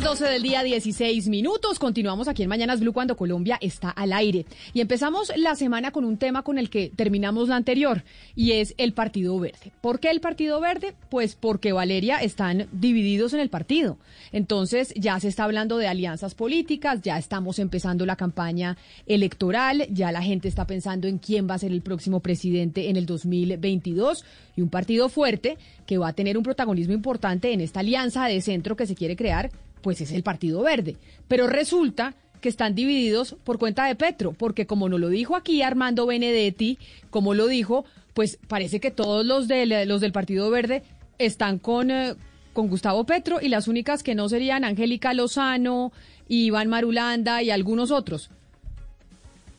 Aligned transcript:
Las 0.00 0.04
12 0.04 0.26
del 0.26 0.42
día, 0.44 0.62
16 0.62 1.28
minutos. 1.28 1.80
Continuamos 1.80 2.28
aquí 2.28 2.44
en 2.44 2.48
Mañanas 2.48 2.78
Blue 2.78 2.92
cuando 2.92 3.16
Colombia 3.16 3.58
está 3.60 3.90
al 3.90 4.12
aire. 4.12 4.46
Y 4.72 4.80
empezamos 4.80 5.32
la 5.36 5.56
semana 5.56 5.90
con 5.90 6.04
un 6.04 6.18
tema 6.18 6.42
con 6.42 6.56
el 6.56 6.70
que 6.70 6.92
terminamos 6.94 7.48
la 7.48 7.56
anterior 7.56 8.04
y 8.36 8.52
es 8.52 8.74
el 8.78 8.92
Partido 8.92 9.36
Verde. 9.40 9.72
¿Por 9.80 9.98
qué 9.98 10.10
el 10.10 10.20
Partido 10.20 10.60
Verde? 10.60 10.94
Pues 11.10 11.34
porque 11.34 11.72
Valeria 11.72 12.18
están 12.18 12.68
divididos 12.70 13.32
en 13.32 13.40
el 13.40 13.48
partido. 13.48 13.98
Entonces 14.30 14.92
ya 14.94 15.18
se 15.18 15.26
está 15.26 15.42
hablando 15.44 15.78
de 15.78 15.88
alianzas 15.88 16.36
políticas, 16.36 17.02
ya 17.02 17.18
estamos 17.18 17.58
empezando 17.58 18.06
la 18.06 18.14
campaña 18.14 18.76
electoral, 19.06 19.88
ya 19.90 20.12
la 20.12 20.22
gente 20.22 20.46
está 20.46 20.64
pensando 20.64 21.08
en 21.08 21.18
quién 21.18 21.48
va 21.50 21.54
a 21.54 21.58
ser 21.58 21.72
el 21.72 21.82
próximo 21.82 22.20
presidente 22.20 22.88
en 22.88 22.96
el 22.96 23.06
2022 23.06 24.24
y 24.54 24.60
un 24.60 24.68
partido 24.68 25.08
fuerte 25.08 25.58
que 25.86 25.98
va 25.98 26.08
a 26.08 26.12
tener 26.12 26.36
un 26.38 26.44
protagonismo 26.44 26.94
importante 26.94 27.52
en 27.52 27.60
esta 27.60 27.80
alianza 27.80 28.26
de 28.26 28.40
centro 28.42 28.76
que 28.76 28.86
se 28.86 28.94
quiere 28.94 29.16
crear 29.16 29.50
pues 29.82 30.00
es 30.00 30.12
el 30.12 30.22
Partido 30.22 30.62
Verde. 30.62 30.96
Pero 31.28 31.46
resulta 31.46 32.14
que 32.40 32.48
están 32.48 32.74
divididos 32.74 33.36
por 33.44 33.58
cuenta 33.58 33.86
de 33.86 33.94
Petro, 33.94 34.32
porque 34.32 34.66
como 34.66 34.88
nos 34.88 35.00
lo 35.00 35.08
dijo 35.08 35.36
aquí 35.36 35.62
Armando 35.62 36.06
Benedetti, 36.06 36.78
como 37.10 37.34
lo 37.34 37.46
dijo, 37.46 37.84
pues 38.14 38.38
parece 38.48 38.80
que 38.80 38.90
todos 38.90 39.24
los 39.24 39.48
del, 39.48 39.88
los 39.88 40.00
del 40.00 40.12
Partido 40.12 40.50
Verde 40.50 40.82
están 41.18 41.58
con, 41.58 41.90
eh, 41.90 42.14
con 42.52 42.68
Gustavo 42.68 43.04
Petro 43.04 43.38
y 43.40 43.48
las 43.48 43.68
únicas 43.68 44.02
que 44.02 44.14
no 44.14 44.28
serían 44.28 44.64
Angélica 44.64 45.12
Lozano, 45.14 45.92
Iván 46.28 46.68
Marulanda 46.68 47.42
y 47.42 47.50
algunos 47.50 47.90
otros. 47.90 48.30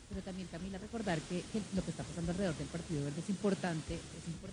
Pero 0.08 0.22
también, 0.22 0.48
Camila, 0.50 0.78
recordar 0.78 1.18
que, 1.20 1.42
que 1.52 1.60
lo 1.74 1.82
que 1.82 1.90
está 1.90 2.02
pasando 2.02 2.32
alrededor 2.32 2.56
del 2.56 2.66
Partido 2.66 3.04
Verde 3.04 3.20
es 3.20 3.30
importante, 3.30 3.98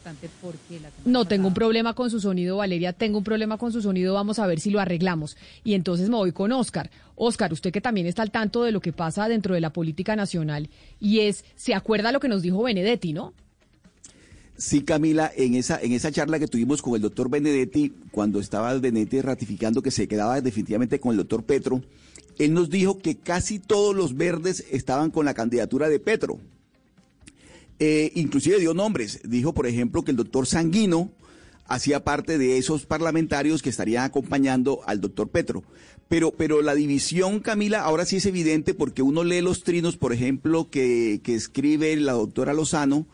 importante 0.08 0.30
porque 0.42 0.80
la 0.80 0.90
No, 1.06 1.26
tengo 1.26 1.48
un 1.48 1.54
problema 1.54 1.94
con 1.94 2.10
su 2.10 2.20
sonido, 2.20 2.58
Valeria, 2.58 2.94
tengo 2.94 3.18
un 3.18 3.24
problema 3.24 3.58
con 3.58 3.72
su 3.72 3.82
sonido, 3.82 4.14
vamos 4.14 4.40
a 4.40 4.48
ver 4.48 4.60
si 4.60 4.70
lo 4.70 4.80
arreglamos. 4.80 5.38
Y 5.64 5.74
entonces 5.74 6.10
me 6.10 6.16
voy 6.16 6.32
con 6.32 6.52
Oscar. 6.52 6.90
Oscar, 7.16 7.52
usted 7.54 7.72
que 7.72 7.82
también 7.82 8.08
está 8.08 8.22
al 8.22 8.32
tanto 8.32 8.64
de 8.64 8.72
lo 8.72 8.80
que 8.80 8.94
pasa 8.94 9.28
dentro 9.28 9.56
de 9.56 9.62
la 9.62 9.74
política 9.74 10.16
nacional, 10.16 10.70
y 11.00 11.20
es, 11.22 11.46
¿se 11.56 11.74
acuerda 11.74 12.12
lo 12.12 12.20
que 12.20 12.28
nos 12.28 12.42
dijo 12.42 12.64
Benedetti, 12.64 13.14
no? 13.14 13.34
Sí, 14.58 14.82
Camila, 14.82 15.32
en 15.36 15.54
esa, 15.54 15.80
en 15.80 15.92
esa 15.92 16.12
charla 16.12 16.40
que 16.40 16.48
tuvimos 16.48 16.82
con 16.82 16.96
el 16.96 17.02
doctor 17.02 17.30
Benedetti, 17.30 17.94
cuando 18.12 18.40
estaba 18.40 18.74
Benedetti 18.74 19.22
ratificando 19.22 19.84
que 19.84 19.92
se 19.92 20.08
quedaba 20.08 20.42
definitivamente 20.42 21.00
con 21.00 21.12
el 21.12 21.18
doctor 21.18 21.44
Petro, 21.44 21.84
él 22.40 22.54
nos 22.54 22.70
dijo 22.70 22.98
que 22.98 23.18
casi 23.18 23.60
todos 23.60 23.96
los 23.96 24.16
verdes 24.16 24.66
estaban 24.72 25.12
con 25.12 25.26
la 25.26 25.36
candidatura 25.36 25.90
de 25.90 26.00
Petro. 26.00 26.40
Eh, 27.80 28.12
inclusive 28.16 28.60
dio 28.60 28.74
nombres. 28.74 29.22
Dijo, 29.24 29.54
por 29.54 29.68
ejemplo, 29.68 30.04
que 30.04 30.12
el 30.12 30.18
doctor 30.18 30.48
Sanguino 30.48 31.12
hacía 31.66 32.04
parte 32.04 32.38
de 32.38 32.58
esos 32.58 32.86
parlamentarios 32.86 33.62
que 33.62 33.70
estarían 33.70 34.06
acompañando 34.06 34.82
al 34.86 35.02
doctor 35.02 35.30
Petro. 35.30 35.64
Pero, 36.08 36.32
pero 36.32 36.62
la 36.62 36.74
división, 36.74 37.42
Camila, 37.42 37.82
ahora 37.82 38.06
sí 38.06 38.18
es 38.18 38.26
evidente 38.26 38.74
porque 38.74 39.02
uno 39.02 39.24
lee 39.24 39.42
los 39.42 39.64
trinos, 39.64 39.98
por 39.98 40.14
ejemplo, 40.14 40.70
que, 40.70 41.20
que 41.22 41.36
escribe 41.36 41.96
la 41.98 42.14
doctora 42.14 42.54
Lozano, 42.54 43.06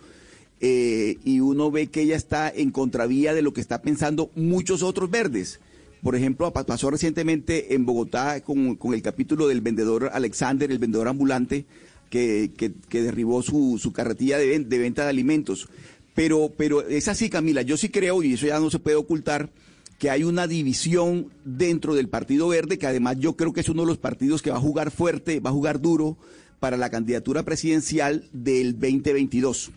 eh, 0.65 1.17
y 1.25 1.41
uno 1.41 1.71
ve 1.71 1.87
que 1.87 2.01
ella 2.01 2.15
está 2.15 2.49
en 2.49 2.71
contravía 2.71 3.33
de 3.33 3.41
lo 3.41 3.51
que 3.51 3.59
está 3.59 3.81
pensando 3.81 4.31
muchos 4.35 4.81
otros 4.81 5.09
verdes. 5.09 5.59
Por 6.01 6.15
ejemplo, 6.15 6.51
pasó 6.53 6.89
recientemente 6.89 7.73
en 7.73 7.85
Bogotá 7.85 8.41
con, 8.41 8.75
con 8.75 8.93
el 8.93 9.01
capítulo 9.01 9.47
del 9.47 9.61
vendedor 9.61 10.11
Alexander, 10.13 10.71
el 10.71 10.79
vendedor 10.79 11.07
ambulante, 11.07 11.65
que, 12.13 12.51
que, 12.89 13.01
derribó 13.01 13.41
su, 13.41 13.79
su 13.81 13.91
carretilla 13.91 14.37
de, 14.37 14.59
de, 14.59 14.77
venta 14.77 15.03
de 15.03 15.09
alimentos. 15.09 15.67
Pero, 16.13 16.53
pero 16.55 16.87
es 16.87 17.07
así, 17.07 17.27
Camila, 17.27 17.63
yo 17.63 17.75
sí 17.75 17.89
creo, 17.89 18.21
y 18.21 18.33
eso 18.33 18.45
ya 18.45 18.59
no 18.59 18.69
se 18.69 18.77
puede 18.77 18.97
ocultar, 18.97 19.49
que 19.97 20.11
hay 20.11 20.23
una 20.23 20.45
división 20.45 21.31
dentro 21.43 21.95
del 21.95 22.09
Partido 22.09 22.47
Verde, 22.47 22.77
que 22.77 22.85
además 22.85 23.17
yo 23.17 23.35
creo 23.35 23.51
que 23.51 23.61
es 23.61 23.69
uno 23.69 23.81
de 23.81 23.87
los 23.87 23.97
partidos 23.97 24.43
que 24.43 24.51
va 24.51 24.57
a 24.57 24.61
jugar 24.61 24.91
fuerte, 24.91 25.39
va 25.39 25.49
a 25.49 25.53
jugar 25.53 25.81
duro 25.81 26.15
para 26.59 26.77
la 26.77 26.91
candidatura 26.91 27.41
presidencial 27.41 28.29
del 28.31 28.73
2022. 28.73 29.71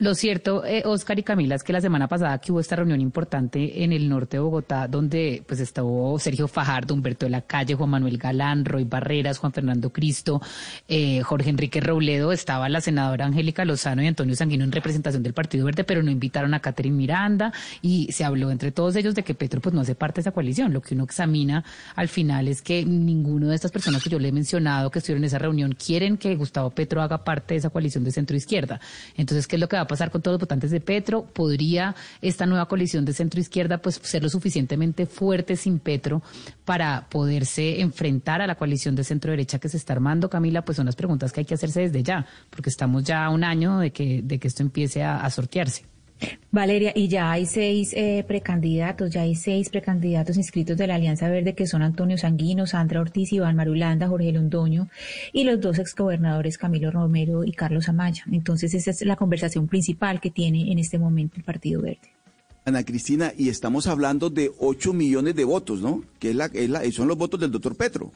Lo 0.00 0.14
cierto, 0.14 0.64
eh, 0.64 0.84
Oscar 0.84 1.18
y 1.18 1.24
Camila, 1.24 1.56
es 1.56 1.64
que 1.64 1.72
la 1.72 1.80
semana 1.80 2.06
pasada 2.06 2.38
que 2.38 2.52
hubo 2.52 2.60
esta 2.60 2.76
reunión 2.76 3.00
importante 3.00 3.82
en 3.82 3.92
el 3.92 4.08
norte 4.08 4.36
de 4.36 4.40
Bogotá, 4.40 4.86
donde 4.86 5.42
pues 5.44 5.58
estuvo 5.58 6.16
Sergio 6.20 6.46
Fajardo, 6.46 6.94
Humberto 6.94 7.26
de 7.26 7.30
la 7.30 7.40
Calle, 7.40 7.74
Juan 7.74 7.90
Manuel 7.90 8.16
Galán, 8.16 8.64
Roy 8.64 8.84
Barreras, 8.84 9.38
Juan 9.38 9.52
Fernando 9.52 9.90
Cristo, 9.90 10.40
eh, 10.86 11.20
Jorge 11.22 11.50
Enrique 11.50 11.80
Robledo, 11.80 12.30
estaba 12.30 12.68
la 12.68 12.80
senadora 12.80 13.26
Angélica 13.26 13.64
Lozano 13.64 14.00
y 14.00 14.06
Antonio 14.06 14.36
Sanguino 14.36 14.62
en 14.62 14.70
representación 14.70 15.24
del 15.24 15.32
Partido 15.32 15.64
Verde, 15.64 15.82
pero 15.82 16.00
no 16.04 16.12
invitaron 16.12 16.54
a 16.54 16.60
Catherine 16.60 16.96
Miranda 16.96 17.52
y 17.82 18.12
se 18.12 18.24
habló 18.24 18.52
entre 18.52 18.70
todos 18.70 18.94
ellos 18.94 19.16
de 19.16 19.24
que 19.24 19.34
Petro 19.34 19.60
pues 19.60 19.74
no 19.74 19.80
hace 19.80 19.96
parte 19.96 20.18
de 20.18 20.20
esa 20.20 20.30
coalición. 20.30 20.72
Lo 20.72 20.80
que 20.80 20.94
uno 20.94 21.02
examina 21.02 21.64
al 21.96 22.06
final 22.06 22.46
es 22.46 22.62
que 22.62 22.84
ninguno 22.84 23.48
de 23.48 23.56
estas 23.56 23.72
personas 23.72 24.00
que 24.04 24.10
yo 24.10 24.20
le 24.20 24.28
he 24.28 24.32
mencionado 24.32 24.92
que 24.92 25.00
estuvieron 25.00 25.24
en 25.24 25.26
esa 25.26 25.40
reunión 25.40 25.72
quieren 25.72 26.18
que 26.18 26.36
Gustavo 26.36 26.70
Petro 26.70 27.02
haga 27.02 27.24
parte 27.24 27.54
de 27.54 27.58
esa 27.58 27.70
coalición 27.70 28.04
de 28.04 28.12
centro 28.12 28.36
izquierda. 28.36 28.78
Entonces, 29.16 29.48
¿qué 29.48 29.56
es 29.56 29.60
lo 29.60 29.68
que 29.68 29.74
va 29.74 29.87
pasar 29.88 30.10
con 30.10 30.22
todos 30.22 30.34
los 30.34 30.40
votantes 30.40 30.70
de 30.70 30.80
Petro? 30.80 31.24
¿Podría 31.24 31.96
esta 32.22 32.46
nueva 32.46 32.68
coalición 32.68 33.04
de 33.04 33.12
centro 33.12 33.40
izquierda 33.40 33.78
pues 33.78 34.00
ser 34.02 34.22
lo 34.22 34.28
suficientemente 34.28 35.06
fuerte 35.06 35.56
sin 35.56 35.80
Petro 35.80 36.22
para 36.64 37.08
poderse 37.08 37.80
enfrentar 37.80 38.40
a 38.40 38.46
la 38.46 38.54
coalición 38.54 38.94
de 38.94 39.02
centro 39.02 39.32
derecha 39.32 39.58
que 39.58 39.68
se 39.68 39.76
está 39.76 39.94
armando? 39.94 40.30
Camila, 40.30 40.64
pues 40.64 40.76
son 40.76 40.86
las 40.86 40.96
preguntas 40.96 41.32
que 41.32 41.40
hay 41.40 41.46
que 41.46 41.54
hacerse 41.54 41.80
desde 41.80 42.02
ya, 42.02 42.26
porque 42.50 42.70
estamos 42.70 43.02
ya 43.02 43.24
a 43.24 43.30
un 43.30 43.42
año 43.42 43.78
de 43.78 43.90
que, 43.90 44.22
de 44.22 44.38
que 44.38 44.46
esto 44.46 44.62
empiece 44.62 45.02
a 45.02 45.28
sortearse. 45.30 45.97
Valeria, 46.50 46.92
y 46.94 47.08
ya 47.08 47.30
hay 47.30 47.46
seis 47.46 47.92
eh, 47.94 48.24
precandidatos, 48.26 49.10
ya 49.10 49.22
hay 49.22 49.34
seis 49.34 49.68
precandidatos 49.68 50.36
inscritos 50.36 50.76
de 50.76 50.86
la 50.86 50.96
Alianza 50.96 51.28
Verde 51.28 51.54
que 51.54 51.66
son 51.66 51.82
Antonio 51.82 52.18
Sanguino, 52.18 52.66
Sandra 52.66 53.00
Ortiz, 53.00 53.32
Iván 53.32 53.56
Marulanda, 53.56 54.08
Jorge 54.08 54.32
Londoño 54.32 54.88
y 55.32 55.44
los 55.44 55.60
dos 55.60 55.78
exgobernadores 55.78 56.58
Camilo 56.58 56.90
Romero 56.90 57.44
y 57.44 57.52
Carlos 57.52 57.88
Amaya. 57.88 58.24
Entonces 58.32 58.74
esa 58.74 58.90
es 58.90 59.02
la 59.02 59.16
conversación 59.16 59.68
principal 59.68 60.20
que 60.20 60.30
tiene 60.30 60.72
en 60.72 60.78
este 60.78 60.98
momento 60.98 61.36
el 61.36 61.44
Partido 61.44 61.82
Verde. 61.82 61.98
Ana 62.64 62.84
Cristina, 62.84 63.32
y 63.36 63.48
estamos 63.48 63.86
hablando 63.86 64.28
de 64.28 64.52
8 64.58 64.92
millones 64.92 65.34
de 65.34 65.44
votos, 65.44 65.80
¿no? 65.80 66.04
Que 66.18 66.30
es 66.30 66.36
la, 66.36 66.46
es 66.46 66.68
la, 66.68 66.90
son 66.92 67.08
los 67.08 67.16
votos 67.16 67.40
del 67.40 67.50
doctor 67.50 67.74
Petro. 67.76 68.12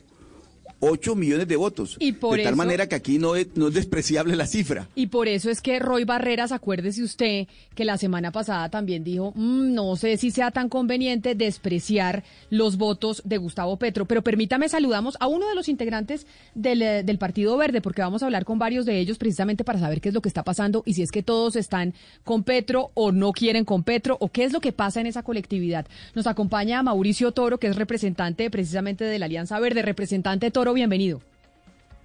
8 0.84 1.14
millones 1.14 1.46
de 1.46 1.54
votos. 1.54 1.96
Y 2.00 2.10
por 2.12 2.36
de 2.36 2.42
tal 2.42 2.54
eso- 2.54 2.56
manera 2.56 2.88
que 2.88 2.96
aquí 2.96 3.18
no 3.18 3.36
es, 3.36 3.46
no 3.54 3.68
es 3.68 3.74
despreciable 3.74 4.34
la 4.34 4.46
cifra. 4.46 4.88
Y 4.96 5.06
por 5.06 5.28
eso 5.28 5.48
es 5.48 5.60
que 5.60 5.78
Roy 5.78 6.02
Barreras, 6.04 6.50
acuérdese 6.50 7.04
usted 7.04 7.46
que 7.76 7.84
la 7.84 7.98
semana 7.98 8.32
pasada 8.32 8.68
también 8.68 9.04
dijo, 9.04 9.32
"Mm, 9.36 9.74
no 9.74 9.94
sé 9.94 10.16
si 10.16 10.32
sea 10.32 10.50
tan 10.50 10.68
conveniente 10.68 11.36
despreciar 11.36 12.24
los 12.50 12.76
votos 12.78 13.22
de 13.24 13.36
Gustavo 13.38 13.76
Petro, 13.76 14.06
pero 14.06 14.22
permítame 14.22 14.68
saludamos 14.68 15.16
a 15.20 15.28
uno 15.28 15.48
de 15.48 15.54
los 15.54 15.68
integrantes 15.68 16.26
del, 16.56 16.82
eh, 16.82 17.02
del 17.04 17.18
Partido 17.18 17.56
Verde, 17.56 17.80
porque 17.80 18.02
vamos 18.02 18.22
a 18.22 18.26
hablar 18.26 18.44
con 18.44 18.58
varios 18.58 18.84
de 18.84 18.98
ellos 18.98 19.18
precisamente 19.18 19.62
para 19.62 19.78
saber 19.78 20.00
qué 20.00 20.08
es 20.08 20.14
lo 20.14 20.20
que 20.20 20.28
está 20.28 20.42
pasando 20.42 20.82
y 20.84 20.94
si 20.94 21.02
es 21.02 21.12
que 21.12 21.22
todos 21.22 21.54
están 21.54 21.94
con 22.24 22.42
Petro 22.42 22.90
o 22.94 23.12
no 23.12 23.30
quieren 23.32 23.64
con 23.64 23.84
Petro 23.84 24.16
o 24.20 24.28
qué 24.30 24.42
es 24.42 24.52
lo 24.52 24.60
que 24.60 24.72
pasa 24.72 25.00
en 25.00 25.06
esa 25.06 25.22
colectividad. 25.22 25.86
Nos 26.16 26.26
acompaña 26.26 26.82
Mauricio 26.82 27.30
Toro, 27.30 27.58
que 27.58 27.68
es 27.68 27.76
representante 27.76 28.50
precisamente 28.50 29.04
de 29.04 29.18
la 29.20 29.26
Alianza 29.26 29.60
Verde. 29.60 29.82
Representante 29.82 30.50
Toro, 30.50 30.71
bienvenido. 30.74 31.20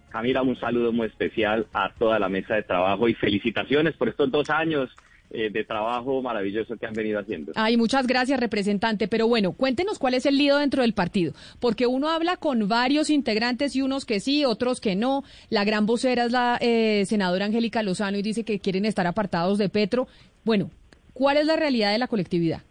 Camila, 0.09 0.41
un 0.41 0.57
saludo 0.59 0.91
muy 0.91 1.07
especial 1.07 1.67
a 1.73 1.93
toda 1.93 2.17
la 2.19 2.29
mesa 2.29 2.55
de 2.55 2.63
trabajo 2.63 3.07
y 3.07 3.13
felicitaciones 3.13 3.95
por 3.95 4.09
estos 4.09 4.31
dos 4.31 4.49
años 4.49 4.89
eh, 5.29 5.49
de 5.49 5.65
trabajo 5.65 6.21
maravilloso 6.21 6.77
que 6.77 6.85
han 6.85 6.93
venido 6.93 7.19
haciendo. 7.19 7.51
Ay, 7.55 7.75
muchas 7.75 8.07
gracias, 8.07 8.39
representante. 8.39 9.09
Pero 9.09 9.27
bueno, 9.27 9.51
cuéntenos 9.51 9.99
cuál 9.99 10.13
es 10.13 10.25
el 10.25 10.37
lío 10.37 10.55
dentro 10.55 10.83
del 10.83 10.93
partido, 10.93 11.33
porque 11.59 11.85
uno 11.85 12.09
habla 12.09 12.37
con 12.37 12.69
varios 12.69 13.09
integrantes 13.09 13.75
y 13.75 13.81
unos 13.81 14.05
que 14.05 14.21
sí, 14.21 14.45
otros 14.45 14.79
que 14.79 14.95
no. 14.95 15.25
La 15.49 15.65
gran 15.65 15.85
vocera 15.85 16.23
es 16.23 16.31
la 16.31 16.57
eh, 16.61 17.03
senadora 17.05 17.45
Angélica 17.45 17.83
Lozano 17.83 18.17
y 18.17 18.21
dice 18.21 18.45
que 18.45 18.59
quieren 18.59 18.85
estar 18.85 19.05
apartados 19.05 19.57
de 19.57 19.67
Petro. 19.67 20.07
Bueno, 20.45 20.71
¿cuál 21.11 21.35
es 21.35 21.45
la 21.45 21.57
realidad 21.57 21.91
de 21.91 21.97
la 21.97 22.07
colectividad? 22.07 22.61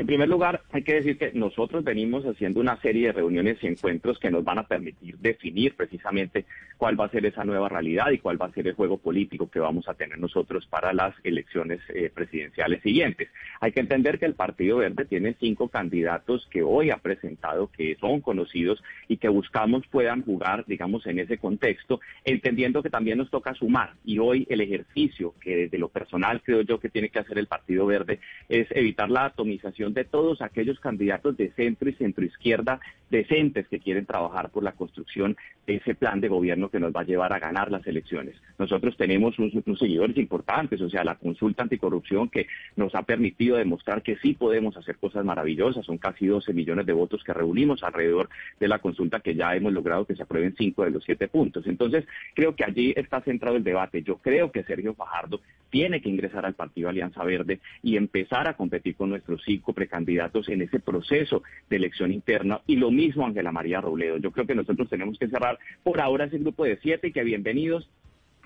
En 0.00 0.06
primer 0.06 0.30
lugar, 0.30 0.62
hay 0.72 0.82
que 0.82 0.94
decir 0.94 1.18
que 1.18 1.30
nosotros 1.34 1.84
venimos 1.84 2.24
haciendo 2.24 2.58
una 2.58 2.80
serie 2.80 3.08
de 3.08 3.12
reuniones 3.12 3.58
y 3.60 3.66
encuentros 3.66 4.18
que 4.18 4.30
nos 4.30 4.42
van 4.42 4.58
a 4.58 4.66
permitir 4.66 5.18
definir 5.18 5.76
precisamente 5.76 6.46
cuál 6.78 6.98
va 6.98 7.04
a 7.04 7.10
ser 7.10 7.26
esa 7.26 7.44
nueva 7.44 7.68
realidad 7.68 8.10
y 8.10 8.16
cuál 8.16 8.40
va 8.40 8.46
a 8.46 8.52
ser 8.52 8.66
el 8.66 8.72
juego 8.72 8.96
político 8.96 9.50
que 9.50 9.60
vamos 9.60 9.90
a 9.90 9.92
tener 9.92 10.18
nosotros 10.18 10.66
para 10.66 10.94
las 10.94 11.14
elecciones 11.22 11.80
eh, 11.90 12.10
presidenciales 12.14 12.80
siguientes. 12.80 13.28
Hay 13.60 13.72
que 13.72 13.80
entender 13.80 14.18
que 14.18 14.24
el 14.24 14.32
Partido 14.32 14.78
Verde 14.78 15.04
tiene 15.04 15.36
cinco 15.38 15.68
candidatos 15.68 16.48
que 16.50 16.62
hoy 16.62 16.88
ha 16.88 16.96
presentado, 16.96 17.70
que 17.70 17.94
son 17.96 18.22
conocidos 18.22 18.82
y 19.06 19.18
que 19.18 19.28
buscamos 19.28 19.86
puedan 19.88 20.22
jugar, 20.22 20.64
digamos, 20.66 21.06
en 21.06 21.18
ese 21.18 21.36
contexto, 21.36 22.00
entendiendo 22.24 22.82
que 22.82 22.88
también 22.88 23.18
nos 23.18 23.28
toca 23.28 23.52
sumar. 23.52 23.92
Y 24.06 24.18
hoy 24.18 24.46
el 24.48 24.62
ejercicio 24.62 25.34
que 25.42 25.56
desde 25.56 25.76
lo 25.76 25.90
personal 25.90 26.40
creo 26.40 26.62
yo 26.62 26.80
que 26.80 26.88
tiene 26.88 27.10
que 27.10 27.18
hacer 27.18 27.36
el 27.36 27.48
Partido 27.48 27.84
Verde 27.84 28.18
es 28.48 28.66
evitar 28.70 29.10
la 29.10 29.26
atomización 29.26 29.89
de 29.94 30.04
todos 30.04 30.42
aquellos 30.42 30.80
candidatos 30.80 31.36
de 31.36 31.50
centro 31.52 31.88
y 31.88 31.94
centroizquierda 31.94 32.80
decentes 33.10 33.66
que 33.68 33.80
quieren 33.80 34.06
trabajar 34.06 34.50
por 34.50 34.62
la 34.62 34.72
construcción 34.72 35.36
de 35.66 35.76
ese 35.76 35.94
plan 35.94 36.20
de 36.20 36.28
gobierno 36.28 36.70
que 36.70 36.78
nos 36.78 36.92
va 36.92 37.00
a 37.00 37.04
llevar 37.04 37.32
a 37.32 37.38
ganar 37.38 37.70
las 37.70 37.86
elecciones. 37.86 38.36
Nosotros 38.58 38.96
tenemos 38.96 39.38
unos, 39.38 39.78
seguidores 39.78 40.16
importantes, 40.16 40.80
o 40.80 40.88
sea, 40.88 41.04
la 41.04 41.16
consulta 41.16 41.64
anticorrupción 41.64 42.28
que 42.28 42.46
nos 42.76 42.94
ha 42.94 43.02
permitido 43.02 43.56
demostrar 43.56 44.02
que 44.02 44.16
sí 44.16 44.34
podemos 44.34 44.76
hacer 44.76 44.96
cosas 44.96 45.24
maravillosas. 45.24 45.84
Son 45.84 45.98
casi 45.98 46.26
12 46.26 46.52
millones 46.52 46.86
de 46.86 46.92
votos 46.92 47.24
que 47.24 47.34
reunimos 47.34 47.82
alrededor 47.82 48.28
de 48.58 48.68
la 48.68 48.78
consulta 48.78 49.20
que 49.20 49.34
ya 49.34 49.54
hemos 49.54 49.72
logrado 49.72 50.04
que 50.04 50.14
se 50.14 50.22
aprueben 50.22 50.54
cinco 50.56 50.84
de 50.84 50.90
los 50.90 51.04
siete 51.04 51.28
puntos. 51.28 51.66
Entonces, 51.66 52.04
creo 52.34 52.54
que 52.54 52.64
allí 52.64 52.92
está 52.96 53.20
centrado 53.20 53.56
el 53.56 53.64
debate. 53.64 54.02
Yo 54.02 54.18
creo 54.18 54.52
que 54.52 54.62
Sergio 54.62 54.94
Fajardo 54.94 55.40
tiene 55.70 56.00
que 56.00 56.08
ingresar 56.08 56.44
al 56.44 56.54
Partido 56.54 56.88
Alianza 56.88 57.24
Verde 57.24 57.60
y 57.82 57.96
empezar 57.96 58.48
a 58.48 58.54
competir 58.54 58.96
con 58.96 59.10
nuestros 59.10 59.42
cinco 59.44 59.72
precandidatos 59.72 60.48
en 60.48 60.62
ese 60.62 60.80
proceso 60.80 61.42
de 61.68 61.76
elección 61.76 62.12
interna 62.12 62.60
y 62.66 62.76
lo 62.76 62.90
mismo 62.90 63.26
Ángela 63.26 63.52
María 63.52 63.80
Robledo. 63.80 64.18
Yo 64.18 64.32
creo 64.32 64.46
que 64.46 64.54
nosotros 64.54 64.88
tenemos 64.88 65.18
que 65.18 65.28
cerrar 65.28 65.58
por 65.82 66.00
ahora 66.00 66.26
ese 66.26 66.38
grupo 66.38 66.64
de 66.64 66.78
siete 66.78 67.12
que 67.12 67.24
bienvenidos 67.24 67.88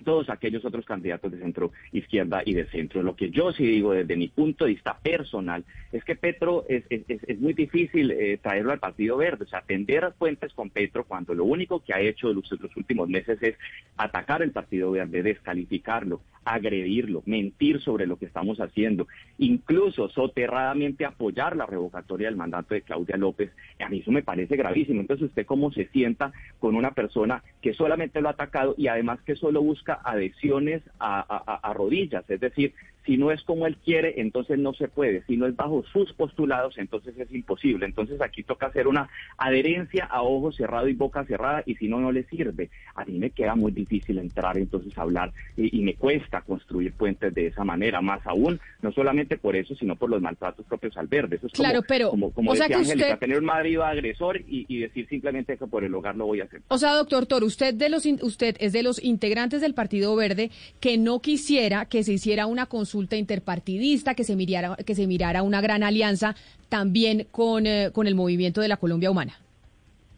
todos 0.05 0.31
aquellos 0.31 0.65
otros 0.65 0.85
candidatos 0.85 1.33
de 1.33 1.39
centro 1.39 1.73
izquierda 1.93 2.43
y 2.45 2.55
de 2.55 2.67
centro. 2.67 3.03
Lo 3.03 3.17
que 3.17 3.31
yo 3.31 3.53
sí 3.53 3.65
digo 3.65 3.93
desde 3.93 4.17
mi 4.17 4.29
punto 4.29 4.65
de 4.65 4.73
vista 4.73 4.99
personal 4.99 5.65
es 5.93 6.05
que 6.05 6.17
Petro 6.17 6.65
es, 6.69 6.85
es, 6.91 7.41
muy 7.41 7.53
difícil 7.53 8.11
eh, 8.11 8.39
traerlo 8.43 8.73
al 8.73 8.79
Partido 8.79 9.17
Verde, 9.17 9.45
o 9.45 9.49
sea, 9.49 9.63
tender 9.63 10.13
fuentes 10.19 10.53
con 10.55 10.71
Petro 10.71 11.05
cuando 11.05 11.35
lo 11.35 11.45
único 11.45 11.81
que 11.81 11.95
ha 11.95 12.01
hecho 12.01 12.33
los, 12.33 12.51
los 12.61 12.77
últimos 12.77 13.09
meses 13.09 13.41
es 13.43 13.57
atacar 13.97 14.43
el 14.43 14.51
Partido 14.51 14.91
Verde, 14.91 15.23
descalificarlo, 15.23 16.21
agredirlo, 16.45 17.23
mentir 17.27 17.81
sobre 17.81 18.07
lo 18.07 18.17
que 18.17 18.27
estamos 18.27 18.59
haciendo, 18.59 19.07
incluso 19.39 20.09
soterradamente 20.09 21.05
apoyar 21.05 21.57
la 21.57 21.67
revocatoria 21.67 22.29
del 22.29 22.37
mandato 22.37 22.75
de 22.75 22.83
Claudia 22.83 23.17
López. 23.17 23.51
A 23.79 23.89
mí 23.89 24.01
eso 24.01 24.11
me 24.11 24.23
parece 24.23 24.57
gravísimo. 24.57 25.01
Entonces, 25.01 25.29
¿usted 25.29 25.47
cómo 25.47 25.73
se 25.73 25.87
sienta 25.89 26.33
con 26.59 26.75
una 26.75 26.93
persona 26.93 27.43
que 27.63 27.75
solamente 27.75 28.21
lo 28.21 28.29
ha 28.29 28.33
atacado 28.33 28.75
y 28.77 28.89
además 28.89 29.21
que 29.23 29.37
solo 29.37 29.63
busca 29.63 29.84
adhesiones 29.89 30.83
a, 30.99 31.73
rodillas? 31.75 32.25
Es 32.29 32.41
decir, 32.41 32.75
si 33.05 33.17
no 33.19 33.31
es 33.31 33.43
como 33.43 33.67
él 33.67 33.77
quiere, 33.85 34.21
entonces 34.21 34.59
no 34.59 34.73
se 34.73 34.89
puede. 34.89 35.23
Si 35.27 35.37
no 35.37 35.47
es 35.47 35.55
bajo 35.55 35.85
sus 35.93 36.13
postulados, 36.15 36.79
entonces 36.79 37.15
es 37.19 37.31
imposible. 37.33 37.85
Entonces 37.85 38.21
aquí 38.21 38.43
toca 38.43 38.67
hacer 38.67 38.89
una 38.89 39.09
adherencia 39.37 40.05
a 40.05 40.23
ojo 40.23 40.53
cerrado 40.53 40.89
y 40.89 40.95
boca 40.95 41.25
cerrada 41.25 41.63
y 41.67 41.75
si 41.77 41.89
no, 41.89 42.01
no 42.01 42.13
le 42.13 42.25
sirve. 42.25 42.71
A 42.95 43.05
mí 43.05 43.19
me 43.19 43.31
queda 43.31 43.55
muy 43.55 43.73
difícil 43.73 44.19
entrar 44.19 44.57
entonces 44.57 44.97
a 44.97 45.03
hablar 45.03 45.33
y, 45.57 45.85
me 45.85 45.97
cuesta 45.97 46.41
construir 46.41 46.95
puentes 46.95 47.35
de 47.35 47.49
esa 47.49 47.63
manera. 47.63 48.01
Más 48.01 48.27
aún, 48.27 48.59
no 48.81 48.91
solamente 48.93 49.37
por 49.37 49.55
eso, 49.55 49.75
sino 49.75 49.97
por 49.97 50.09
los 50.09 50.23
maltratos 50.23 50.65
propios 50.65 50.97
al 50.97 51.09
verde. 51.09 51.37
Eso 51.37 51.49
es 51.49 51.53
claro, 51.53 51.81
como, 51.81 51.87
pero, 51.87 52.11
como, 52.11 52.31
como 52.31 52.55
decía 52.55 52.79
Angélica, 52.79 53.19
tener 53.19 53.39
un 53.39 53.45
marido 53.45 53.85
agresor 53.85 54.41
y, 54.41 54.65
y, 54.67 54.79
decir 54.79 55.07
simplemente 55.09 55.59
que 55.59 55.67
por 55.67 55.85
el 55.85 55.95
hogar 55.95 56.17
lo 56.17 56.25
voy 56.25 56.41
a 56.41 56.45
hacer. 56.45 56.63
O 56.69 56.79
sea, 56.79 56.95
doctor 56.95 57.27
Toro, 57.27 57.45
usted, 57.45 57.75
de 57.75 57.91
los, 57.91 58.07
usted 58.07 58.57
es 58.61 58.73
de 58.73 58.83
los 58.83 59.03
integrantes 59.03 59.61
del 59.61 59.75
Partido 59.75 60.17
Verde 60.17 60.51
que 60.81 60.97
no 60.97 61.21
quisiera 61.21 61.85
que 61.85 62.03
se 62.03 62.15
hiciera 62.15 62.47
una 62.47 62.65
consulta 62.65 62.94
consulta 62.95 63.17
interpartidista, 63.17 64.15
que 64.15 64.23
se 64.23 64.37
mirara, 64.37 64.77
que 64.77 64.95
se 64.95 65.09
mirara 65.09 65.43
una 65.43 65.61
gran 65.61 65.83
alianza 65.83 66.37
también 66.69 67.27
con, 67.33 67.67
eh, 67.67 67.91
con 67.93 68.07
el 68.07 68.15
movimiento 68.15 68.61
de 68.61 68.69
la 68.69 68.77
Colombia 68.77 69.11
Humana. 69.11 69.41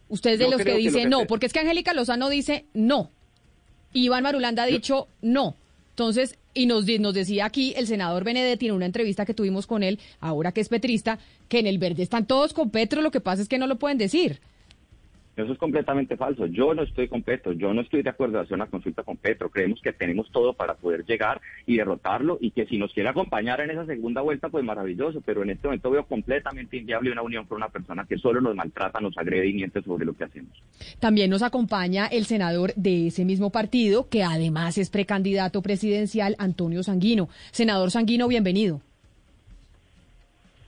Usted 0.09 0.33
es 0.33 0.39
de 0.39 0.49
los 0.49 0.61
que 0.61 0.75
dice 0.75 1.05
no, 1.05 1.25
porque 1.25 1.47
es 1.47 1.53
que 1.53 1.59
Angélica 1.59 1.93
Lozano 1.95 2.29
dice 2.29 2.65
no. 2.75 3.09
Iván 3.93 4.21
Marulanda 4.21 4.63
ha 4.63 4.67
dicho 4.67 5.07
no. 5.23 5.55
Entonces, 5.89 6.37
y 6.53 6.67
nos, 6.67 6.85
nos 6.85 7.15
decía 7.15 7.45
aquí 7.45 7.73
el 7.75 7.87
senador 7.87 8.23
Benedetti 8.23 8.67
en 8.67 8.73
una 8.73 8.85
entrevista 8.85 9.25
que 9.25 9.33
tuvimos 9.33 9.65
con 9.65 9.81
él, 9.81 9.99
ahora 10.19 10.51
que 10.51 10.61
es 10.61 10.69
petrista, 10.69 11.17
que 11.49 11.57
en 11.57 11.65
el 11.65 11.79
verde 11.79 12.03
están 12.03 12.27
todos 12.27 12.53
con 12.53 12.69
Petro, 12.69 13.01
lo 13.01 13.09
que 13.09 13.21
pasa 13.21 13.41
es 13.41 13.47
que 13.47 13.57
no 13.57 13.65
lo 13.65 13.79
pueden 13.79 13.97
decir. 13.97 14.39
Eso 15.37 15.53
es 15.53 15.59
completamente 15.59 16.17
falso. 16.17 16.47
Yo 16.47 16.73
no 16.73 16.81
estoy 16.81 17.07
con 17.07 17.21
Petro, 17.21 17.53
yo 17.53 17.71
no 17.71 17.81
estoy 17.81 18.01
de 18.01 18.09
acuerdo 18.09 18.39
en 18.39 18.43
hacer 18.43 18.55
una 18.55 18.65
consulta 18.65 19.03
con 19.03 19.17
Petro. 19.17 19.51
Creemos 19.51 19.79
que 19.83 19.93
tenemos 19.93 20.31
todo 20.31 20.53
para 20.53 20.73
poder 20.73 21.05
llegar 21.05 21.39
y 21.67 21.77
derrotarlo 21.77 22.39
y 22.41 22.49
que 22.49 22.65
si 22.65 22.79
nos 22.79 22.91
quiere 22.91 23.09
acompañar 23.09 23.61
en 23.61 23.69
esa 23.69 23.85
segunda 23.85 24.21
vuelta, 24.21 24.49
pues 24.49 24.65
maravilloso. 24.65 25.21
Pero 25.21 25.43
en 25.43 25.51
este 25.51 25.67
momento 25.67 25.91
veo 25.91 26.07
completamente 26.07 26.77
inviable 26.77 27.11
una 27.11 27.21
unión 27.21 27.45
con 27.45 27.57
una 27.57 27.69
persona 27.69 28.05
que 28.09 28.17
solo 28.17 28.41
nos 28.41 28.55
maltrata, 28.55 28.99
nos 28.99 29.15
agrede 29.15 29.47
y 29.47 29.53
miente 29.53 29.83
sobre 29.83 30.05
lo 30.05 30.13
que 30.13 30.23
hacemos. 30.23 30.51
También 30.99 31.29
nos 31.29 31.43
acompaña 31.43 32.07
el 32.07 32.25
senador 32.25 32.73
de 32.75 33.07
ese 33.07 33.23
mismo 33.23 33.51
partido, 33.51 34.09
que 34.09 34.23
además 34.23 34.79
es 34.79 34.89
precandidato 34.89 35.61
presidencial, 35.61 36.35
Antonio 36.39 36.81
Sanguino. 36.81 37.29
Senador 37.51 37.91
Sanguino, 37.91 38.27
bienvenido. 38.27 38.81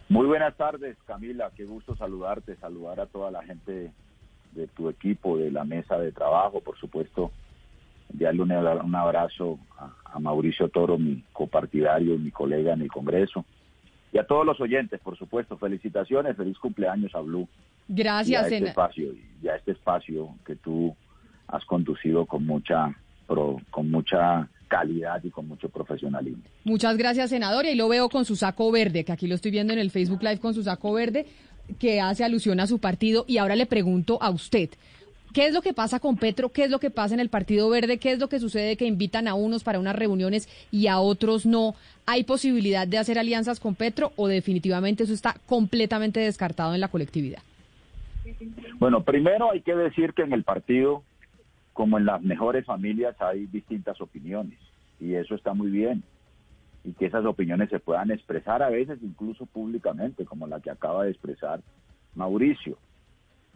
Muy 0.10 0.27
buenas 0.27 0.56
tardes, 0.56 0.95
Camila. 1.07 1.51
Qué 1.57 1.65
gusto 1.65 1.95
saludarte, 1.95 2.56
saludar 2.57 3.00
a 3.00 3.07
toda 3.07 3.31
la 3.31 3.42
gente 3.44 3.92
de 4.51 4.68
tu 4.68 4.90
equipo, 4.90 5.38
de 5.38 5.51
la 5.51 5.63
mesa 5.63 5.98
de 5.98 6.12
trabajo, 6.12 6.62
por 6.62 6.78
supuesto, 6.78 7.31
enviarle 8.12 8.42
un, 8.42 8.96
abrazo 8.96 9.60
a, 9.78 10.19
Mauricio 10.19 10.69
Toro, 10.69 10.98
mi 10.98 11.24
copartidario 11.31 12.16
y 12.16 12.19
mi 12.19 12.31
colega 12.31 12.74
en 12.74 12.81
el 12.81 12.92
Congreso. 12.92 13.46
Y 14.12 14.18
a 14.18 14.25
todos 14.25 14.46
los 14.46 14.60
oyentes, 14.60 15.00
por 15.01 15.18
supuesto, 15.18 15.57
felicitaciones, 15.57 16.36
feliz 16.36 16.57
cumpleaños 16.57 17.13
a 17.13 17.19
Blue. 17.19 17.48
Gracias, 17.88 18.51
y 18.51 18.54
a 18.54 18.57
este 18.57 18.69
espacio 18.69 19.13
y 19.41 19.48
a 19.48 19.56
este 19.56 19.72
espacio 19.72 20.36
que 20.46 20.56
tú 20.56 20.96
has 21.48 21.63
conducido 21.65 22.25
con 22.25 22.46
mucha 22.46 22.96
con 23.70 23.91
mucha 23.91 24.50
calidad 24.68 25.22
y 25.24 25.29
con 25.29 25.48
mucho 25.48 25.68
profesionalismo. 25.68 26.44
Muchas 26.63 26.96
gracias, 26.96 27.32
senador. 27.32 27.65
Y 27.65 27.75
lo 27.75 27.89
veo 27.89 28.08
con 28.08 28.24
su 28.24 28.36
saco 28.36 28.72
verde, 28.72 29.03
que 29.03 29.12
aquí 29.12 29.27
lo 29.27 29.36
estoy 29.36 29.51
viendo 29.51 29.74
en 29.74 29.79
el 29.79 29.91
Facebook 29.91 30.22
Live 30.22 30.39
con 30.39 30.53
su 30.53 30.63
saco 30.63 30.94
verde 30.94 31.25
que 31.78 32.02
hace 32.02 32.24
alusión 32.24 32.60
a 32.60 32.68
su 32.68 32.80
partido 32.80 33.26
y 33.28 33.38
ahora 33.38 33.56
le 33.56 33.66
pregunto 33.66 34.18
a 34.22 34.30
usted. 34.30 34.70
¿Qué 35.34 35.46
es 35.46 35.54
lo 35.54 35.62
que 35.62 35.74
pasa 35.74 36.00
con 36.00 36.18
Petro? 36.18 36.50
¿Qué 36.50 36.64
es 36.64 36.72
lo 36.72 36.80
que 36.80 36.90
pasa 36.90 37.14
en 37.14 37.20
el 37.20 37.30
Partido 37.30 37.70
Verde? 37.70 38.00
¿Qué 38.00 38.12
es 38.12 38.20
lo 38.20 38.30
que 38.30 38.40
sucede 38.40 38.78
que 38.78 38.86
invitan 38.86 39.28
a 39.28 39.36
unos 39.36 39.64
para 39.64 39.80
unas 39.80 39.96
reuniones 39.96 40.50
y 40.72 40.88
a 40.88 41.00
otros 41.00 41.46
no? 41.46 41.76
¿Hay 42.08 42.24
posibilidad 42.24 42.88
de 42.88 42.98
hacer 42.98 43.20
alianzas 43.20 43.60
con 43.60 43.76
Petro 43.76 44.12
o 44.16 44.28
definitivamente 44.28 45.04
eso 45.04 45.14
está 45.14 45.36
completamente 45.46 46.20
descartado 46.20 46.74
en 46.74 46.82
la 46.82 46.88
colectividad? 46.88 47.44
Bueno, 48.80 49.04
primero 49.04 49.52
hay 49.52 49.62
que 49.62 49.76
decir 49.76 50.14
que 50.14 50.24
en 50.24 50.34
el 50.34 50.44
partido, 50.44 51.04
como 51.74 52.00
en 52.00 52.06
las 52.06 52.22
mejores 52.24 52.66
familias, 52.66 53.16
hay 53.20 53.46
distintas 53.48 54.02
opiniones 54.02 54.58
y 55.00 55.14
eso 55.14 55.36
está 55.36 55.54
muy 55.54 55.70
bien 55.70 56.04
y 56.83 56.93
que 56.93 57.07
esas 57.07 57.25
opiniones 57.25 57.69
se 57.69 57.79
puedan 57.79 58.12
expresar 58.12 58.63
a 58.63 58.69
veces 58.69 59.00
incluso 59.01 59.45
públicamente, 59.45 60.25
como 60.25 60.48
la 60.48 60.59
que 60.59 60.71
acaba 60.71 61.03
de 61.03 61.12
expresar 61.12 61.62
Mauricio. 62.15 62.77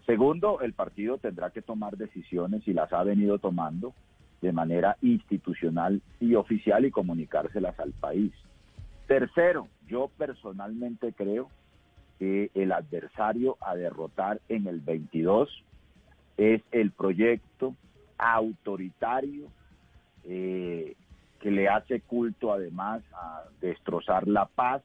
Segundo, 0.05 0.59
el 0.61 0.73
partido 0.73 1.17
tendrá 1.17 1.49
que 1.51 1.61
tomar 1.61 1.97
decisiones 1.97 2.67
y 2.67 2.73
las 2.73 2.91
ha 2.91 3.03
venido 3.03 3.39
tomando 3.39 3.93
de 4.41 4.51
manera 4.51 4.97
institucional 5.01 6.01
y 6.19 6.35
oficial 6.35 6.83
y 6.85 6.91
comunicárselas 6.91 7.79
al 7.79 7.93
país. 7.93 8.33
Tercero, 9.07 9.69
yo 9.87 10.09
personalmente 10.17 11.13
creo 11.13 11.49
que 12.19 12.51
el 12.53 12.73
adversario 12.73 13.57
a 13.61 13.75
derrotar 13.75 14.41
en 14.49 14.67
el 14.67 14.81
22 14.81 15.49
es 16.37 16.61
el 16.71 16.91
proyecto 16.91 17.75
autoritario 18.17 19.47
eh, 20.25 20.95
que 21.43 21.51
le 21.51 21.67
hace 21.67 21.99
culto 21.99 22.53
además 22.53 23.03
a 23.13 23.43
destrozar 23.59 24.29
la 24.29 24.45
paz, 24.45 24.81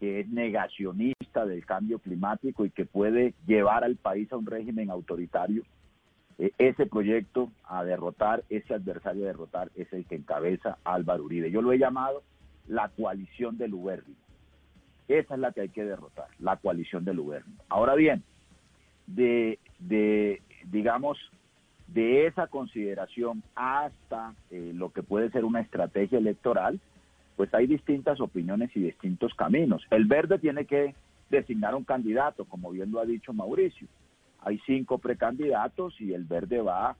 que 0.00 0.20
es 0.20 0.28
negacionista 0.30 1.44
del 1.44 1.66
cambio 1.66 1.98
climático 1.98 2.64
y 2.64 2.70
que 2.70 2.86
puede 2.86 3.34
llevar 3.46 3.84
al 3.84 3.96
país 3.96 4.32
a 4.32 4.38
un 4.38 4.46
régimen 4.46 4.90
autoritario. 4.90 5.64
Eh, 6.38 6.50
ese 6.56 6.86
proyecto 6.86 7.50
a 7.64 7.84
derrotar, 7.84 8.42
ese 8.48 8.72
adversario 8.72 9.24
a 9.24 9.26
derrotar 9.26 9.70
es 9.76 9.92
el 9.92 10.06
que 10.06 10.14
encabeza 10.14 10.78
Álvaro 10.82 11.24
Uribe. 11.24 11.50
Yo 11.50 11.60
lo 11.60 11.72
he 11.72 11.78
llamado 11.78 12.22
la 12.66 12.88
coalición 12.88 13.58
del 13.58 13.74
Ubérrimo. 13.74 14.16
Esa 15.08 15.34
es 15.34 15.40
la 15.40 15.52
que 15.52 15.60
hay 15.60 15.68
que 15.68 15.84
derrotar, 15.84 16.28
la 16.38 16.56
coalición 16.56 17.04
del 17.04 17.18
Ubérrimo. 17.18 17.62
Ahora 17.68 17.94
bien, 17.96 18.24
de, 19.06 19.58
de 19.78 20.40
digamos, 20.64 21.18
de 21.88 22.26
esa 22.26 22.46
consideración 22.48 23.42
hasta 23.54 24.34
eh, 24.50 24.72
lo 24.74 24.92
que 24.92 25.02
puede 25.02 25.30
ser 25.30 25.44
una 25.44 25.60
estrategia 25.60 26.18
electoral, 26.18 26.80
pues 27.36 27.52
hay 27.54 27.66
distintas 27.66 28.20
opiniones 28.20 28.70
y 28.74 28.80
distintos 28.80 29.34
caminos. 29.34 29.86
El 29.90 30.06
verde 30.06 30.38
tiene 30.38 30.64
que 30.64 30.94
designar 31.30 31.74
un 31.74 31.84
candidato, 31.84 32.44
como 32.44 32.70
bien 32.70 32.90
lo 32.90 33.00
ha 33.00 33.04
dicho 33.04 33.32
Mauricio. 33.32 33.88
Hay 34.40 34.60
cinco 34.66 34.98
precandidatos 34.98 36.00
y 36.00 36.12
el 36.12 36.24
verde 36.24 36.60
va 36.60 36.96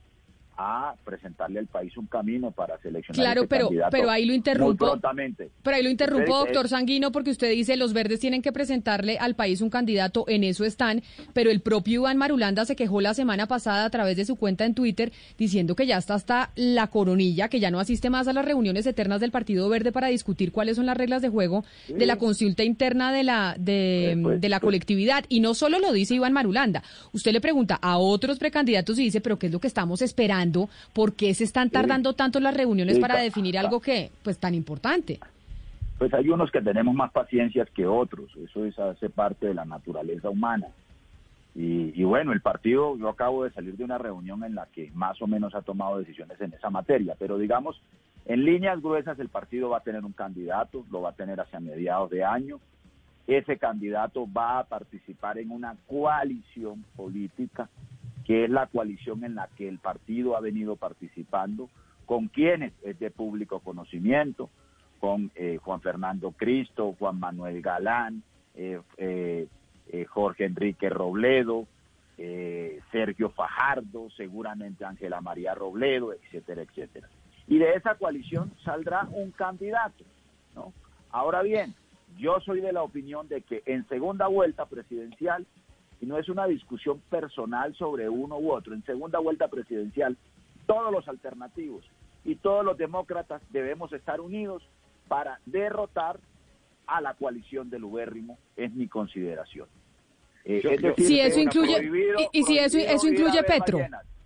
a 0.57 0.95
presentarle 1.05 1.59
al 1.59 1.67
país 1.67 1.97
un 1.97 2.07
camino 2.07 2.51
para 2.51 2.79
seleccionar 2.81 3.17
claro 3.21 3.41
ese 3.43 3.49
pero 3.49 3.69
pero 3.91 4.11
ahí 4.11 4.25
lo 4.25 4.33
interrumpo 4.33 4.87
prontamente. 4.87 5.51
pero 5.63 5.77
ahí 5.77 5.83
lo 5.83 5.91
interrumpo 5.91 6.23
Entonces, 6.25 6.55
doctor 6.55 6.69
Sanguino 6.69 7.13
porque 7.13 7.31
usted 7.31 7.51
dice 7.51 7.77
los 7.77 7.93
verdes 7.93 8.21
tienen 8.21 8.41
que 8.43 8.53
presentarle 8.53 9.19
al 9.19 9.35
país 9.35 9.61
un 9.61 9.71
candidato 9.71 10.25
en 10.29 10.45
eso 10.45 10.65
están 10.65 11.03
pero 11.35 11.51
el 11.51 11.61
propio 11.61 12.01
Iván 12.01 12.17
Marulanda 12.17 12.65
se 12.65 12.77
quejó 12.77 13.01
la 13.01 13.13
semana 13.15 13.47
pasada 13.47 13.85
a 13.85 13.91
través 13.91 14.17
de 14.17 14.25
su 14.25 14.37
cuenta 14.37 14.65
en 14.65 14.75
Twitter 14.75 15.13
diciendo 15.37 15.77
que 15.77 15.87
ya 15.87 15.99
está 15.99 16.15
hasta 16.15 16.51
la 16.57 16.87
coronilla 16.87 17.49
que 17.49 17.61
ya 17.61 17.71
no 17.71 17.79
asiste 17.81 18.09
más 18.09 18.27
a 18.29 18.33
las 18.33 18.45
reuniones 18.45 18.87
eternas 18.87 19.21
del 19.21 19.31
Partido 19.33 19.69
Verde 19.69 19.93
para 19.93 20.09
discutir 20.09 20.53
cuáles 20.53 20.77
son 20.77 20.87
las 20.87 20.97
reglas 20.97 21.21
de 21.21 21.29
juego 21.29 21.65
de 21.89 22.07
la 22.07 22.17
consulta 22.17 22.65
interna 22.65 23.13
de 23.13 23.25
la 23.25 23.57
de, 23.59 24.13
Eh, 24.13 24.17
pues, 24.23 24.41
de 24.41 24.49
la 24.49 24.61
pues. 24.61 24.69
colectividad 24.69 25.25
y 25.29 25.41
no 25.41 25.55
solo 25.55 25.79
lo 25.79 25.93
dice 25.93 26.15
Iván 26.15 26.33
Marulanda 26.33 26.83
usted 27.13 27.33
le 27.33 27.41
pregunta 27.41 27.79
a 27.83 27.99
otros 27.99 28.39
precandidatos 28.39 28.99
y 28.99 29.03
dice 29.05 29.21
pero 29.21 29.39
qué 29.39 29.47
es 29.47 29.53
lo 29.53 29.61
que 29.61 29.67
estamos 29.69 30.01
esperando 30.03 30.46
¿por 30.93 31.15
qué 31.15 31.35
se 31.35 31.45
están 31.45 31.71
tardando 31.71 32.13
tanto 32.15 32.41
las 32.41 32.57
reuniones 32.57 32.99
para 32.99 33.19
definir 33.19 33.59
algo 33.59 33.81
que 33.81 34.11
pues 34.23 34.39
tan 34.39 34.55
importante 34.55 35.19
Pues 35.99 36.13
hay 36.15 36.29
unos 36.29 36.51
que 36.51 36.61
tenemos 36.61 36.95
más 36.95 37.13
paciencias 37.13 37.69
que 37.71 37.87
otros, 37.87 38.31
eso 38.37 38.65
es, 38.65 38.79
hace 38.79 39.11
parte 39.11 39.47
de 39.47 39.55
la 39.55 39.65
naturaleza 39.65 40.31
humana. 40.31 40.69
Y, 41.55 41.99
y 41.99 42.05
bueno, 42.05 42.33
el 42.33 42.43
partido, 42.43 42.99
yo 42.99 43.09
acabo 43.09 43.45
de 43.45 43.51
salir 43.51 43.77
de 43.77 43.85
una 43.85 43.97
reunión 43.97 44.45
en 44.45 44.55
la 44.55 44.67
que 44.67 44.91
más 44.95 45.21
o 45.23 45.27
menos 45.27 45.55
ha 45.55 45.63
tomado 45.63 45.99
decisiones 45.99 46.39
en 46.41 46.53
esa 46.53 46.69
materia, 46.69 47.17
pero 47.19 47.39
digamos, 47.39 47.81
en 48.27 48.45
líneas 48.45 48.83
gruesas 48.83 49.19
el 49.21 49.29
partido 49.29 49.71
va 49.71 49.79
a 49.79 49.85
tener 49.85 50.05
un 50.05 50.13
candidato, 50.13 50.85
lo 50.91 51.01
va 51.01 51.11
a 51.11 51.15
tener 51.15 51.41
hacia 51.41 51.61
mediados 51.61 52.11
de 52.11 52.25
año. 52.25 52.59
Ese 53.27 53.57
candidato 53.57 54.27
va 54.31 54.59
a 54.59 54.65
participar 54.65 55.39
en 55.39 55.51
una 55.51 55.77
coalición 55.87 56.85
política, 56.97 57.69
que 58.27 58.45
es 58.45 58.51
la 58.51 58.67
coalición 58.67 59.23
en 59.25 59.37
la 59.37 59.49
que 59.57 59.69
el 59.69 59.79
partido 59.79 60.37
ha 60.37 60.41
venido 60.41 60.75
participando, 60.75 61.71
con 62.07 62.27
quienes 62.27 62.73
es 62.83 62.99
de 62.99 63.11
público 63.11 63.61
conocimiento, 63.61 64.51
con 64.99 65.31
eh, 65.37 65.59
Juan 65.63 65.81
Fernando 65.81 66.33
Cristo, 66.33 66.97
Juan 66.99 67.21
Manuel 67.21 67.63
Galán, 67.63 68.23
eh, 68.57 68.81
eh, 68.97 69.47
Jorge 70.09 70.45
Enrique 70.45 70.91
Robledo, 70.91 71.67
Sergio 72.91 73.29
Fajardo, 73.31 74.09
seguramente 74.17 74.85
Ángela 74.85 75.21
María 75.21 75.55
Robledo, 75.55 76.15
etcétera, 76.15 76.63
etcétera. 76.63 77.09
Y 77.47 77.59
de 77.59 77.75
esa 77.75 77.95
coalición 77.95 78.53
saldrá 78.65 79.07
un 79.13 79.31
candidato, 79.33 80.03
¿no? 80.55 80.73
Ahora 81.11 81.43
bien, 81.43 81.75
yo 82.17 82.41
soy 82.41 82.61
de 82.61 82.73
la 82.73 82.83
opinión 82.83 83.29
de 83.29 83.43
que 83.43 83.63
en 83.67 83.87
segunda 83.89 84.27
vuelta 84.27 84.65
presidencial, 84.65 85.47
y 86.01 86.07
no 86.07 86.19
es 86.19 86.29
una 86.29 86.47
discusión 86.47 87.01
personal 87.11 87.75
sobre 87.77 88.09
uno 88.09 88.39
u 88.39 88.53
otro, 88.53 88.75
en 88.75 88.85
segunda 88.85 89.19
vuelta 89.19 89.49
presidencial, 89.49 90.17
todos 90.67 90.93
los 90.93 91.07
alternativos 91.09 91.85
y 92.25 92.35
todos 92.37 92.65
los 92.65 92.77
demócratas 92.77 93.41
debemos 93.51 93.93
estar 93.93 94.21
unidos 94.21 94.63
para 95.09 95.39
derrotar 95.47 96.19
a 96.87 97.01
la 97.01 97.15
coalición 97.15 97.71
del 97.71 97.85
ubérrimo, 97.85 98.39
es 98.57 98.73
mi 98.75 98.89
consideración. 98.89 99.69
Eh, 100.45 100.61
Yo- 100.63 100.71
es 100.71 100.81
yo- 100.81 100.89
decir, 100.91 101.07
si 101.07 101.21
eso 101.21 101.41
incluye 101.41 101.91
y, 102.33 102.39
y 102.41 102.43
si 102.45 102.59
eso 102.59 102.79
eso 102.79 103.09
incluye 103.09 103.43
Petro. 103.43 103.79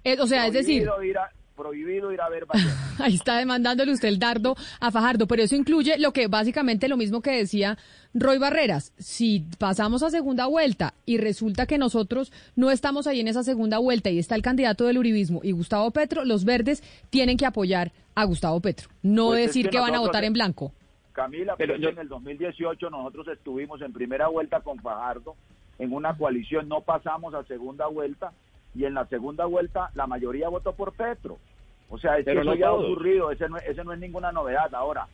Eh, 0.04 0.16
o 0.20 0.26
sea 0.26 0.46
es 0.46 0.52
decir 0.54 0.82
Prohibido 0.84 1.04
ir 1.04 1.18
a- 1.18 1.30
prohibido 1.60 2.10
ir 2.10 2.20
a 2.22 2.28
ver 2.30 2.46
ballenas. 2.46 2.74
Ahí 3.00 3.14
está 3.16 3.36
demandándole 3.36 3.92
usted 3.92 4.08
el 4.08 4.18
dardo 4.18 4.56
a 4.80 4.90
Fajardo, 4.90 5.26
pero 5.26 5.42
eso 5.42 5.54
incluye 5.56 5.98
lo 5.98 6.12
que 6.12 6.26
básicamente 6.26 6.88
lo 6.88 6.96
mismo 6.96 7.20
que 7.20 7.32
decía 7.32 7.76
Roy 8.14 8.38
Barreras. 8.38 8.92
Si 8.98 9.44
pasamos 9.58 10.02
a 10.02 10.08
segunda 10.10 10.46
vuelta 10.46 10.94
y 11.04 11.18
resulta 11.18 11.66
que 11.66 11.76
nosotros 11.76 12.32
no 12.56 12.70
estamos 12.70 13.06
ahí 13.06 13.20
en 13.20 13.28
esa 13.28 13.42
segunda 13.42 13.76
vuelta 13.78 14.08
y 14.08 14.18
está 14.18 14.34
el 14.36 14.42
candidato 14.42 14.86
del 14.86 14.96
uribismo 14.98 15.40
y 15.42 15.52
Gustavo 15.52 15.90
Petro, 15.90 16.24
los 16.24 16.44
verdes 16.46 16.82
tienen 17.10 17.36
que 17.36 17.44
apoyar 17.44 17.92
a 18.14 18.24
Gustavo 18.24 18.60
Petro, 18.60 18.88
no 19.02 19.28
Pues 19.28 19.40
es 19.40 19.46
decir 19.48 19.66
que 19.66 19.72
que, 19.72 19.80
van 19.80 19.94
a 19.94 20.00
votar 20.00 20.24
en 20.24 20.32
blanco. 20.32 20.72
Camila, 21.12 21.56
Pero 21.58 21.74
pero 21.74 21.82
yo- 21.82 21.88
en 21.90 21.98
el 21.98 22.08
2018 22.08 22.88
nosotros 22.88 23.28
estuvimos 23.28 23.82
en 23.82 23.92
primera 23.92 24.28
vuelta 24.28 24.60
con 24.60 24.78
Fajardo 24.78 25.36
en 25.78 25.92
una 25.92 26.16
coalición, 26.16 26.68
no 26.68 26.80
pasamos 26.80 27.34
a 27.34 27.44
segunda 27.44 27.86
vuelta 27.86 28.32
y 28.74 28.84
en 28.84 28.94
la 28.94 29.06
segunda 29.06 29.44
vuelta 29.46 29.90
la 29.94 30.06
mayoría 30.06 30.48
votó 30.48 30.72
por 30.74 30.92
Petro. 30.92 31.38
O 31.90 31.98
sea, 31.98 32.18
es 32.18 32.24
que 32.24 32.30
eso 32.40 32.44
no 32.44 32.54
ya 32.60 32.68
ha 32.68 32.72
ocurrido, 32.92 33.30
ese 33.32 33.48
no, 33.48 33.56
es- 33.58 33.66
ese 33.66 33.84
no 33.84 33.92
es 33.92 33.98
ninguna 33.98 34.32
novedad. 34.32 34.72
Ahora, 34.74 35.06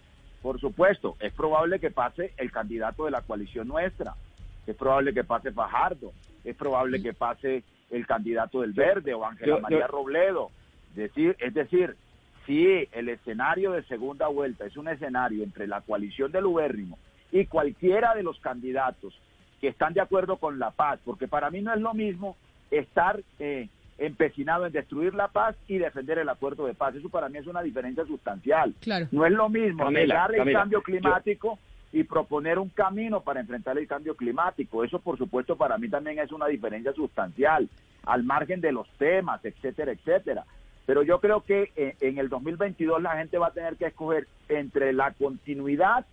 por 0.43 0.61
supuesto, 0.61 1.17
es 1.21 1.33
probable 1.33 1.81
que 1.81 1.91
pase 1.91 2.33
el 2.37 2.53
candidato 2.53 3.07
de 3.07 3.11
la 3.11 3.23
coalición 3.23 3.67
nuestra, 3.67 4.15
es 4.67 4.77
probable 4.77 5.13
que 5.15 5.25
pase 5.25 5.51
Fajardo, 5.53 6.13
es 6.45 6.55
probable 6.57 7.03
que 7.03 7.13
pase 7.15 7.65
el 7.91 8.07
candidato 8.07 8.61
del 8.61 8.73
Verde 8.73 9.15
o 9.15 9.25
Ángela 9.25 9.57
María 9.63 9.87
Robledo. 9.89 10.51
Decir, 10.95 11.37
es 11.41 11.55
decir, 11.55 11.97
si 12.47 12.87
el 12.93 13.09
escenario 13.09 13.73
de 13.73 13.83
segunda 13.85 14.29
vuelta 14.29 14.67
es 14.67 14.77
un 14.77 14.89
escenario 14.89 15.43
entre 15.43 15.67
la 15.67 15.81
coalición 15.81 16.31
del 16.31 16.47
Ubérrimo 16.47 16.99
y 17.33 17.47
cualquiera 17.47 18.15
de 18.15 18.23
los 18.23 18.39
candidatos 18.41 19.19
que 19.61 19.69
están 19.69 19.95
de 19.95 20.01
acuerdo 20.01 20.37
con 20.37 20.59
la 20.59 20.71
paz, 20.71 21.01
porque 21.05 21.27
para 21.27 21.51
mí 21.51 21.61
no 21.63 21.73
es 21.75 21.81
lo 21.81 21.93
mismo 21.95 22.37
estar 22.71 23.21
eh, 23.39 23.69
empecinado 23.99 24.67
en 24.67 24.73
destruir 24.73 25.15
la 25.15 25.29
paz 25.29 25.57
y 25.69 25.79
defender 25.79 26.19
el 26.19 26.29
acuerdo 26.29 26.67
de 26.67 26.75
paz. 26.75 26.95
Eso 26.95 27.09
para 27.09 27.29
mí 27.29 27.39
es 27.39 27.47
una 27.47 27.63
diferencia 27.63 28.05
sustancial. 28.05 28.75
Claro. 28.81 29.07
No 29.11 29.25
es 29.25 29.33
lo 29.33 29.49
mismo 29.49 29.85
Camila, 29.85 30.01
negar 30.03 30.31
el 30.33 30.39
Camila, 30.39 30.59
cambio 30.61 30.79
yo- 30.79 30.83
climático 30.83 31.59
y 31.93 32.03
proponer 32.05 32.59
un 32.59 32.69
camino 32.69 33.21
para 33.23 33.41
enfrentar 33.41 33.79
el 33.79 33.87
cambio 33.87 34.15
climático. 34.15 34.85
Eso, 34.85 34.99
por 34.99 35.17
supuesto, 35.17 35.57
para 35.57 35.79
mí 35.79 35.89
también 35.89 36.19
es 36.19 36.31
una 36.31 36.47
diferencia 36.47 36.93
sustancial, 36.93 37.69
al 38.05 38.23
margen 38.23 38.61
de 38.61 38.73
los 38.73 38.89
temas, 38.99 39.43
etcétera, 39.45 39.93
etcétera. 39.93 40.45
Pero 40.85 41.03
yo 41.03 41.19
creo 41.21 41.41
que 41.41 41.73
eh, 41.75 41.97
en 42.01 42.19
el 42.19 42.29
2022 42.29 43.03
la 43.03 43.17
gente 43.17 43.39
va 43.39 43.49
a 43.49 43.53
tener 43.53 43.77
que 43.77 43.87
escoger 43.87 44.27
entre 44.49 44.93
la 44.93 45.13
continuidad, 45.13 46.05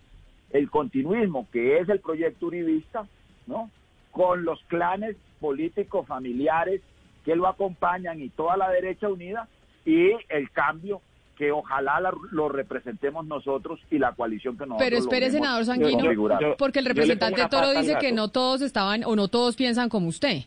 el 0.50 0.70
continuismo, 0.70 1.46
que 1.52 1.78
es 1.78 1.88
el 1.88 2.00
proyecto 2.00 2.46
uribista, 2.46 3.04
¿no? 3.46 3.70
Con 4.10 4.44
los 4.44 4.62
clanes 4.64 5.16
políticos 5.38 6.06
familiares 6.06 6.80
que 7.24 7.34
lo 7.36 7.46
acompañan 7.48 8.20
y 8.22 8.28
toda 8.30 8.56
la 8.56 8.70
derecha 8.70 9.08
unida 9.08 9.48
y 9.84 10.10
el 10.28 10.50
cambio 10.52 11.00
que 11.36 11.50
ojalá 11.50 12.00
la- 12.00 12.14
lo 12.30 12.48
representemos 12.48 13.26
nosotros 13.26 13.80
y 13.90 13.98
la 13.98 14.12
coalición 14.12 14.56
que 14.56 14.66
nosotros 14.66 14.86
Pero 14.88 14.98
espere, 14.98 15.30
senador 15.30 15.64
Sanguino, 15.64 16.12
yo- 16.12 16.56
porque 16.56 16.78
el 16.78 16.84
representante 16.86 17.42
Toro 17.50 17.72
dice 17.72 17.96
que 18.00 18.12
no 18.12 18.28
todos 18.28 18.62
estaban 18.62 19.02
o 19.04 19.16
no 19.16 19.28
todos 19.28 19.56
piensan 19.56 19.88
como 19.88 20.08
usted. 20.08 20.42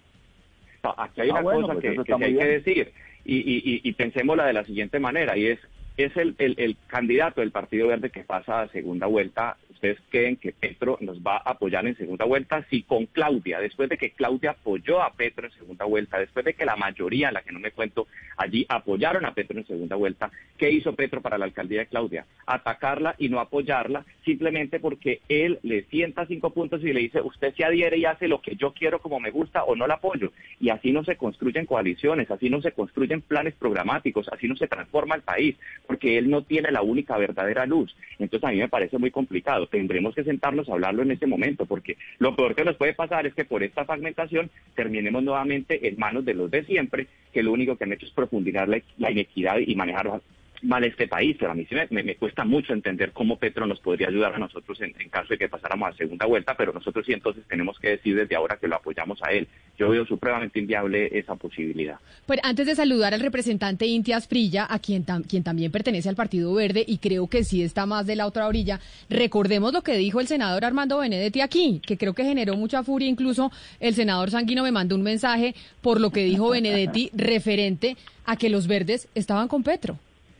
No, 0.83 0.93
aquí 0.97 1.21
hay 1.21 1.29
Ah, 1.29 1.33
una 1.33 1.41
bueno, 1.41 1.61
cosa 1.61 1.73
pues 1.73 1.81
que, 1.83 1.91
eso 1.93 2.03
que 2.05 2.13
hay 2.13 2.37
que 2.37 2.45
decir 2.45 2.93
y, 3.25 3.35
y, 3.35 3.57
y, 3.57 3.81
y 3.83 3.93
pensémosla 3.93 4.45
de 4.45 4.53
la 4.53 4.63
siguiente 4.63 4.99
manera 4.99 5.35
y 5.37 5.47
es 5.47 5.59
es 5.97 6.15
el, 6.15 6.77
candidato 6.87 7.41
del 7.41 7.51
Partido 7.51 7.87
Verde 7.87 8.11
que 8.11 8.23
pasa 8.23 8.61
a 8.61 8.67
segunda 8.69 9.07
vuelta. 9.07 9.57
¿Ustedes 9.71 9.99
creen 10.09 10.37
que 10.37 10.53
Petro 10.53 10.97
nos 11.01 11.19
va 11.19 11.37
a 11.37 11.51
apoyar 11.51 11.85
en 11.85 11.95
segunda 11.97 12.25
vuelta? 12.25 12.65
Sí, 12.69 12.83
con 12.83 13.05
Claudia, 13.07 13.59
después 13.59 13.89
de 13.89 13.97
que 13.97 14.11
Claudia 14.11 14.51
apoyó 14.51 15.03
a 15.03 15.13
Petro 15.13 15.47
en 15.47 15.53
segunda 15.53 15.85
vuelta, 15.85 16.19
después 16.19 16.45
de 16.45 16.55
que 16.55 16.65
la 16.65 16.75
mayoría, 16.75 17.31
la 17.31 17.43
que 17.43 17.51
no 17.51 17.59
me 17.59 17.71
cuento, 17.71 18.07
allí 18.37 18.65
apoyaron 18.69 19.25
a 19.25 19.33
Petro 19.33 19.59
en 19.59 19.67
segunda 19.67 19.95
vuelta, 19.95 20.31
¿qué 20.57 20.71
hizo 20.71 20.95
Petro 20.95 21.21
para 21.21 21.37
la 21.37 21.45
alcaldía 21.45 21.79
de 21.79 21.87
Claudia? 21.87 22.25
Atacarla 22.47 23.15
y 23.19 23.29
no 23.29 23.39
apoyarla 23.39 24.03
simplemente 24.25 24.79
porque 24.79 25.21
él 25.29 25.59
le 25.63 25.83
sienta 25.83 26.25
cinco 26.25 26.49
puntos 26.51 26.83
y 26.83 26.93
le 26.93 27.01
dice, 27.01 27.21
usted 27.21 27.53
se 27.55 27.63
adhiere 27.63 27.97
y 27.97 28.05
hace 28.05 28.27
lo 28.27 28.41
que 28.41 28.55
yo 28.55 28.73
quiero 28.73 28.99
como 28.99 29.19
me 29.19 29.31
gusta 29.31 29.63
o 29.63 29.75
no 29.75 29.87
la 29.87 29.95
apoyo. 29.95 30.31
Y 30.59 30.69
así 30.69 30.91
no 30.91 31.03
se 31.03 31.17
construyen 31.17 31.65
coaliciones, 31.65 32.29
así 32.31 32.49
no 32.49 32.61
se 32.61 32.71
construyen 32.71 33.21
planes 33.21 33.53
programáticos, 33.53 34.27
así 34.29 34.47
no 34.47 34.55
se 34.55 34.67
transforma 34.67 35.15
el 35.15 35.21
país, 35.21 35.55
porque 35.87 36.17
él 36.17 36.29
no 36.29 36.43
tiene 36.43 36.71
la 36.71 36.81
única 36.81 37.17
verdadera 37.17 37.65
luz. 37.65 37.95
Entonces 38.19 38.47
a 38.47 38.51
mí 38.51 38.57
me 38.57 38.69
parece 38.69 38.97
muy 38.97 39.11
complicado. 39.11 39.67
Tendremos 39.67 40.13
que 40.13 40.23
sentarnos 40.23 40.69
a 40.69 40.73
hablarlo 40.73 41.03
en 41.03 41.11
este 41.11 41.27
momento, 41.27 41.65
porque 41.65 41.97
lo 42.19 42.35
peor 42.35 42.55
que 42.55 42.65
nos 42.65 42.75
puede 42.75 42.93
pasar 42.93 43.25
es 43.25 43.33
que 43.33 43.45
por 43.45 43.63
esta 43.63 43.85
fragmentación 43.85 44.49
terminemos 44.75 45.23
nuevamente 45.23 45.87
en 45.87 45.97
manos 45.97 46.25
de 46.25 46.33
los 46.33 46.51
de 46.51 46.63
siempre, 46.65 47.07
que 47.33 47.43
lo 47.43 47.53
único 47.53 47.75
que 47.75 47.85
han 47.85 47.93
hecho 47.93 48.05
es 48.05 48.11
profundizar 48.11 48.67
la, 48.67 48.81
la 48.97 49.11
inequidad 49.11 49.57
y 49.59 49.75
manejar 49.75 50.21
mal 50.63 50.83
este 50.83 51.07
país, 51.07 51.35
pero 51.39 51.51
a 51.51 51.55
mí 51.55 51.65
sí 51.69 51.75
me, 51.75 51.87
me- 51.89 52.03
me 52.03 52.15
cuesta 52.15 52.43
mucho 52.45 52.73
entender 52.73 53.11
cómo 53.11 53.37
Petro 53.37 53.65
nos 53.67 53.79
podría 53.79 54.07
ayudar 54.07 54.35
a 54.35 54.39
nosotros 54.39 54.79
en, 54.81 54.93
en 54.99 55.09
caso 55.09 55.29
de 55.29 55.37
que 55.37 55.49
pasáramos 55.49 55.89
a 55.89 55.97
segunda 55.97 56.25
vuelta, 56.25 56.55
pero 56.57 56.73
nosotros 56.73 57.05
sí 57.05 57.13
entonces 57.13 57.43
tenemos 57.47 57.77
que 57.79 57.89
decir 57.89 58.15
desde 58.15 58.35
ahora 58.35 58.57
que 58.57 58.67
lo 58.67 58.75
apoyamos 58.75 59.19
a 59.23 59.31
él. 59.31 59.47
yo 59.77 59.89
veo 59.89 60.05
supremamente 60.05 60.59
inviable 60.59 61.09
esa 61.17 61.35
posibilidad. 61.35 61.99
Pero 62.25 62.41
antes 62.43 62.65
de 62.65 62.75
saludar 62.75 63.13
al 63.13 63.19
representante 63.21 63.85
Inti 63.85 64.11
Asprilla, 64.13 64.65
a 64.69 64.79
quien, 64.79 65.03
quien 65.27 65.43
también 65.43 65.71
pertenece 65.71 66.09
al 66.09 66.15
Partido 66.15 66.53
Verde 66.53 66.83
y 66.87 66.97
creo 66.97 67.27
que 67.27 67.43
sí 67.43 67.61
está 67.63 67.85
más 67.85 68.05
de 68.07 68.15
la 68.15 68.25
otra 68.25 68.47
orilla, 68.47 68.79
recordemos 69.09 69.73
lo 69.73 69.81
que 69.83 69.97
dijo 69.97 70.19
el 70.19 70.27
senador 70.27 70.65
Armando 70.65 70.97
Benedetti 70.99 71.41
aquí, 71.41 71.81
que 71.85 71.97
creo 71.97 72.13
que 72.13 72.23
generó 72.23 72.55
mucha 72.55 72.83
furia, 72.83 73.07
incluso 73.07 73.51
el 73.79 73.93
senador 73.93 74.31
Sanguino 74.31 74.63
me 74.63 74.71
mandó 74.71 74.95
un 74.95 75.03
mensaje 75.03 75.53
por 75.81 75.99
lo 76.01 76.09
que 76.11 76.23
dijo 76.23 76.49
Benedetti 76.49 77.09
referente 77.13 77.95
a 78.25 78.35
que 78.35 78.49
los 78.49 78.67
verdes 78.67 79.07
estaban 79.15 79.47
con 79.47 79.63
Petro. 79.63 79.97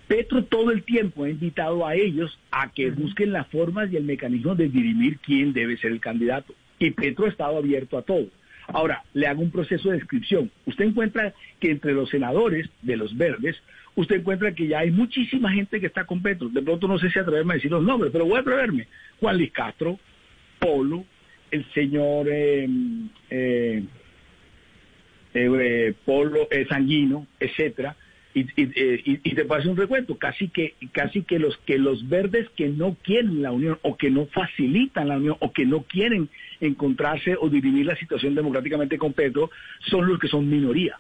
Petro 0.08 0.44
todo 0.46 0.72
el 0.72 0.84
tiempo 0.84 1.26
ha 1.26 1.30
invitado 1.30 1.86
a 1.86 1.96
ellos 1.96 2.40
a 2.52 2.72
que 2.72 2.92
busquen 2.92 3.34
las 3.34 3.48
formas 3.48 3.92
y 3.92 3.98
el 3.98 4.04
mecanismo 4.04 4.56
de 4.56 4.70
dirimir 4.70 5.20
quién 5.20 5.54
debe 5.54 5.78
ser 5.78 5.92
el 5.92 6.00
candidato. 6.00 6.54
Y 6.80 6.92
Petro 6.92 7.26
ha 7.26 7.30
estado 7.30 7.58
abierto 7.58 7.98
a 7.98 8.04
todo. 8.04 8.28
Ahora, 8.68 9.04
le 9.14 9.28
hago 9.28 9.42
un 9.42 9.52
proceso 9.52 9.90
de 9.90 9.96
descripción. 9.96 10.52
Usted 10.66 10.86
encuentra 10.86 11.34
que 11.60 11.72
entre 11.72 11.94
los 11.94 12.10
senadores 12.10 12.70
de 12.82 12.98
los 12.98 13.16
verdes, 13.16 13.56
usted 13.96 14.18
encuentra 14.18 14.54
que 14.54 14.68
ya 14.68 14.80
hay 14.80 14.92
muchísima 14.92 15.52
gente 15.52 15.80
que 15.80 15.88
está 15.88 16.06
con 16.06 16.22
Petro. 16.22 16.50
De 16.50 16.62
pronto 16.62 16.88
no 16.88 17.00
sé 17.00 17.10
si 17.10 17.20
atreverme 17.20 17.54
a 17.54 17.56
decir 17.56 17.72
los 17.72 17.84
nombres, 17.84 18.12
pero 18.12 18.26
voy 18.26 18.38
a 18.38 18.42
atreverme. 18.42 18.88
Juan 19.20 19.38
Luis 19.38 19.52
Castro, 19.52 20.00
Polo, 20.60 21.06
el 21.50 21.66
señor 21.74 22.28
eh, 22.30 22.68
eh, 23.30 23.84
eh, 25.34 25.94
Polo 26.06 26.48
Sanguino, 26.70 27.28
etcétera. 27.40 27.96
Y, 28.38 29.20
y, 29.24 29.34
te 29.34 29.46
pasa 29.46 29.68
un 29.68 29.78
recuento, 29.78 30.16
casi 30.16 30.50
que, 30.50 30.76
casi 30.92 31.24
que 31.24 31.40
los 31.40 31.58
que 31.66 31.80
los 31.80 32.08
verdes 32.08 32.48
que 32.56 32.70
no 32.70 32.96
quieren 33.02 33.42
la 33.42 33.52
unión 33.52 33.80
o 33.82 33.98
que 33.98 34.12
no 34.12 34.28
facilitan 34.28 35.08
la 35.08 35.18
unión 35.18 35.38
o 35.40 35.52
que 35.52 35.66
no 35.66 35.82
quieren 35.82 36.30
encontrarse 36.62 37.36
o 37.40 37.50
dirimir 37.50 37.88
la 37.88 37.96
situación 37.96 38.36
democráticamente 38.36 39.00
con 39.00 39.14
Petro 39.14 39.50
son 39.90 40.08
los 40.08 40.20
que 40.20 40.28
son 40.28 40.48
minoría. 40.48 40.98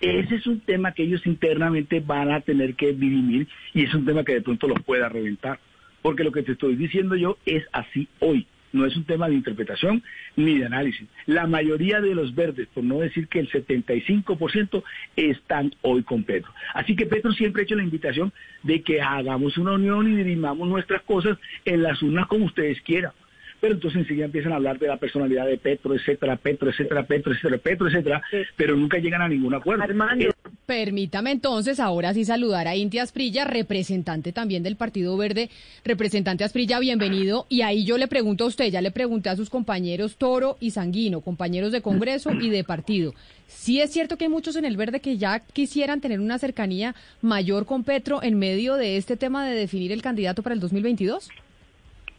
Ese 0.00 0.36
es 0.36 0.46
un 0.46 0.60
tema 0.60 0.92
que 0.92 1.02
ellos 1.02 1.26
internamente 1.26 2.00
van 2.00 2.30
a 2.30 2.40
tener 2.40 2.74
que 2.74 2.94
dirimir 2.94 3.48
y 3.74 3.84
es 3.84 3.92
un 3.92 4.06
tema 4.06 4.24
que 4.24 4.34
de 4.34 4.42
pronto 4.42 4.66
los 4.66 4.80
pueda 4.82 5.10
reventar. 5.10 5.58
Porque 6.00 6.24
lo 6.24 6.32
que 6.32 6.42
te 6.42 6.52
estoy 6.52 6.76
diciendo 6.76 7.16
yo 7.16 7.36
es 7.44 7.64
así 7.72 8.08
hoy. 8.20 8.46
No 8.72 8.84
es 8.86 8.96
un 8.96 9.04
tema 9.04 9.28
de 9.28 9.34
interpretación 9.34 10.02
ni 10.36 10.58
de 10.58 10.66
análisis. 10.66 11.06
La 11.26 11.46
mayoría 11.46 12.00
de 12.00 12.14
los 12.14 12.34
verdes, 12.34 12.68
por 12.74 12.84
no 12.84 12.98
decir 12.98 13.28
que 13.28 13.40
el 13.40 13.50
75%, 13.50 14.82
están 15.16 15.74
hoy 15.82 16.02
con 16.02 16.24
Petro. 16.24 16.52
Así 16.74 16.94
que 16.96 17.06
Petro 17.06 17.32
siempre 17.32 17.62
ha 17.62 17.64
hecho 17.64 17.76
la 17.76 17.82
invitación 17.82 18.32
de 18.62 18.82
que 18.82 19.00
hagamos 19.00 19.56
una 19.58 19.72
unión 19.72 20.10
y 20.12 20.16
dirimamos 20.16 20.68
nuestras 20.68 21.02
cosas 21.02 21.38
en 21.64 21.82
las 21.82 22.02
urnas 22.02 22.26
como 22.26 22.46
ustedes 22.46 22.80
quieran 22.82 23.12
pero 23.60 23.74
entonces 23.74 24.00
enseguida 24.00 24.26
empiezan 24.26 24.52
a 24.52 24.56
hablar 24.56 24.78
de 24.78 24.86
la 24.86 24.96
personalidad 24.96 25.46
de 25.46 25.58
Petro, 25.58 25.94
etcétera, 25.94 26.36
Petro, 26.36 26.70
etcétera, 26.70 27.04
Petro, 27.06 27.32
etcétera, 27.32 27.58
Petro, 27.58 27.88
etcétera, 27.88 28.22
pero 28.56 28.76
nunca 28.76 28.98
llegan 28.98 29.22
a 29.22 29.28
ningún 29.28 29.54
acuerdo. 29.54 29.84
Eh, 29.84 30.30
Permítame 30.66 31.30
entonces 31.30 31.80
ahora 31.80 32.12
sí 32.14 32.24
saludar 32.24 32.68
a 32.68 32.76
Inti 32.76 32.98
Asprilla, 32.98 33.44
representante 33.44 34.32
también 34.32 34.62
del 34.62 34.76
Partido 34.76 35.16
Verde. 35.16 35.50
Representante 35.84 36.44
Asprilla, 36.44 36.78
bienvenido. 36.78 37.46
Y 37.48 37.62
ahí 37.62 37.84
yo 37.84 37.98
le 37.98 38.06
pregunto 38.06 38.44
a 38.44 38.48
usted, 38.48 38.66
ya 38.66 38.82
le 38.82 38.90
pregunté 38.90 39.30
a 39.30 39.36
sus 39.36 39.50
compañeros 39.50 40.16
Toro 40.16 40.56
y 40.60 40.72
Sanguino, 40.72 41.20
compañeros 41.20 41.72
de 41.72 41.80
Congreso 41.80 42.32
y 42.32 42.50
de 42.50 42.64
partido. 42.64 43.14
¿Sí 43.46 43.80
es 43.80 43.90
cierto 43.90 44.18
que 44.18 44.24
hay 44.24 44.30
muchos 44.30 44.56
en 44.56 44.66
el 44.66 44.76
Verde 44.76 45.00
que 45.00 45.16
ya 45.16 45.40
quisieran 45.40 46.00
tener 46.00 46.20
una 46.20 46.38
cercanía 46.38 46.94
mayor 47.22 47.64
con 47.64 47.82
Petro 47.82 48.22
en 48.22 48.38
medio 48.38 48.76
de 48.76 48.98
este 48.98 49.16
tema 49.16 49.46
de 49.46 49.54
definir 49.54 49.90
el 49.90 50.02
candidato 50.02 50.42
para 50.42 50.54
el 50.54 50.60
2022? 50.60 51.30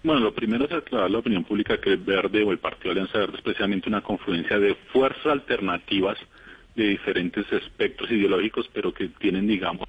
Bueno, 0.01 0.21
lo 0.21 0.33
primero 0.33 0.63
es 0.63 0.71
aclarar 0.71 1.11
la 1.11 1.17
opinión 1.17 1.43
pública 1.43 1.77
que 1.81 1.89
el 1.89 1.97
Verde 1.97 2.41
o 2.43 2.51
el 2.53 2.59
Partido 2.59 2.91
Alianza 2.91 3.19
Verde 3.19 3.35
es 3.35 3.41
precisamente 3.41 3.89
una 3.89 4.01
confluencia 4.01 4.57
de 4.57 4.75
fuerzas 4.93 5.25
alternativas 5.25 6.17
de 6.73 6.87
diferentes 6.87 7.45
espectros 7.51 8.09
ideológicos, 8.09 8.69
pero 8.73 8.93
que 8.93 9.09
tienen, 9.09 9.45
digamos, 9.45 9.85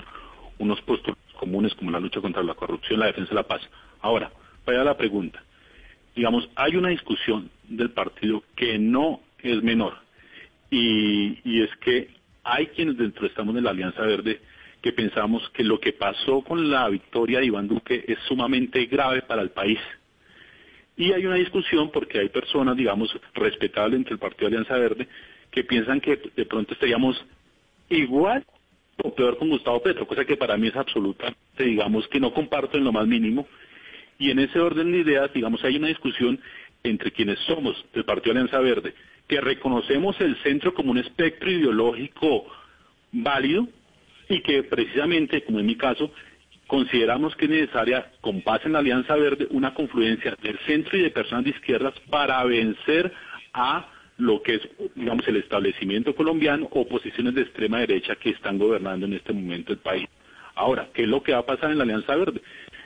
unos 0.58 0.80
puestos 0.82 1.16
comunes 1.38 1.72
como 1.76 1.92
la 1.92 2.00
lucha 2.00 2.20
contra 2.20 2.42
la 2.42 2.54
corrupción, 2.54 2.98
la 2.98 3.06
defensa 3.06 3.30
de 3.30 3.36
la 3.36 3.46
paz. 3.46 3.62
Ahora, 4.00 4.32
vaya 4.66 4.82
la 4.82 4.96
pregunta. 4.96 5.44
Digamos, 6.16 6.50
hay 6.56 6.74
una 6.74 6.88
discusión 6.88 7.48
del 7.68 7.90
partido 7.90 8.42
que 8.56 8.80
no 8.80 9.20
es 9.38 9.62
menor, 9.62 9.94
y, 10.72 11.38
y 11.44 11.62
es 11.62 11.70
que 11.76 12.08
hay 12.42 12.66
quienes 12.66 12.96
dentro 12.96 13.28
estamos 13.28 13.54
de 13.54 13.60
la 13.60 13.70
Alianza 13.70 14.02
Verde 14.02 14.40
que 14.82 14.92
pensamos 14.92 15.48
que 15.50 15.62
lo 15.62 15.78
que 15.78 15.92
pasó 15.92 16.42
con 16.42 16.68
la 16.68 16.88
victoria 16.88 17.38
de 17.38 17.46
Iván 17.46 17.68
Duque 17.68 18.04
es 18.08 18.18
sumamente 18.26 18.86
grave 18.86 19.22
para 19.22 19.42
el 19.42 19.50
país 19.50 19.78
y 20.96 21.12
hay 21.12 21.26
una 21.26 21.36
discusión 21.36 21.90
porque 21.90 22.18
hay 22.18 22.28
personas, 22.28 22.76
digamos, 22.76 23.14
respetables 23.34 23.98
entre 23.98 24.14
el 24.14 24.18
Partido 24.18 24.48
Alianza 24.48 24.76
Verde 24.76 25.08
que 25.50 25.64
piensan 25.64 26.00
que 26.00 26.18
de 26.36 26.46
pronto 26.46 26.74
estaríamos 26.74 27.24
igual 27.88 28.44
o 29.02 29.14
peor 29.14 29.38
con 29.38 29.48
Gustavo 29.48 29.82
Petro, 29.82 30.06
cosa 30.06 30.24
que 30.24 30.36
para 30.36 30.56
mí 30.56 30.68
es 30.68 30.76
absoluta, 30.76 31.34
digamos, 31.58 32.06
que 32.08 32.20
no 32.20 32.32
comparto 32.32 32.76
en 32.76 32.84
lo 32.84 32.92
más 32.92 33.06
mínimo. 33.06 33.46
Y 34.18 34.30
en 34.30 34.38
ese 34.38 34.60
orden 34.60 34.92
de 34.92 34.98
ideas, 34.98 35.32
digamos, 35.32 35.64
hay 35.64 35.76
una 35.76 35.88
discusión 35.88 36.38
entre 36.82 37.10
quienes 37.10 37.38
somos 37.40 37.82
del 37.94 38.04
Partido 38.04 38.32
Alianza 38.32 38.58
Verde, 38.60 38.94
que 39.26 39.40
reconocemos 39.40 40.20
el 40.20 40.36
centro 40.42 40.74
como 40.74 40.90
un 40.90 40.98
espectro 40.98 41.50
ideológico 41.50 42.46
válido 43.12 43.66
y 44.28 44.42
que 44.42 44.62
precisamente, 44.64 45.42
como 45.44 45.60
en 45.60 45.66
mi 45.66 45.76
caso, 45.76 46.12
consideramos 46.70 47.34
que 47.34 47.46
es 47.46 47.50
necesaria, 47.50 48.12
con 48.20 48.44
base 48.44 48.66
en 48.66 48.74
la 48.74 48.78
Alianza 48.78 49.16
Verde, 49.16 49.48
una 49.50 49.74
confluencia 49.74 50.36
del 50.40 50.56
centro 50.60 50.96
y 50.96 51.02
de 51.02 51.10
personas 51.10 51.42
de 51.42 51.50
izquierdas 51.50 51.92
para 52.08 52.44
vencer 52.44 53.12
a 53.52 53.88
lo 54.18 54.40
que 54.40 54.54
es, 54.54 54.62
digamos, 54.94 55.26
el 55.26 55.38
establecimiento 55.38 56.14
colombiano 56.14 56.68
o 56.70 56.86
posiciones 56.86 57.34
de 57.34 57.42
extrema 57.42 57.80
derecha 57.80 58.14
que 58.14 58.30
están 58.30 58.56
gobernando 58.56 59.06
en 59.06 59.14
este 59.14 59.32
momento 59.32 59.72
el 59.72 59.80
país. 59.80 60.08
Ahora, 60.54 60.88
¿qué 60.94 61.02
es 61.02 61.08
lo 61.08 61.24
que 61.24 61.32
va 61.32 61.38
a 61.38 61.46
pasar 61.46 61.72
en 61.72 61.78
la 61.78 61.82
Alianza 61.82 62.14
Verde? 62.14 62.40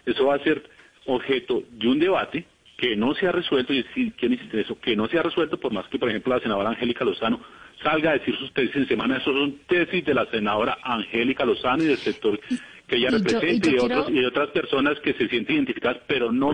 Eso 0.07 0.25
va 0.29 0.37
a 0.37 0.45
ser 0.45 0.63
objeto 1.05 1.63
de 1.73 1.87
un 1.87 1.99
debate 1.99 2.47
que 2.79 2.97
no 2.97 3.15
se 3.15 3.27
ha 3.27 3.33
resuelto, 3.33 3.75
y 3.75 3.85
¿quién 4.13 4.33
dice 4.33 4.61
eso? 4.63 4.81
Que 4.81 4.97
no 4.97 5.09
se 5.09 5.19
ha 5.19 5.23
resuelto, 5.23 5.61
por 5.61 5.75
más 5.75 5.87
que, 5.89 5.99
por 5.99 6.09
ejemplo, 6.09 6.35
la 6.35 6.41
senadora 6.41 6.71
Angélica 6.71 7.05
Lozano 7.05 7.39
salga 7.83 8.13
a 8.13 8.15
decir 8.15 8.35
sus 8.39 8.51
tesis 8.55 8.77
en 8.77 8.89
semana, 8.89 9.19
eso 9.19 9.31
son 9.31 9.59
tesis 9.67 10.03
de 10.07 10.15
la 10.15 10.25
senadora 10.31 10.79
Angélica 10.83 11.45
Lozano 11.45 11.83
y 11.83 11.89
del 11.89 11.99
sector 11.99 12.41
que 12.87 12.97
ella 12.97 13.11
representa 13.11 13.71
y, 13.71 13.79
otros, 13.79 14.11
y 14.11 14.25
otras 14.25 14.51
personas 14.51 14.99
que 15.01 15.15
se 15.15 15.29
sienten 15.29 15.57
identificadas, 15.57 16.03
pero 16.07 16.31
no 16.31 16.53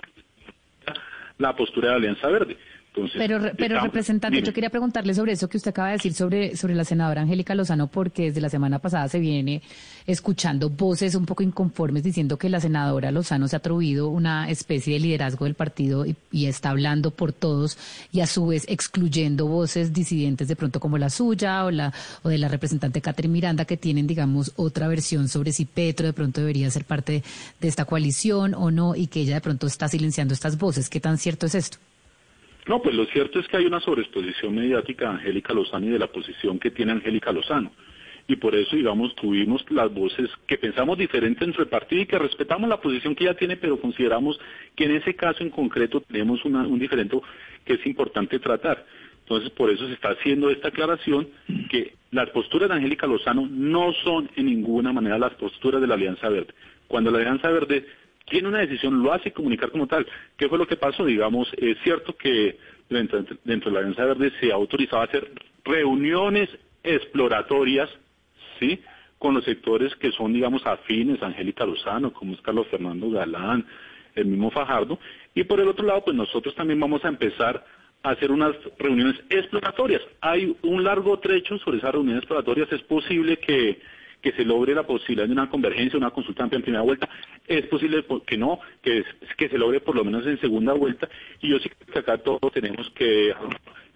la 1.38 1.56
postura 1.56 1.90
de 1.90 1.96
Alianza 1.96 2.28
Verde 2.28 2.56
pero, 3.16 3.52
pero 3.56 3.80
representante, 3.80 4.42
yo 4.42 4.52
quería 4.52 4.70
preguntarle 4.70 5.14
sobre 5.14 5.32
eso 5.32 5.48
que 5.48 5.56
usted 5.56 5.70
acaba 5.70 5.88
de 5.88 5.94
decir 5.94 6.12
sobre, 6.12 6.56
sobre 6.56 6.74
la 6.74 6.84
senadora 6.84 7.22
Angélica 7.22 7.54
Lozano, 7.54 7.86
porque 7.86 8.24
desde 8.24 8.40
la 8.40 8.48
semana 8.48 8.80
pasada 8.80 9.08
se 9.08 9.20
viene 9.20 9.62
escuchando 10.06 10.70
voces 10.70 11.14
un 11.14 11.24
poco 11.24 11.42
inconformes 11.42 12.02
diciendo 12.02 12.36
que 12.36 12.48
la 12.48 12.60
senadora 12.60 13.12
Lozano 13.12 13.46
se 13.46 13.54
ha 13.54 13.58
atribuido 13.58 14.08
una 14.08 14.50
especie 14.50 14.94
de 14.94 15.00
liderazgo 15.00 15.44
del 15.44 15.54
partido 15.54 16.04
y, 16.04 16.16
y, 16.32 16.46
está 16.46 16.70
hablando 16.70 17.12
por 17.12 17.32
todos 17.32 17.78
y 18.10 18.20
a 18.20 18.26
su 18.26 18.46
vez 18.48 18.64
excluyendo 18.66 19.46
voces 19.46 19.92
disidentes 19.92 20.48
de 20.48 20.56
pronto 20.56 20.80
como 20.80 20.98
la 20.98 21.10
suya 21.10 21.64
o, 21.64 21.70
la, 21.70 21.92
o 22.22 22.28
de 22.28 22.38
la 22.38 22.48
representante 22.48 23.00
Catherine 23.00 23.32
Miranda 23.32 23.64
que 23.66 23.76
tienen, 23.76 24.08
digamos, 24.08 24.52
otra 24.56 24.88
versión 24.88 25.28
sobre 25.28 25.52
si 25.52 25.64
Petro 25.64 26.06
de 26.06 26.12
pronto 26.12 26.40
debería 26.40 26.70
ser 26.70 26.84
parte 26.84 27.22
de 27.60 27.68
esta 27.68 27.84
coalición 27.84 28.54
o 28.54 28.70
no 28.72 28.96
y 28.96 29.06
que 29.06 29.20
ella 29.20 29.34
de 29.34 29.40
pronto 29.40 29.68
está 29.68 29.86
silenciando 29.86 30.34
estas 30.34 30.58
voces. 30.58 30.88
¿Qué 30.88 30.98
tan 30.98 31.18
cierto 31.18 31.46
es 31.46 31.54
esto? 31.54 31.78
No, 32.66 32.82
pues 32.82 32.94
lo 32.94 33.06
cierto 33.06 33.40
es 33.40 33.48
que 33.48 33.56
hay 33.56 33.66
una 33.66 33.80
sobreexposición 33.80 34.54
mediática 34.54 35.06
de 35.06 35.16
Angélica 35.16 35.52
Lozano 35.52 35.86
y 35.86 35.90
de 35.90 35.98
la 35.98 36.08
posición 36.08 36.58
que 36.58 36.70
tiene 36.70 36.92
Angélica 36.92 37.32
Lozano. 37.32 37.72
Y 38.28 38.36
por 38.36 38.54
eso, 38.54 38.76
digamos, 38.76 39.14
tuvimos 39.16 39.64
las 39.70 39.92
voces 39.92 40.30
que 40.46 40.56
pensamos 40.56 40.96
diferente 40.96 41.44
en 41.44 41.52
su 41.52 41.66
partido 41.68 42.02
y 42.02 42.06
que 42.06 42.18
respetamos 42.18 42.68
la 42.68 42.80
posición 42.80 43.14
que 43.14 43.24
ella 43.24 43.34
tiene, 43.34 43.56
pero 43.56 43.80
consideramos 43.80 44.38
que 44.76 44.84
en 44.84 44.92
ese 44.92 45.16
caso 45.16 45.42
en 45.42 45.50
concreto 45.50 46.00
tenemos 46.00 46.44
un 46.44 46.78
diferente 46.78 47.18
que 47.64 47.74
es 47.74 47.86
importante 47.86 48.38
tratar. 48.38 48.86
Entonces, 49.22 49.50
por 49.50 49.70
eso 49.70 49.86
se 49.86 49.94
está 49.94 50.10
haciendo 50.10 50.50
esta 50.50 50.68
aclaración 50.68 51.28
que 51.70 51.94
las 52.12 52.30
posturas 52.30 52.68
de 52.68 52.76
Angélica 52.76 53.06
Lozano 53.06 53.48
no 53.50 53.92
son 54.04 54.30
en 54.36 54.46
ninguna 54.46 54.92
manera 54.92 55.18
las 55.18 55.34
posturas 55.34 55.80
de 55.80 55.86
la 55.86 55.94
Alianza 55.94 56.28
Verde. 56.28 56.54
Cuando 56.86 57.10
la 57.10 57.18
Alianza 57.18 57.50
Verde 57.50 57.86
tiene 58.26 58.48
una 58.48 58.60
decisión, 58.60 59.02
lo 59.02 59.12
hace 59.12 59.32
comunicar 59.32 59.70
como 59.70 59.86
tal. 59.86 60.06
¿Qué 60.36 60.48
fue 60.48 60.58
lo 60.58 60.66
que 60.66 60.76
pasó? 60.76 61.04
Digamos, 61.04 61.52
es 61.56 61.76
cierto 61.82 62.16
que 62.16 62.58
dentro, 62.88 63.22
de 63.22 63.70
la 63.70 63.80
Alianza 63.80 64.04
Verde 64.04 64.32
se 64.40 64.50
ha 64.50 64.54
autorizado 64.54 65.02
a 65.02 65.04
hacer 65.06 65.30
reuniones 65.64 66.48
exploratorias, 66.82 67.88
¿sí? 68.58 68.80
Con 69.18 69.34
los 69.34 69.44
sectores 69.44 69.94
que 69.96 70.12
son, 70.12 70.32
digamos, 70.32 70.66
afines, 70.66 71.22
Angélica 71.22 71.66
Lozano, 71.66 72.12
como 72.12 72.34
es 72.34 72.40
Carlos 72.40 72.66
Fernando 72.68 73.10
Galán, 73.10 73.66
el 74.14 74.26
mismo 74.26 74.50
Fajardo. 74.50 74.98
Y 75.34 75.44
por 75.44 75.60
el 75.60 75.68
otro 75.68 75.86
lado, 75.86 76.04
pues 76.04 76.16
nosotros 76.16 76.54
también 76.54 76.80
vamos 76.80 77.04
a 77.04 77.08
empezar 77.08 77.64
a 78.02 78.10
hacer 78.10 78.30
unas 78.30 78.56
reuniones 78.78 79.16
exploratorias. 79.28 80.02
Hay 80.20 80.56
un 80.62 80.82
largo 80.82 81.18
trecho 81.18 81.58
sobre 81.58 81.78
esas 81.78 81.92
reuniones 81.92 82.22
exploratorias. 82.22 82.72
Es 82.72 82.82
posible 82.82 83.36
que 83.36 83.80
que 84.20 84.32
se 84.32 84.44
logre 84.44 84.74
la 84.74 84.82
posibilidad 84.82 85.26
de 85.26 85.32
una 85.32 85.48
convergencia, 85.48 85.98
una 85.98 86.10
consulta 86.10 86.42
amplia 86.42 86.58
en 86.58 86.62
primera 86.62 86.82
vuelta. 86.82 87.08
Es 87.46 87.66
posible 87.66 88.04
que 88.26 88.36
no, 88.36 88.60
que, 88.82 89.04
se 89.38 89.58
logre 89.58 89.80
por 89.80 89.96
lo 89.96 90.04
menos 90.04 90.26
en 90.26 90.40
segunda 90.40 90.72
vuelta. 90.72 91.08
Y 91.40 91.50
yo 91.50 91.58
sí 91.58 91.70
que 91.92 91.98
acá 91.98 92.18
todos 92.18 92.52
tenemos 92.52 92.90
que 92.90 93.34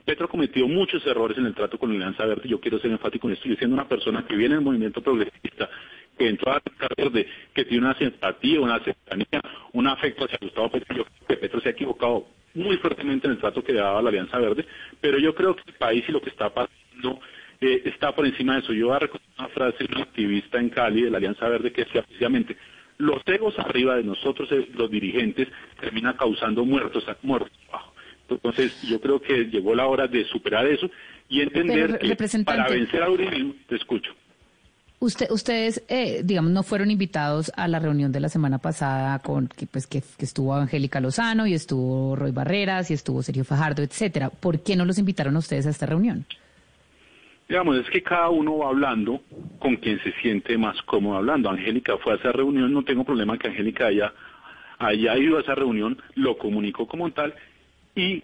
Petro 0.05 0.29
cometió 0.29 0.69
muchos 0.69 1.07
errores 1.07 1.39
en 1.39 1.47
el 1.47 1.55
trato 1.55 1.79
con 1.79 1.89
la 1.91 1.97
Alianza 1.97 2.27
Verde, 2.27 2.47
yo 2.47 2.61
quiero 2.61 2.79
ser 2.79 2.91
enfático 2.91 3.27
en 3.27 3.35
esto, 3.35 3.49
yo 3.49 3.57
siendo 3.57 3.75
una 3.75 3.89
persona 3.89 4.27
que 4.27 4.37
viene 4.37 4.55
del 4.55 4.65
movimiento 4.65 5.01
progresista, 5.01 5.71
que 6.19 6.29
entró 6.29 6.53
a 6.53 6.57
la 6.57 6.89
Verde, 6.95 7.27
que 7.55 7.65
tiene 7.65 7.87
una 7.87 7.97
simpatía, 7.97 8.61
una 8.61 8.81
cercanía, 8.81 9.41
un 9.73 9.87
afecto 9.87 10.27
hacia 10.27 10.39
Gustavo 10.43 10.71
Petro, 10.71 10.95
yo 10.95 11.05
creo 11.05 11.27
que 11.27 11.37
Petro 11.39 11.61
se 11.61 11.71
ha 11.71 11.73
equivocado 11.73 12.27
muy 12.53 12.77
fuertemente 12.77 13.27
en 13.27 13.33
el 13.33 13.39
trato 13.39 13.65
que 13.65 13.73
le 13.73 13.81
daba 13.81 14.03
la 14.03 14.11
Alianza 14.11 14.39
Verde, 14.39 14.67
pero 15.01 15.19
yo 15.19 15.35
creo 15.35 15.57
que 15.57 15.63
el 15.67 15.75
país 15.75 16.05
y 16.07 16.13
lo 16.13 16.21
que 16.21 16.31
está 16.31 16.53
pasando 16.53 17.21
eh, 17.67 17.83
está 17.85 18.15
por 18.15 18.27
encima 18.27 18.55
de 18.55 18.61
eso. 18.61 18.73
Yo 18.73 18.89
voy 18.89 18.97
a 18.97 19.01
recordar 19.01 19.29
una 19.39 19.49
frase 19.49 19.85
de 19.85 19.95
un 19.95 20.03
activista 20.03 20.59
en 20.59 20.71
Cali 20.71 21.03
de 21.03 21.11
la 21.11 21.19
Alianza 21.19 21.49
Verde 21.49 21.73
que 21.73 21.85
decía 21.85 22.03
precisamente, 22.03 22.57
los 22.99 23.23
egos 23.27 23.59
arriba 23.59 23.97
de 23.97 24.05
nosotros, 24.05 24.51
eh, 24.53 24.69
los 24.75 24.91
dirigentes, 24.91 25.49
terminan 25.81 26.17
causando 26.17 26.65
muertos, 26.65 27.05
muertos 27.23 27.51
abajo. 27.69 27.93
Entonces, 28.29 28.81
yo 28.83 29.01
creo 29.01 29.21
que 29.21 29.45
llegó 29.45 29.75
la 29.75 29.87
hora 29.87 30.07
de 30.07 30.25
superar 30.25 30.67
eso 30.67 30.91
y 31.29 31.43
entender 31.43 31.99
que 31.99 32.17
para 32.45 32.69
vencer 32.69 33.03
a 33.03 33.11
Uribe, 33.11 33.55
te 33.69 33.77
escucho. 33.77 34.13
Usted, 35.01 35.31
ustedes, 35.31 35.83
eh, 35.89 36.23
digamos, 36.25 36.51
no 36.53 36.63
fueron 36.63 36.91
invitados 36.91 37.53
a 37.57 37.69
la 37.69 37.79
reunión 37.79 38.11
de 38.11 38.21
la 38.21 38.31
semana 38.31 38.59
pasada 38.59 39.19
con 39.19 39.49
que, 39.49 39.67
pues, 39.67 39.87
que, 39.87 40.03
estuvo 40.19 40.55
Angélica 40.55 41.01
Lozano 41.01 41.47
y 41.47 41.53
estuvo 41.53 42.17
Roy 42.17 42.31
Barreras 42.31 42.91
y 42.91 42.95
estuvo 42.95 43.23
Sergio 43.23 43.45
Fajardo, 43.45 43.83
etcétera. 43.83 44.31
¿Por 44.31 44.63
qué 44.63 44.77
no 44.77 44.87
los 44.87 44.99
invitaron 44.99 45.37
a 45.37 45.41
ustedes 45.41 45.67
a 45.67 45.71
esta 45.71 45.85
reunión? 45.85 46.25
Digamos, 47.49 47.77
es 47.77 47.91
que 47.91 48.03
cada 48.03 48.31
uno 48.31 48.59
va 48.59 48.69
hablando 48.69 49.21
con 49.59 49.77
quien 49.77 50.01
se 50.01 50.13
siente 50.23 50.57
más 50.57 50.81
cómodo 50.83 51.19
hablando. 51.19 51.51
Angélica 51.51 51.99
fue 51.99 52.15
a 52.15 52.17
esa 52.17 52.33
reunión, 52.33 52.73
no 52.73 52.85
tengo 52.85 53.05
problema 53.05 53.37
que 53.39 53.49
Angélica 53.49 53.87
haya, 53.87 54.13
haya 54.79 55.19
ido 55.19 55.37
a 55.37 55.41
esa 55.43 55.55
reunión, 55.55 56.01
lo 56.15 56.39
comunicó 56.39 56.87
como 56.87 57.11
tal 57.13 57.35
y 57.95 58.23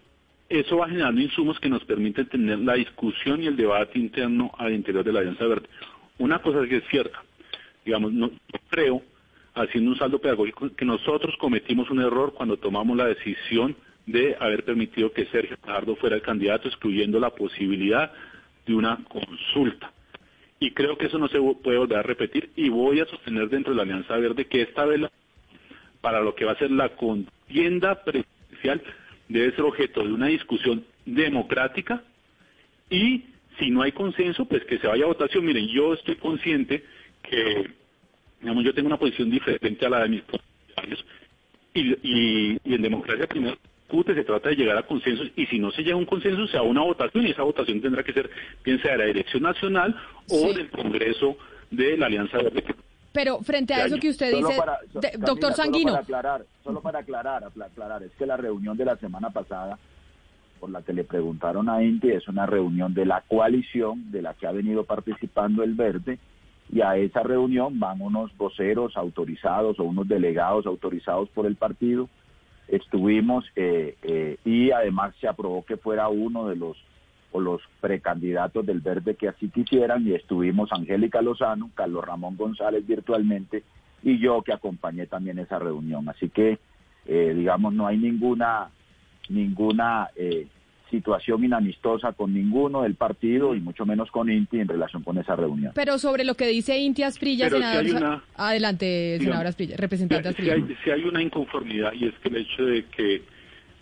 eso 0.49 0.79
va 0.79 0.89
generando 0.89 1.21
insumos 1.21 1.61
que 1.61 1.69
nos 1.69 1.85
permiten 1.85 2.27
tener 2.27 2.59
la 2.59 2.75
discusión 2.75 3.43
y 3.43 3.47
el 3.47 3.57
debate 3.57 3.99
interno 3.99 4.51
al 4.59 4.73
interior 4.73 5.05
de 5.05 5.13
la 5.13 5.21
Alianza 5.21 5.47
Verde. 5.47 5.69
Una 6.19 6.41
cosa 6.41 6.67
que 6.67 6.79
es 6.79 6.85
cierta, 6.91 7.23
digamos, 7.85 8.13
no, 8.13 8.31
creo, 8.69 9.03
haciendo 9.55 9.93
un 9.93 9.99
saldo 9.99 10.19
pedagógico, 10.19 10.75
que 10.75 10.85
nosotros 10.85 11.37
cometimos 11.39 11.89
un 11.91 12.01
error 12.01 12.35
cuando 12.35 12.57
tomamos 12.57 12.97
la 12.97 13.07
decisión 13.07 13.77
de 14.07 14.37
haber 14.41 14.65
permitido 14.65 15.13
que 15.13 15.27
Sergio 15.27 15.57
Fajardo 15.59 15.95
fuera 15.97 16.17
el 16.17 16.23
candidato, 16.23 16.67
excluyendo 16.67 17.21
la 17.21 17.31
posibilidad 17.31 18.13
de 18.71 18.77
una 18.77 18.99
consulta. 19.09 19.93
Y 20.59 20.73
creo 20.73 20.97
que 20.97 21.07
eso 21.07 21.19
no 21.19 21.29
se 21.29 21.41
puede 21.63 21.79
volver 21.79 21.99
a 21.99 22.03
repetir 22.03 22.51
y 22.57 22.69
voy 22.69 23.01
a 23.01 23.07
sostener 23.07 23.49
dentro 23.49 23.73
de 23.73 23.77
la 23.77 23.83
Alianza 23.83 24.17
Verde 24.17 24.47
que 24.47 24.63
esta 24.63 24.85
vez 24.85 25.01
para 26.01 26.21
lo 26.21 26.35
que 26.35 26.45
va 26.45 26.53
a 26.53 26.59
ser 26.59 26.71
la 26.71 26.91
contienda 26.91 28.03
presidencial 28.05 28.83
debe 29.29 29.53
ser 29.53 29.65
objeto 29.65 30.03
de 30.03 30.13
una 30.13 30.27
discusión 30.27 30.85
democrática 31.05 32.03
y 32.91 33.25
si 33.59 33.71
no 33.71 33.83
hay 33.83 33.93
consenso, 33.93 34.45
pues 34.47 34.65
que 34.65 34.79
se 34.79 34.87
vaya 34.87 35.05
a 35.05 35.09
votación. 35.09 35.45
Miren, 35.45 35.69
yo 35.69 35.95
estoy 35.95 36.17
consciente 36.17 36.85
que, 37.23 37.71
digamos, 38.41 38.65
yo 38.65 38.75
tengo 38.75 38.87
una 38.87 38.99
posición 38.99 39.31
diferente 39.31 39.85
a 39.87 39.91
la 39.91 40.03
de 40.03 40.09
mis 40.09 40.23
compañeros 40.23 41.05
y, 41.75 41.81
y, 42.03 42.59
y 42.65 42.75
en 42.75 42.83
democracia 42.83 43.27
primero 43.27 43.57
se 43.91 44.25
trata 44.25 44.49
de 44.49 44.57
llegar 44.57 44.77
a 44.77 44.83
consensos 44.83 45.29
y 45.37 45.47
si 45.47 45.59
no 45.59 45.71
se 45.71 45.83
llega 45.83 45.95
a 45.95 45.99
un 45.99 46.07
consenso, 46.07 46.47
se 46.47 46.57
haga 46.57 46.67
una 46.67 46.83
votación 46.83 47.27
y 47.27 47.31
esa 47.31 47.43
votación 47.43 47.81
tendrá 47.81 48.03
que 48.03 48.13
ser, 48.13 48.31
bien 48.65 48.81
sea 48.81 48.93
de 48.93 48.99
la 48.99 49.05
Dirección 49.05 49.43
Nacional 49.43 49.97
o 50.29 50.53
del 50.53 50.71
Congreso 50.71 51.37
de 51.71 51.97
la 51.97 52.07
Alianza 52.07 52.39
Verde. 52.39 52.65
Pero 53.13 53.41
frente 53.41 53.75
a 53.75 53.87
eso 53.87 53.99
que 53.99 54.11
usted 54.11 54.33
dice, 54.33 54.57
doctor 55.19 55.53
Sanguino. 55.55 55.93
Solo 55.93 56.03
para 56.03 56.03
aclarar, 56.03 56.47
solo 56.63 56.81
para 56.81 56.99
aclarar, 57.01 57.45
aclarar, 57.45 58.03
es 58.05 58.13
que 58.13 58.27
la 58.27 58.37
reunión 58.37 58.77
de 58.77 58.85
la 58.85 58.97
semana 58.97 59.31
pasada, 59.31 59.79
por 60.61 60.71
la 60.71 60.83
que 60.83 60.93
le 60.93 61.05
preguntaron 61.05 61.69
a 61.69 61.83
Inti, 61.83 62.11
es 62.11 62.29
una 62.29 62.47
reunión 62.47 62.95
de 62.95 63.07
la 63.07 63.23
coalición 63.23 64.11
de 64.13 64.23
la 64.23 64.35
que 64.35 64.47
ha 64.47 64.53
venido 64.53 64.85
participando 64.85 65.65
el 65.65 65.75
Verde, 65.75 66.19
y 66.73 66.83
a 66.83 66.97
esa 66.97 67.25
reunión 67.25 67.81
van 67.81 68.01
unos 68.01 68.37
voceros 68.37 68.97
autorizados 68.97 69.81
o 69.81 69.83
unos 69.83 70.07
delegados 70.07 70.67
autorizados 70.67 71.29
por 71.31 71.47
el 71.47 71.57
partido 71.57 72.09
estuvimos 72.71 73.45
eh, 73.57 73.97
eh, 74.03 74.37
y 74.45 74.71
además 74.71 75.15
se 75.21 75.29
aprobó 75.29 75.65
que 75.65 75.77
fuera 75.77 76.09
uno 76.09 76.49
de 76.49 76.57
los 76.57 76.77
o 77.33 77.41
los 77.41 77.61
precandidatos 77.81 78.67
del 78.67 78.81
verde 78.81 79.15
que 79.15 79.29
así 79.29 79.49
quisieran 79.51 80.07
y 80.07 80.15
estuvimos 80.15 80.73
Angélica 80.73 81.23
Lozano, 81.23 81.71
Carlos 81.75 82.05
Ramón 82.05 82.37
González 82.37 82.85
virtualmente 82.85 83.63
y 84.03 84.19
yo 84.19 84.43
que 84.43 84.53
acompañé 84.53 85.07
también 85.07 85.39
esa 85.39 85.59
reunión. 85.59 86.09
Así 86.09 86.29
que, 86.29 86.59
eh, 87.07 87.35
digamos, 87.37 87.73
no 87.73 87.87
hay 87.87 87.99
ninguna 87.99 88.71
ninguna 89.29 90.09
situación 90.91 91.45
inamistosa 91.45 92.13
con 92.13 92.35
ninguno 92.35 92.83
del 92.83 92.95
partido 92.95 93.55
y 93.55 93.61
mucho 93.61 93.87
menos 93.87 94.11
con 94.11 94.31
Inti 94.31 94.61
en 94.61 94.69
relación 94.69 95.03
con 95.03 95.19
esa 95.19 95.37
reunión. 95.37 95.73
Pero 95.75 95.99
sobre 95.99 96.25
lo 96.25 96.35
que 96.35 96.47
dice 96.49 96.79
Inti 96.79 97.03
Asprilla, 97.03 97.49
senador... 97.49 98.23
Adelante, 98.35 99.19
senador 99.21 99.47
Asprilla, 99.47 99.77
representante 99.77 100.29
Asprilla. 100.29 100.55
Si 100.57 100.61
hay, 100.61 100.77
si 100.85 100.91
hay 100.91 101.05
una 101.05 101.23
inconformidad 101.23 101.93
y 101.93 102.07
es 102.07 102.15
que 102.19 102.29
el 102.29 102.37
hecho 102.37 102.65
de 102.65 102.85
que 102.87 103.23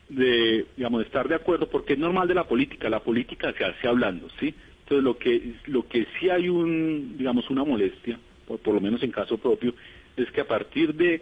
de 0.09 0.66
digamos 0.77 1.05
estar 1.05 1.29
de 1.29 1.35
acuerdo 1.35 1.68
porque 1.68 1.92
es 1.92 1.99
normal 1.99 2.29
de 2.29 2.35
la 2.35 2.44
política 2.44 2.88
la 2.88 3.01
política 3.01 3.53
se 3.53 3.62
hace 3.62 3.87
hablando 3.87 4.29
sí 4.40 4.55
entonces 4.85 5.05
lo 5.05 5.18
que 5.18 5.53
lo 5.66 5.87
que 5.87 6.07
sí 6.18 6.31
hay 6.31 6.49
un 6.49 7.16
digamos 7.18 7.51
una 7.51 7.62
molestia 7.62 8.18
por 8.47 8.75
lo 8.75 8.81
menos 8.81 9.03
en 9.03 9.11
caso 9.11 9.37
propio 9.37 9.75
es 10.16 10.31
que 10.31 10.40
a 10.40 10.49
partir 10.49 10.94
de 10.94 11.21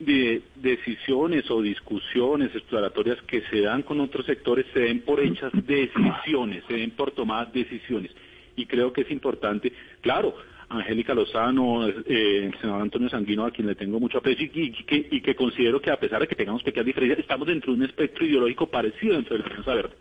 de 0.00 0.42
decisiones 0.56 1.50
o 1.50 1.60
discusiones 1.60 2.54
exploratorias 2.54 3.20
que 3.22 3.42
se 3.42 3.60
dan 3.60 3.82
con 3.82 4.00
otros 4.00 4.24
sectores 4.26 4.66
se 4.72 4.80
den 4.80 5.02
por 5.02 5.20
hechas 5.20 5.52
decisiones, 5.52 6.64
se 6.66 6.74
den 6.74 6.90
por 6.92 7.12
tomadas 7.12 7.52
decisiones. 7.52 8.10
Y 8.56 8.66
creo 8.66 8.92
que 8.92 9.02
es 9.02 9.10
importante, 9.10 9.72
claro, 10.00 10.34
Angélica 10.70 11.14
Lozano, 11.14 11.86
eh, 11.88 12.50
senador 12.60 12.82
Antonio 12.82 13.08
Sanguino, 13.10 13.44
a 13.44 13.50
quien 13.50 13.66
le 13.66 13.74
tengo 13.74 14.00
mucho 14.00 14.18
aprecio 14.18 14.48
y, 14.52 14.72
que, 14.72 15.08
y 15.10 15.20
que 15.20 15.34
considero 15.34 15.80
que 15.80 15.90
a 15.90 16.00
pesar 16.00 16.20
de 16.20 16.28
que 16.28 16.36
tengamos 16.36 16.62
pequeñas 16.62 16.86
diferencias, 16.86 17.18
estamos 17.18 17.46
dentro 17.46 17.72
de 17.72 17.78
un 17.78 17.84
espectro 17.84 18.24
ideológico 18.24 18.66
parecido 18.68 19.14
dentro 19.14 19.36
de 19.36 19.42
la 19.42 19.46
Alianza 19.48 19.74
Verde. 19.74 19.94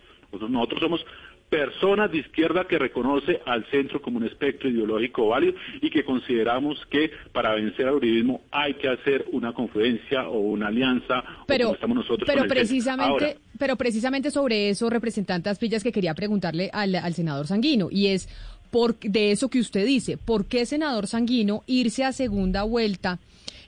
nosotros 0.49 0.79
somos 0.79 1.05
personas 1.49 2.11
de 2.11 2.19
izquierda 2.19 2.65
que 2.65 2.77
reconoce 2.77 3.41
al 3.45 3.65
centro 3.71 4.01
como 4.01 4.17
un 4.17 4.25
espectro 4.25 4.69
ideológico 4.69 5.27
válido 5.27 5.55
y 5.81 5.89
que 5.89 6.03
consideramos 6.03 6.85
que 6.91 7.11
para 7.31 7.55
vencer 7.55 7.87
al 7.87 7.95
uribismo 7.95 8.41
hay 8.51 8.75
que 8.75 8.87
hacer 8.87 9.25
una 9.31 9.53
confluencia 9.53 10.29
o 10.29 10.39
una 10.39 10.67
alianza 10.67 11.23
pero, 11.47 11.73
estamos 11.73 11.97
nosotros 11.97 12.27
pero 12.27 12.45
precisamente 12.47 13.37
pero 13.57 13.75
precisamente 13.75 14.29
sobre 14.29 14.69
eso 14.69 14.89
representante 14.89 15.49
Aspillas 15.49 15.83
que 15.83 15.91
quería 15.91 16.13
preguntarle 16.13 16.69
al, 16.71 16.95
al 16.95 17.13
senador 17.15 17.47
Sanguino 17.47 17.89
y 17.91 18.07
es 18.07 18.29
por, 18.69 18.99
de 18.99 19.31
eso 19.31 19.49
que 19.49 19.59
usted 19.59 19.85
dice 19.85 20.17
¿por 20.17 20.45
qué 20.45 20.67
senador 20.67 21.07
Sanguino 21.07 21.63
irse 21.65 22.03
a 22.03 22.11
segunda 22.11 22.61
vuelta 22.61 23.17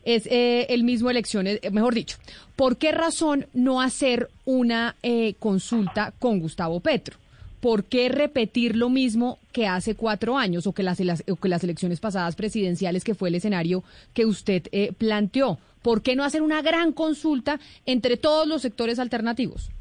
es 0.03 0.25
eh, 0.27 0.65
el 0.69 0.83
mismo 0.83 1.09
elecciones, 1.09 1.59
eh, 1.61 1.69
mejor 1.69 1.93
dicho, 1.93 2.17
¿por 2.55 2.77
qué 2.77 2.91
razón 2.91 3.45
no 3.53 3.81
hacer 3.81 4.29
una 4.45 4.95
eh, 5.03 5.35
consulta 5.37 6.11
con 6.17 6.39
Gustavo 6.39 6.79
Petro? 6.79 7.17
¿Por 7.61 7.85
qué 7.85 8.09
repetir 8.09 8.75
lo 8.75 8.89
mismo 8.89 9.37
que 9.53 9.67
hace 9.67 9.95
cuatro 9.95 10.37
años 10.37 10.67
o 10.67 10.73
que 10.73 10.83
las, 10.83 10.97
que 10.97 11.49
las 11.49 11.63
elecciones 11.63 11.99
pasadas 11.99 12.35
presidenciales, 12.35 13.03
que 13.03 13.15
fue 13.15 13.29
el 13.29 13.35
escenario 13.35 13.83
que 14.13 14.25
usted 14.25 14.63
eh, 14.71 14.91
planteó? 14.97 15.59
¿Por 15.81 16.01
qué 16.01 16.15
no 16.15 16.23
hacer 16.23 16.41
una 16.41 16.61
gran 16.61 16.91
consulta 16.91 17.59
entre 17.85 18.17
todos 18.17 18.47
los 18.47 18.61
sectores 18.61 18.99
alternativos? 18.99 19.71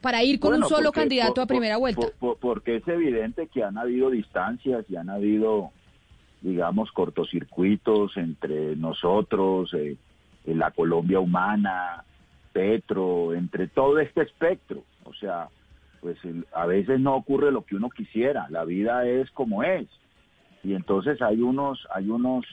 Para 0.00 0.24
ir 0.24 0.40
con 0.40 0.54
un 0.54 0.64
solo 0.64 0.92
candidato 0.92 1.42
a 1.42 1.46
primera 1.46 1.76
vuelta. 1.76 2.06
porque 2.40 2.76
es 2.76 2.88
evidente 2.88 3.48
que 3.48 3.62
han 3.62 3.76
habido 3.76 4.10
distancias 4.10 4.86
y 4.88 4.96
han 4.96 5.10
habido, 5.10 5.70
digamos, 6.40 6.90
cortocircuitos 6.92 8.16
entre 8.16 8.76
nosotros, 8.76 9.74
eh, 9.74 9.96
en 10.46 10.58
la 10.58 10.70
Colombia 10.70 11.20
humana, 11.20 12.02
Petro, 12.52 13.34
entre 13.34 13.68
todo 13.68 13.98
este 13.98 14.22
espectro. 14.22 14.82
O 15.04 15.12
sea, 15.12 15.48
pues 16.00 16.18
a 16.52 16.66
veces 16.66 17.00
no 17.00 17.14
ocurre 17.14 17.52
lo 17.52 17.64
que 17.64 17.76
uno 17.76 17.90
quisiera, 17.90 18.46
la 18.50 18.64
vida 18.64 19.06
es 19.06 19.30
como 19.30 19.62
es. 19.62 19.86
Y 20.62 20.74
entonces 20.74 21.20
hay 21.22 21.40
unos, 21.40 21.86
hay 21.94 22.10
unos, 22.10 22.44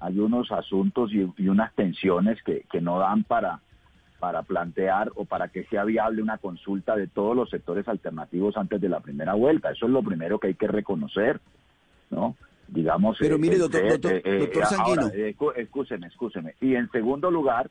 hay 0.00 0.18
unos 0.18 0.50
asuntos 0.52 1.10
y, 1.12 1.48
unas 1.48 1.74
tensiones 1.74 2.42
que, 2.42 2.64
que 2.70 2.80
no 2.80 2.98
dan 2.98 3.24
para, 3.24 3.60
para 4.18 4.42
plantear 4.42 5.12
o 5.14 5.24
para 5.24 5.48
que 5.48 5.64
sea 5.64 5.84
viable 5.84 6.22
una 6.22 6.38
consulta 6.38 6.96
de 6.96 7.06
todos 7.06 7.36
los 7.36 7.50
sectores 7.50 7.86
alternativos 7.88 8.56
antes 8.56 8.80
de 8.80 8.88
la 8.88 9.00
primera 9.00 9.34
vuelta. 9.34 9.70
Eso 9.70 9.86
es 9.86 9.92
lo 9.92 10.02
primero 10.02 10.38
que 10.38 10.48
hay 10.48 10.54
que 10.54 10.68
reconocer, 10.68 11.40
¿no? 12.10 12.36
Digamos. 12.68 13.16
Pero 13.20 13.38
mire, 13.38 13.58
doctor, 13.58 13.84
eh, 13.84 13.88
doctor, 13.90 14.12
eh, 14.24 14.38
doctor 14.38 14.64
Ahora, 14.78 15.10
Y 16.60 16.74
en 16.74 16.90
segundo 16.90 17.30
lugar, 17.30 17.70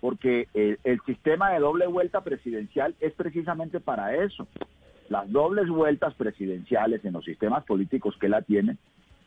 porque 0.00 0.48
el, 0.54 1.00
sistema 1.06 1.50
de 1.52 1.60
doble 1.60 1.86
vuelta 1.86 2.22
presidencial 2.22 2.94
es 3.00 3.12
precisamente 3.14 3.80
para 3.80 4.14
eso. 4.14 4.46
Las 5.08 5.30
dobles 5.30 5.68
vueltas 5.68 6.14
presidenciales 6.14 7.04
en 7.04 7.12
los 7.12 7.24
sistemas 7.24 7.64
políticos 7.64 8.16
que 8.20 8.28
la 8.28 8.42
tienen 8.42 8.78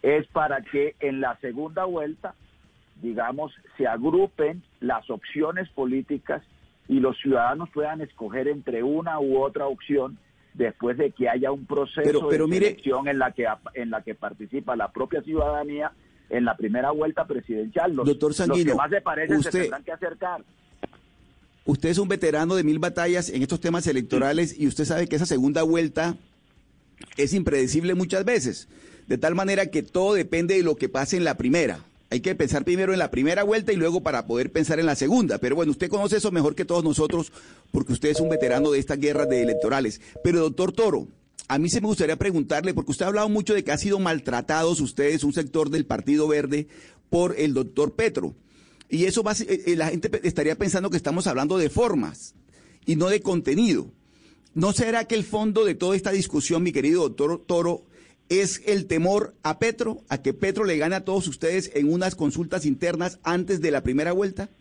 es 0.02 0.28
para 0.28 0.62
que 0.62 0.96
en 1.00 1.22
la 1.22 1.38
segunda 1.38 1.86
vuelta, 1.86 2.36
digamos, 3.02 3.54
se 3.78 3.88
agrupen 3.88 4.64
las 4.80 5.10
opciones 5.10 5.70
políticas 5.70 6.44
y 6.88 7.00
los 7.00 7.18
ciudadanos 7.18 7.70
puedan 7.70 8.02
escoger 8.02 8.48
entre 8.48 8.84
una 8.84 9.20
u 9.20 9.42
otra 9.42 9.68
opción 9.68 10.18
después 10.54 10.98
de 10.98 11.12
que 11.12 11.30
haya 11.30 11.52
un 11.52 11.66
proceso 11.66 12.02
Pero- 12.04 12.28
pero 12.28 12.48
de 12.48 12.56
selección 12.56 13.08
en 13.08 13.20
la 13.20 13.32
que 13.32 13.48
en 13.76 13.90
la 13.90 14.02
que 14.02 14.16
participa 14.16 14.76
la 14.76 14.92
propia 14.92 15.22
ciudadanía 15.22 15.92
en 16.30 16.46
la 16.46 16.56
primera 16.56 16.92
vuelta 16.92 17.26
presidencial. 17.26 17.94
Los, 17.94 18.06
Doctor 18.06 18.30
los 18.30 18.38
Sanguino, 18.38 18.72
que 18.74 18.78
más 18.78 18.89
se 18.89 19.02
parecen 19.02 19.38
usted- 19.38 19.52
se 19.52 19.60
tendrán 19.62 19.84
que 19.84 19.92
acercar. 19.92 20.44
Usted 21.65 21.89
es 21.89 21.98
un 22.00 22.08
veterano 22.08 22.56
de 22.56 22.63
mil 22.63 22.80
batallas 22.80 23.30
en 23.30 23.42
estos 23.44 23.60
temas 23.60 23.86
electorales 23.88 24.56
y 24.58 24.68
usted 24.68 24.86
sabe 24.86 25.08
que 25.08 25.15
esa 25.15 25.26
segunda 25.26 25.62
vuelta 25.63 26.15
es 27.18 27.34
impredecible 27.34 27.94
muchas 27.94 28.26
veces, 28.26 28.68
de 29.08 29.18
tal 29.18 29.36
manera 29.36 29.68
que 29.68 29.84
todo 29.84 30.13
depende 30.15 30.56
de 30.56 30.63
lo 30.63 30.76
que 30.76 30.89
pase 30.89 31.18
en 31.18 31.24
la 31.24 31.36
primera. 31.38 31.80
Hay 32.12 32.22
que 32.22 32.34
pensar 32.34 32.63
primero 32.63 32.92
en 32.92 32.98
la 32.98 33.12
primera 33.12 33.44
vuelta 33.44 33.72
y 33.72 33.76
luego 33.76 34.02
para 34.02 34.26
poder 34.26 34.52
pensar 34.52 34.80
en 34.80 34.88
la 34.88 34.96
segunda. 34.96 35.38
Pero 35.38 35.56
bueno, 35.56 35.72
usted 35.72 35.89
conoce 35.89 36.18
eso 36.18 36.32
mejor 36.32 36.56
que 36.56 36.65
todos 36.65 36.84
nosotros 36.84 37.32
porque 37.72 37.94
usted 37.94 38.10
es 38.10 38.20
un 38.20 38.30
veterano 38.30 38.72
de 38.72 38.80
estas 38.80 38.98
guerras 39.00 39.30
de 39.30 39.44
electorales. 39.44 40.02
Pero 40.24 40.39
doctor 40.39 40.72
Toro, 40.72 41.08
a 41.50 41.58
mí 41.58 41.68
se 41.68 41.82
me 41.82 41.88
gustaría 41.88 42.16
preguntarle, 42.16 42.76
porque 42.76 42.92
usted 42.92 43.06
ha 43.06 43.08
hablado 43.08 43.28
mucho 43.28 43.56
de 43.56 43.64
que 43.64 43.72
ha 43.72 43.78
sido 43.78 43.98
maltratados 43.98 44.80
ustedes, 44.82 45.24
un 45.24 45.34
sector 45.34 45.72
del 45.72 45.86
Partido 45.86 46.28
Verde, 46.28 46.68
por 47.10 47.36
el 47.40 47.56
doctor 47.56 47.96
Petro. 47.96 48.36
Y 48.88 49.06
eso 49.06 49.24
va, 49.24 49.34
eh, 49.34 49.64
eh, 49.66 49.76
la 49.76 49.88
gente 49.88 50.12
estaría 50.24 50.56
pensando 50.56 50.92
que 50.92 50.98
estamos 50.98 51.26
hablando 51.26 51.58
de 51.58 51.72
formas 51.72 52.36
y 52.86 52.96
no 52.96 53.10
de 53.10 53.22
contenido. 53.22 53.92
¿No 54.54 54.74
será 54.74 55.06
que 55.06 55.16
el 55.16 55.24
fondo 55.24 55.66
de 55.66 55.74
toda 55.74 55.96
esta 55.96 56.12
discusión, 56.12 56.62
mi 56.62 56.72
querido 56.72 57.02
doctor 57.02 57.44
Toro, 57.48 57.84
es 58.30 58.62
el 58.68 58.86
temor 58.86 59.36
a 59.42 59.58
Petro, 59.58 60.04
a 60.08 60.22
que 60.22 60.36
Petro 60.36 60.66
le 60.66 60.78
gane 60.78 60.96
a 60.96 61.04
todos 61.04 61.28
ustedes 61.28 61.72
en 61.74 61.92
unas 61.92 62.14
consultas 62.14 62.68
internas 62.68 63.18
antes 63.24 63.60
de 63.60 63.72
la 63.72 63.82
primera 63.82 64.12
vuelta? 64.12 64.52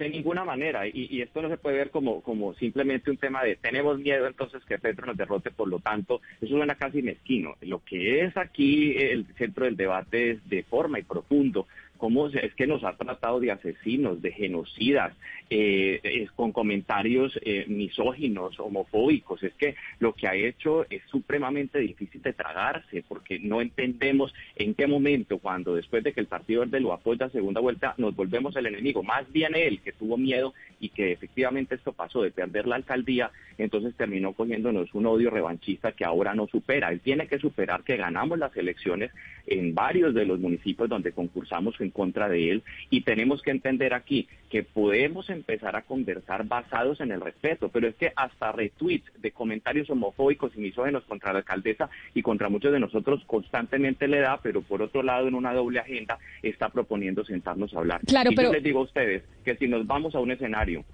De 0.00 0.08
ninguna 0.08 0.46
manera, 0.46 0.86
y, 0.86 1.08
y 1.10 1.20
esto 1.20 1.42
no 1.42 1.50
se 1.50 1.58
puede 1.58 1.76
ver 1.76 1.90
como, 1.90 2.22
como 2.22 2.54
simplemente 2.54 3.10
un 3.10 3.18
tema 3.18 3.44
de 3.44 3.56
tenemos 3.56 3.98
miedo 3.98 4.26
entonces 4.26 4.64
que 4.64 4.78
Petro 4.78 5.04
nos 5.04 5.16
derrote, 5.18 5.50
por 5.50 5.68
lo 5.68 5.78
tanto, 5.78 6.22
eso 6.40 6.56
suena 6.56 6.74
casi 6.74 7.02
mezquino. 7.02 7.54
Lo 7.60 7.84
que 7.84 8.24
es 8.24 8.34
aquí 8.38 8.96
el 8.96 9.26
centro 9.36 9.66
del 9.66 9.76
debate 9.76 10.30
es 10.30 10.48
de 10.48 10.62
forma 10.62 10.98
y 10.98 11.02
profundo 11.02 11.66
cómo 12.00 12.28
es 12.28 12.54
que 12.54 12.66
nos 12.66 12.82
ha 12.82 12.94
tratado 12.94 13.40
de 13.40 13.50
asesinos, 13.50 14.22
de 14.22 14.32
genocidas, 14.32 15.12
eh, 15.50 16.26
con 16.34 16.50
comentarios 16.50 17.38
eh, 17.42 17.66
misóginos, 17.68 18.58
homofóbicos. 18.58 19.42
Es 19.42 19.52
que 19.54 19.74
lo 19.98 20.14
que 20.14 20.26
ha 20.26 20.34
hecho 20.34 20.86
es 20.88 21.02
supremamente 21.10 21.78
difícil 21.78 22.22
de 22.22 22.32
tragarse, 22.32 23.04
porque 23.06 23.38
no 23.38 23.60
entendemos 23.60 24.32
en 24.56 24.74
qué 24.74 24.86
momento, 24.86 25.38
cuando 25.38 25.74
después 25.74 26.02
de 26.02 26.14
que 26.14 26.20
el 26.20 26.26
Partido 26.26 26.60
Verde 26.60 26.80
lo 26.80 26.94
apoya 26.94 27.26
a 27.26 27.30
segunda 27.30 27.60
vuelta, 27.60 27.94
nos 27.98 28.16
volvemos 28.16 28.56
el 28.56 28.66
enemigo. 28.66 29.02
Más 29.02 29.30
bien 29.30 29.54
él, 29.54 29.80
que 29.82 29.92
tuvo 29.92 30.16
miedo 30.16 30.54
y 30.80 30.88
que 30.88 31.12
efectivamente 31.12 31.74
esto 31.74 31.92
pasó 31.92 32.22
de 32.22 32.30
perder 32.30 32.66
la 32.66 32.76
alcaldía, 32.76 33.30
entonces 33.58 33.94
terminó 33.94 34.32
cogiéndonos 34.32 34.94
un 34.94 35.04
odio 35.04 35.28
revanchista 35.28 35.92
que 35.92 36.06
ahora 36.06 36.34
no 36.34 36.46
supera. 36.46 36.90
Él 36.90 37.00
tiene 37.00 37.26
que 37.26 37.38
superar 37.38 37.82
que 37.82 37.98
ganamos 37.98 38.38
las 38.38 38.56
elecciones 38.56 39.10
en 39.46 39.74
varios 39.74 40.14
de 40.14 40.24
los 40.24 40.40
municipios 40.40 40.88
donde 40.88 41.12
concursamos 41.12 41.76
contra 41.90 42.28
de 42.28 42.50
él 42.50 42.62
y 42.90 43.02
tenemos 43.02 43.42
que 43.42 43.50
entender 43.50 43.94
aquí 43.94 44.28
que 44.50 44.62
podemos 44.62 45.30
empezar 45.30 45.76
a 45.76 45.82
conversar 45.82 46.44
basados 46.44 47.00
en 47.00 47.12
el 47.12 47.20
respeto, 47.20 47.68
pero 47.68 47.86
es 47.88 47.94
que 47.94 48.12
hasta 48.16 48.52
retweets 48.52 49.10
de 49.20 49.30
comentarios 49.30 49.88
homofóbicos 49.90 50.52
y 50.56 50.60
misógenos 50.60 51.04
contra 51.04 51.32
la 51.32 51.38
alcaldesa 51.40 51.88
y 52.14 52.22
contra 52.22 52.48
muchos 52.48 52.72
de 52.72 52.80
nosotros 52.80 53.22
constantemente 53.26 54.08
le 54.08 54.18
da, 54.20 54.40
pero 54.42 54.62
por 54.62 54.82
otro 54.82 55.02
lado 55.02 55.28
en 55.28 55.34
una 55.34 55.52
doble 55.54 55.78
agenda 55.78 56.18
está 56.42 56.68
proponiendo 56.68 57.24
sentarnos 57.24 57.72
a 57.74 57.78
hablar. 57.78 58.00
Claro, 58.06 58.32
y 58.32 58.34
pero- 58.34 58.48
yo 58.48 58.54
les 58.54 58.62
digo 58.64 58.80
a 58.80 58.84
ustedes 58.84 59.22
que 59.44 59.56
si 59.56 59.68
nos 59.68 59.86
vamos 59.86 60.14
a 60.14 60.20
un 60.20 60.30
escenario 60.32 60.84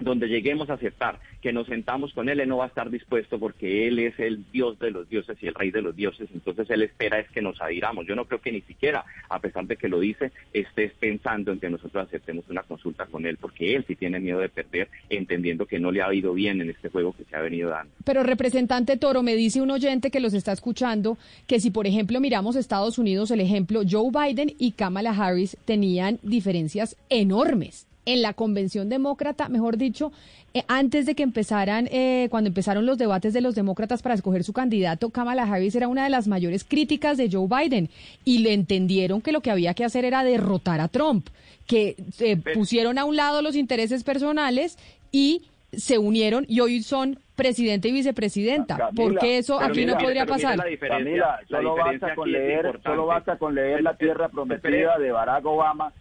donde 0.00 0.28
lleguemos 0.28 0.70
a 0.70 0.74
aceptar 0.74 1.20
que 1.40 1.52
nos 1.52 1.66
sentamos 1.66 2.12
con 2.14 2.28
él, 2.28 2.40
él 2.40 2.48
no 2.48 2.58
va 2.58 2.64
a 2.64 2.68
estar 2.68 2.90
dispuesto 2.90 3.38
porque 3.38 3.86
él 3.86 3.98
es 3.98 4.18
el 4.18 4.50
dios 4.50 4.78
de 4.78 4.90
los 4.90 5.08
dioses 5.08 5.36
y 5.42 5.46
el 5.46 5.54
rey 5.54 5.70
de 5.70 5.82
los 5.82 5.94
dioses, 5.94 6.28
entonces 6.32 6.68
él 6.70 6.82
espera 6.82 7.18
es 7.18 7.28
que 7.30 7.42
nos 7.42 7.60
adhiramos. 7.60 8.06
Yo 8.06 8.16
no 8.16 8.24
creo 8.24 8.40
que 8.40 8.50
ni 8.50 8.62
siquiera, 8.62 9.04
a 9.28 9.38
pesar 9.40 9.66
de 9.66 9.76
que 9.76 9.88
lo 9.88 10.00
dice, 10.00 10.32
estés 10.52 10.92
pensando 10.98 11.52
en 11.52 11.60
que 11.60 11.68
nosotros 11.68 12.06
aceptemos 12.06 12.44
una 12.48 12.62
consulta 12.62 13.06
con 13.06 13.26
él, 13.26 13.36
porque 13.36 13.74
él 13.74 13.84
sí 13.86 13.94
tiene 13.94 14.20
miedo 14.20 14.40
de 14.40 14.48
perder, 14.48 14.88
entendiendo 15.10 15.66
que 15.66 15.78
no 15.78 15.92
le 15.92 16.02
ha 16.02 16.12
ido 16.14 16.32
bien 16.32 16.60
en 16.60 16.70
este 16.70 16.88
juego 16.88 17.12
que 17.12 17.24
se 17.24 17.36
ha 17.36 17.40
venido 17.40 17.70
dando. 17.70 17.92
Pero 18.04 18.22
representante 18.22 18.96
Toro, 18.96 19.22
me 19.22 19.36
dice 19.36 19.60
un 19.60 19.70
oyente 19.70 20.10
que 20.10 20.20
los 20.20 20.34
está 20.34 20.52
escuchando 20.52 21.18
que 21.46 21.60
si 21.60 21.70
por 21.70 21.86
ejemplo 21.86 22.20
miramos 22.20 22.56
Estados 22.56 22.98
Unidos, 22.98 23.30
el 23.30 23.40
ejemplo 23.40 23.82
Joe 23.88 24.10
Biden 24.10 24.54
y 24.58 24.72
Kamala 24.72 25.10
Harris 25.10 25.56
tenían 25.64 26.18
diferencias 26.22 26.96
enormes. 27.08 27.86
En 28.06 28.22
la 28.22 28.34
convención 28.34 28.88
demócrata, 28.88 29.48
mejor 29.48 29.76
dicho, 29.78 30.12
eh, 30.52 30.62
antes 30.68 31.04
de 31.06 31.14
que 31.14 31.24
empezaran, 31.24 31.88
eh, 31.90 32.28
cuando 32.30 32.48
empezaron 32.48 32.86
los 32.86 32.96
debates 32.96 33.32
de 33.32 33.40
los 33.40 33.56
demócratas 33.56 34.02
para 34.02 34.14
escoger 34.14 34.44
su 34.44 34.52
candidato, 34.52 35.10
Kamala 35.10 35.42
Harris 35.42 35.74
era 35.74 35.88
una 35.88 36.04
de 36.04 36.10
las 36.10 36.28
mayores 36.28 36.62
críticas 36.64 37.16
de 37.16 37.28
Joe 37.30 37.48
Biden 37.48 37.88
y 38.24 38.38
le 38.38 38.52
entendieron 38.52 39.20
que 39.20 39.32
lo 39.32 39.40
que 39.40 39.50
había 39.50 39.74
que 39.74 39.84
hacer 39.84 40.04
era 40.04 40.22
derrotar 40.22 40.80
a 40.80 40.86
Trump, 40.86 41.26
que 41.66 41.96
eh, 42.20 42.36
pusieron 42.54 42.98
a 42.98 43.04
un 43.04 43.16
lado 43.16 43.42
los 43.42 43.56
intereses 43.56 44.04
personales 44.04 44.78
y 45.10 45.42
se 45.72 45.98
unieron 45.98 46.44
y 46.48 46.60
hoy 46.60 46.82
son 46.82 47.18
presidente 47.34 47.88
y 47.88 47.92
vicepresidenta. 47.92 48.76
Camila, 48.76 49.02
porque 49.02 49.38
eso 49.38 49.60
aquí 49.60 49.80
mira, 49.80 49.94
no 49.94 49.98
podría 49.98 50.24
pasar? 50.24 50.56
la 50.56 50.66
diferencia, 50.66 51.04
Camila, 51.04 51.40
la 51.48 51.58
solo 51.58 51.74
diferencia 51.74 52.06
basta 52.06 52.14
con 52.14 52.32
leer, 52.32 52.80
solo 52.84 53.06
basta 53.06 53.38
con 53.38 53.54
leer 53.54 53.82
la 53.82 53.96
tierra 53.96 54.28
prometida 54.28 54.98
de 54.98 55.10
Barack 55.10 55.44
Obama 55.46 55.92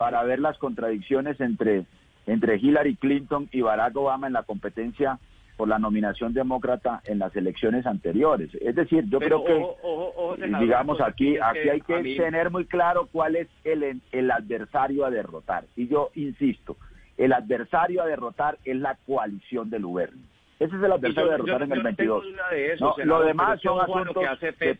para 0.00 0.22
ver 0.24 0.38
las 0.38 0.56
contradicciones 0.56 1.38
entre 1.42 1.84
entre 2.26 2.56
Hillary 2.56 2.96
Clinton 2.96 3.48
y 3.52 3.60
Barack 3.60 3.94
Obama 3.98 4.26
en 4.28 4.32
la 4.32 4.44
competencia 4.44 5.18
por 5.58 5.68
la 5.68 5.78
nominación 5.78 6.32
demócrata 6.32 7.02
en 7.04 7.18
las 7.18 7.36
elecciones 7.36 7.84
anteriores. 7.86 8.48
Es 8.62 8.74
decir, 8.76 9.04
yo 9.10 9.18
Pero 9.18 9.44
creo 9.44 9.58
que 9.58 9.62
ojo, 9.62 9.76
ojo, 9.82 10.12
ojo, 10.16 10.36
senador, 10.36 10.64
digamos 10.66 11.00
aquí 11.02 11.36
aquí 11.36 11.68
hay 11.68 11.80
que 11.82 11.98
mí- 12.02 12.16
tener 12.16 12.50
muy 12.50 12.64
claro 12.64 13.08
cuál 13.12 13.36
es 13.36 13.48
el 13.62 14.00
el 14.10 14.30
adversario 14.30 15.04
a 15.04 15.10
derrotar. 15.10 15.64
Y 15.76 15.86
yo 15.88 16.08
insisto, 16.14 16.78
el 17.18 17.34
adversario 17.34 18.00
a 18.02 18.06
derrotar 18.06 18.56
es 18.64 18.76
la 18.76 18.96
coalición 19.06 19.68
del 19.68 19.84
Uberni. 19.84 20.22
Ese 20.60 20.76
es 20.76 20.82
el 20.82 20.92
adversario 20.92 21.26
yo- 21.26 21.28
a 21.28 21.32
derrotar 21.32 21.58
yo- 21.58 21.64
en 21.66 21.72
el 21.72 21.78
yo 21.78 21.82
no 21.90 21.96
tengo 21.96 22.20
22. 22.20 22.24
duda 22.24 22.50
de 22.52 22.72
eso, 22.72 22.84
No, 22.86 22.94
senador, 22.94 23.20
lo 23.20 23.26
demás 23.26 23.60
son 23.60 23.80
asuntos 23.82 24.24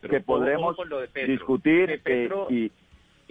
que 0.08 0.20
podremos 0.20 0.76
lo 0.88 1.02
discutir 1.26 1.86
Que 1.88 1.98
Petro- 1.98 2.46
eh, 2.48 2.54
y 2.54 2.72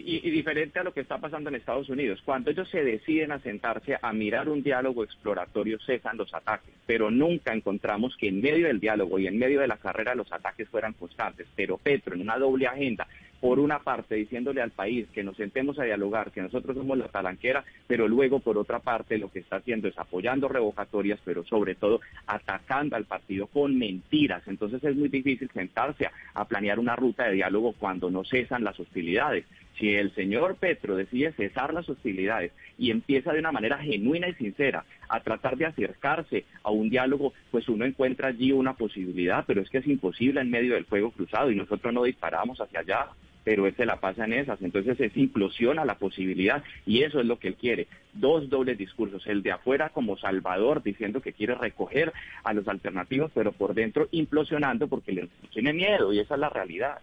y, 0.06 0.30
diferente 0.30 0.80
a 0.80 0.84
lo 0.84 0.94
que 0.94 1.02
está 1.02 1.18
pasando 1.18 1.50
en 1.50 1.56
Estados 1.56 1.90
Unidos. 1.90 2.22
Cuando 2.24 2.52
ellos 2.52 2.70
se 2.70 2.84
deciden 2.84 3.32
a 3.32 3.40
sentarse 3.40 3.98
a 4.02 4.14
mirar 4.14 4.50
un 4.50 4.64
diálogo 4.64 5.04
exploratorio, 5.04 5.80
cesan 5.86 6.18
los 6.18 6.34
ataques, 6.34 6.74
pero 6.86 7.12
nunca 7.12 7.54
encontramos 7.54 8.16
que 8.18 8.30
en 8.30 8.42
medio 8.42 8.68
del 8.68 8.80
diálogo 8.80 9.20
y 9.20 9.28
en 9.28 9.38
medio 9.38 9.62
de 9.62 9.68
la 9.68 9.78
carrera 9.78 10.16
los 10.16 10.32
ataques 10.32 10.70
fueran 10.70 10.94
constantes. 10.94 11.48
Pero 11.56 11.78
Petro, 11.78 12.16
en 12.16 12.22
una 12.22 12.38
doble 12.38 12.68
agenda, 12.68 13.08
por 13.40 13.60
una 13.60 13.80
parte 13.80 14.16
diciéndole 14.16 14.62
al 14.62 14.72
país 14.72 15.08
que 15.14 15.24
nos 15.24 15.38
sentemos 15.38 15.80
a 15.80 15.84
dialogar, 15.84 16.32
que 16.32 16.42
nosotros 16.42 16.76
somos 16.76 16.98
la 16.98 17.08
talanquera, 17.08 17.64
pero 17.88 18.08
luego 18.08 18.40
por 18.40 18.58
otra 18.58 18.80
parte 18.80 19.18
lo 19.18 19.32
que 19.32 19.40
está 19.40 19.58
haciendo 19.58 19.88
es 19.88 19.98
apoyando 19.98 20.48
revocatorias, 20.48 21.20
pero 21.24 21.44
sobre 21.46 21.76
todo 21.76 22.02
atacando 22.28 22.96
al 22.96 23.06
partido 23.06 23.48
con 23.48 23.78
mentiras. 23.78 24.44
Entonces 24.48 24.84
es 24.84 24.96
muy 24.96 25.10
difícil 25.10 25.50
sentarse 25.54 26.10
a 26.34 26.46
planear 26.46 26.80
una 26.80 26.96
ruta 26.96 27.26
de 27.26 27.34
diálogo 27.34 27.74
cuando 27.74 28.12
no 28.12 28.24
cesan 28.24 28.64
las 28.64 28.80
hostilidades. 28.80 29.46
Si 29.80 29.96
el 29.96 30.14
señor 30.14 30.58
Petro 30.58 30.98
decide 30.98 31.32
cesar 31.32 31.74
las 31.74 31.88
hostilidades 31.88 32.52
y 32.78 32.92
empieza 32.92 33.32
de 33.32 33.40
una 33.40 33.54
manera 33.54 33.78
genuina 33.78 34.28
y 34.28 34.34
sincera 34.34 34.84
a 35.08 35.22
tratar 35.22 35.56
de 35.58 35.66
acercarse 35.66 36.44
a 36.64 36.72
un 36.72 36.90
diálogo, 36.90 37.34
pues 37.50 37.70
uno 37.70 37.86
encuentra 37.86 38.28
allí 38.28 38.52
una 38.52 38.74
posibilidad, 38.74 39.46
pero 39.48 39.62
es 39.62 39.70
que 39.70 39.78
es 39.78 39.88
imposible 39.88 40.42
en 40.42 40.52
medio 40.52 40.74
del 40.74 40.86
fuego 40.86 41.12
cruzado 41.12 41.50
y 41.50 41.56
nosotros 41.56 41.94
no 41.94 42.04
disparamos 42.04 42.60
hacia 42.60 42.82
allá 42.82 43.08
pero 43.42 43.66
él 43.66 43.74
se 43.76 43.86
la 43.86 44.00
pasa 44.00 44.26
en 44.26 44.34
esas. 44.34 44.62
Entonces 44.62 45.00
es 45.00 45.18
implosiona 45.18 45.84
la 45.84 45.98
posibilidad 45.98 46.64
y 46.86 47.02
eso 47.02 47.20
es 47.20 47.26
lo 47.26 47.40
que 47.40 47.48
él 47.48 47.56
quiere. 47.56 47.88
Dos 48.14 48.48
dobles 48.48 48.78
discursos, 48.78 49.26
el 49.26 49.42
de 49.42 49.52
afuera 49.52 49.90
como 49.90 50.18
Salvador 50.18 50.84
diciendo 50.84 51.22
que 51.22 51.34
quiere 51.34 51.56
recoger 51.56 52.14
a 52.44 52.54
los 52.54 52.68
alternativos, 52.68 53.32
pero 53.34 53.52
por 53.52 53.74
dentro 53.74 54.08
implosionando 54.12 54.88
porque 54.88 55.14
le 55.14 55.30
tiene 55.52 55.74
miedo 55.74 56.14
y 56.14 56.20
esa 56.20 56.36
es 56.36 56.40
la 56.40 56.50
realidad. 56.50 57.00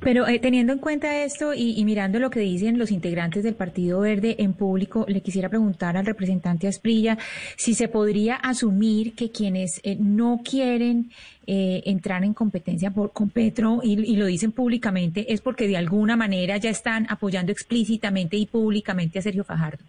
Pero 0.00 0.26
eh, 0.26 0.38
teniendo 0.38 0.72
en 0.72 0.78
cuenta 0.78 1.24
esto 1.24 1.54
y, 1.54 1.82
mirando 1.84 2.18
lo 2.18 2.30
que 2.30 2.40
dicen 2.40 2.78
los 2.78 2.90
integrantes 2.90 3.42
del 3.42 3.54
Partido 3.54 4.00
Verde 4.00 4.36
en 4.38 4.54
público, 4.54 5.04
le 5.08 5.20
quisiera 5.20 5.48
preguntar 5.48 5.96
al 5.96 6.06
representante 6.06 6.68
Asprilla 6.68 7.18
si 7.56 7.74
se 7.74 7.88
podría 7.88 8.36
asumir 8.36 9.14
que 9.14 9.30
quienes 9.30 9.80
eh, 9.82 9.96
no 9.98 10.40
quieren 10.44 11.10
eh, 11.46 11.82
entrar 11.86 12.24
en 12.24 12.34
competencia 12.34 12.90
por, 12.90 13.12
con 13.12 13.30
Petro 13.30 13.80
y 13.82 14.16
lo 14.16 14.26
dicen 14.26 14.52
públicamente 14.52 15.32
es 15.32 15.40
porque 15.40 15.66
de 15.66 15.76
alguna 15.76 16.16
manera 16.16 16.56
ya 16.56 16.70
están 16.70 17.06
apoyando 17.08 17.50
explícitamente 17.50 18.36
y 18.36 18.46
públicamente 18.46 19.18
a 19.18 19.22
Sergio 19.22 19.44
Fajardo. 19.44 19.82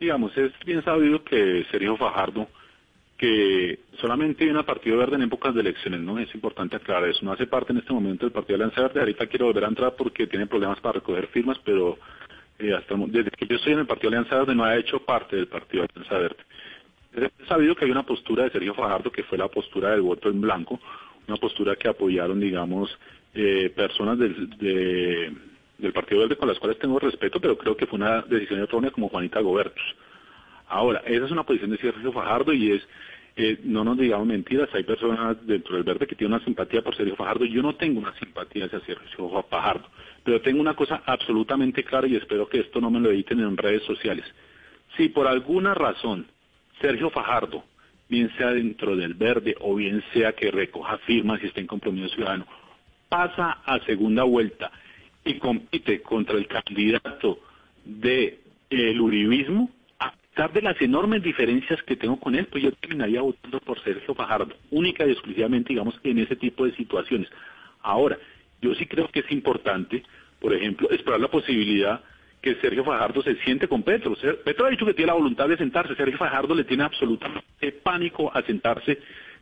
Digamos, 0.00 0.36
es 0.38 0.52
bien 0.64 0.82
sabido 0.82 1.22
que 1.22 1.64
Sergio 1.70 1.94
Fajardo, 1.98 2.48
que 3.20 3.80
solamente 4.00 4.44
viene 4.44 4.60
a 4.60 4.62
Partido 4.62 4.96
Verde 4.96 5.16
en 5.16 5.22
épocas 5.22 5.54
de 5.54 5.60
elecciones, 5.60 6.00
¿no? 6.00 6.18
Es 6.18 6.34
importante 6.34 6.76
aclarar 6.76 7.06
eso. 7.06 7.22
No 7.22 7.32
hace 7.32 7.46
parte 7.46 7.70
en 7.70 7.80
este 7.80 7.92
momento 7.92 8.24
del 8.24 8.32
Partido 8.32 8.54
Alianza 8.54 8.80
Verde. 8.80 9.00
Ahorita 9.00 9.26
quiero 9.26 9.44
volver 9.44 9.64
a 9.66 9.68
entrar 9.68 9.94
porque 9.94 10.26
tiene 10.26 10.46
problemas 10.46 10.80
para 10.80 10.94
recoger 10.94 11.26
firmas, 11.26 11.58
pero 11.62 11.98
eh, 12.58 12.72
hasta 12.72 12.94
desde 13.08 13.30
que 13.30 13.46
yo 13.46 13.56
estoy 13.56 13.74
en 13.74 13.80
el 13.80 13.86
Partido 13.86 14.08
Alianza 14.08 14.38
Verde 14.38 14.54
no 14.54 14.64
ha 14.64 14.74
hecho 14.74 15.04
parte 15.04 15.36
del 15.36 15.48
Partido 15.48 15.84
Alianza 15.84 16.16
Verde. 16.16 16.38
Es 17.12 17.46
sabido 17.46 17.74
que 17.74 17.84
hay 17.84 17.90
una 17.90 18.06
postura 18.06 18.44
de 18.44 18.52
Sergio 18.52 18.72
Fajardo 18.72 19.12
que 19.12 19.24
fue 19.24 19.36
la 19.36 19.48
postura 19.48 19.90
del 19.90 20.00
voto 20.00 20.30
en 20.30 20.40
blanco, 20.40 20.80
una 21.28 21.36
postura 21.36 21.76
que 21.76 21.88
apoyaron, 21.88 22.40
digamos, 22.40 22.88
eh, 23.34 23.70
personas 23.76 24.18
del, 24.18 24.48
del 25.76 25.92
Partido 25.92 26.22
Verde 26.22 26.36
con 26.36 26.48
las 26.48 26.58
cuales 26.58 26.78
tengo 26.78 26.98
respeto, 26.98 27.38
pero 27.38 27.58
creo 27.58 27.76
que 27.76 27.86
fue 27.86 27.98
una 27.98 28.22
decisión 28.22 28.60
errónea 28.60 28.90
como 28.90 29.10
Juanita 29.10 29.40
Gobertus. 29.40 29.94
Ahora, 30.70 31.02
esa 31.04 31.26
es 31.26 31.30
una 31.32 31.42
posición 31.42 31.70
de 31.70 31.78
Sergio 31.78 32.12
Fajardo 32.12 32.52
y 32.52 32.70
es, 32.70 32.88
eh, 33.36 33.58
no 33.64 33.82
nos 33.82 33.98
digamos 33.98 34.26
mentiras, 34.26 34.68
hay 34.72 34.84
personas 34.84 35.36
dentro 35.44 35.74
del 35.74 35.82
Verde 35.82 36.06
que 36.06 36.14
tienen 36.14 36.34
una 36.36 36.44
simpatía 36.44 36.80
por 36.80 36.96
Sergio 36.96 37.16
Fajardo. 37.16 37.44
Yo 37.44 37.60
no 37.60 37.74
tengo 37.74 37.98
una 37.98 38.16
simpatía 38.20 38.66
hacia 38.66 38.80
Sergio 38.80 39.44
Fajardo, 39.50 39.88
pero 40.22 40.40
tengo 40.40 40.60
una 40.60 40.74
cosa 40.74 41.02
absolutamente 41.04 41.82
clara 41.82 42.06
y 42.06 42.14
espero 42.14 42.48
que 42.48 42.60
esto 42.60 42.80
no 42.80 42.88
me 42.88 43.00
lo 43.00 43.10
editen 43.10 43.40
en 43.40 43.56
redes 43.56 43.82
sociales. 43.82 44.24
Si 44.96 45.08
por 45.08 45.26
alguna 45.26 45.74
razón 45.74 46.26
Sergio 46.80 47.10
Fajardo, 47.10 47.64
bien 48.08 48.30
sea 48.36 48.52
dentro 48.52 48.94
del 48.94 49.14
Verde 49.14 49.56
o 49.60 49.74
bien 49.74 50.04
sea 50.12 50.32
que 50.32 50.52
recoja 50.52 50.98
firmas 50.98 51.42
y 51.42 51.46
esté 51.46 51.60
en 51.60 51.66
compromiso 51.66 52.14
ciudadano, 52.14 52.46
pasa 53.08 53.58
a 53.64 53.80
segunda 53.80 54.22
vuelta 54.22 54.70
y 55.24 55.34
compite 55.34 56.00
contra 56.00 56.36
el 56.36 56.46
candidato 56.46 57.40
del 57.84 58.38
el 58.70 59.00
uribismo, 59.00 59.68
a 59.68 59.79
pesar 60.30 60.52
de 60.52 60.62
las 60.62 60.80
enormes 60.80 61.22
diferencias 61.22 61.82
que 61.82 61.96
tengo 61.96 62.18
con 62.18 62.34
él, 62.34 62.46
pues 62.46 62.62
yo 62.62 62.72
terminaría 62.72 63.20
votando 63.20 63.60
por 63.60 63.82
Sergio 63.82 64.14
Fajardo, 64.14 64.54
única 64.70 65.06
y 65.06 65.12
exclusivamente, 65.12 65.70
digamos, 65.70 65.98
en 66.04 66.18
ese 66.18 66.36
tipo 66.36 66.64
de 66.64 66.74
situaciones. 66.76 67.28
Ahora, 67.82 68.16
yo 68.60 68.74
sí 68.74 68.86
creo 68.86 69.08
que 69.08 69.20
es 69.20 69.30
importante, 69.30 70.02
por 70.40 70.54
ejemplo, 70.54 70.90
explorar 70.90 71.20
la 71.20 71.30
posibilidad 71.30 72.02
que 72.40 72.54
Sergio 72.56 72.84
Fajardo 72.84 73.22
se 73.22 73.36
siente 73.36 73.68
con 73.68 73.82
Petro. 73.82 74.16
Petro 74.44 74.66
ha 74.66 74.70
dicho 74.70 74.86
que 74.86 74.94
tiene 74.94 75.08
la 75.08 75.14
voluntad 75.14 75.48
de 75.48 75.56
sentarse, 75.56 75.94
Sergio 75.94 76.18
Fajardo 76.18 76.54
le 76.54 76.64
tiene 76.64 76.84
absolutamente 76.84 77.72
pánico 77.82 78.30
a 78.34 78.42
sentarse 78.42 78.98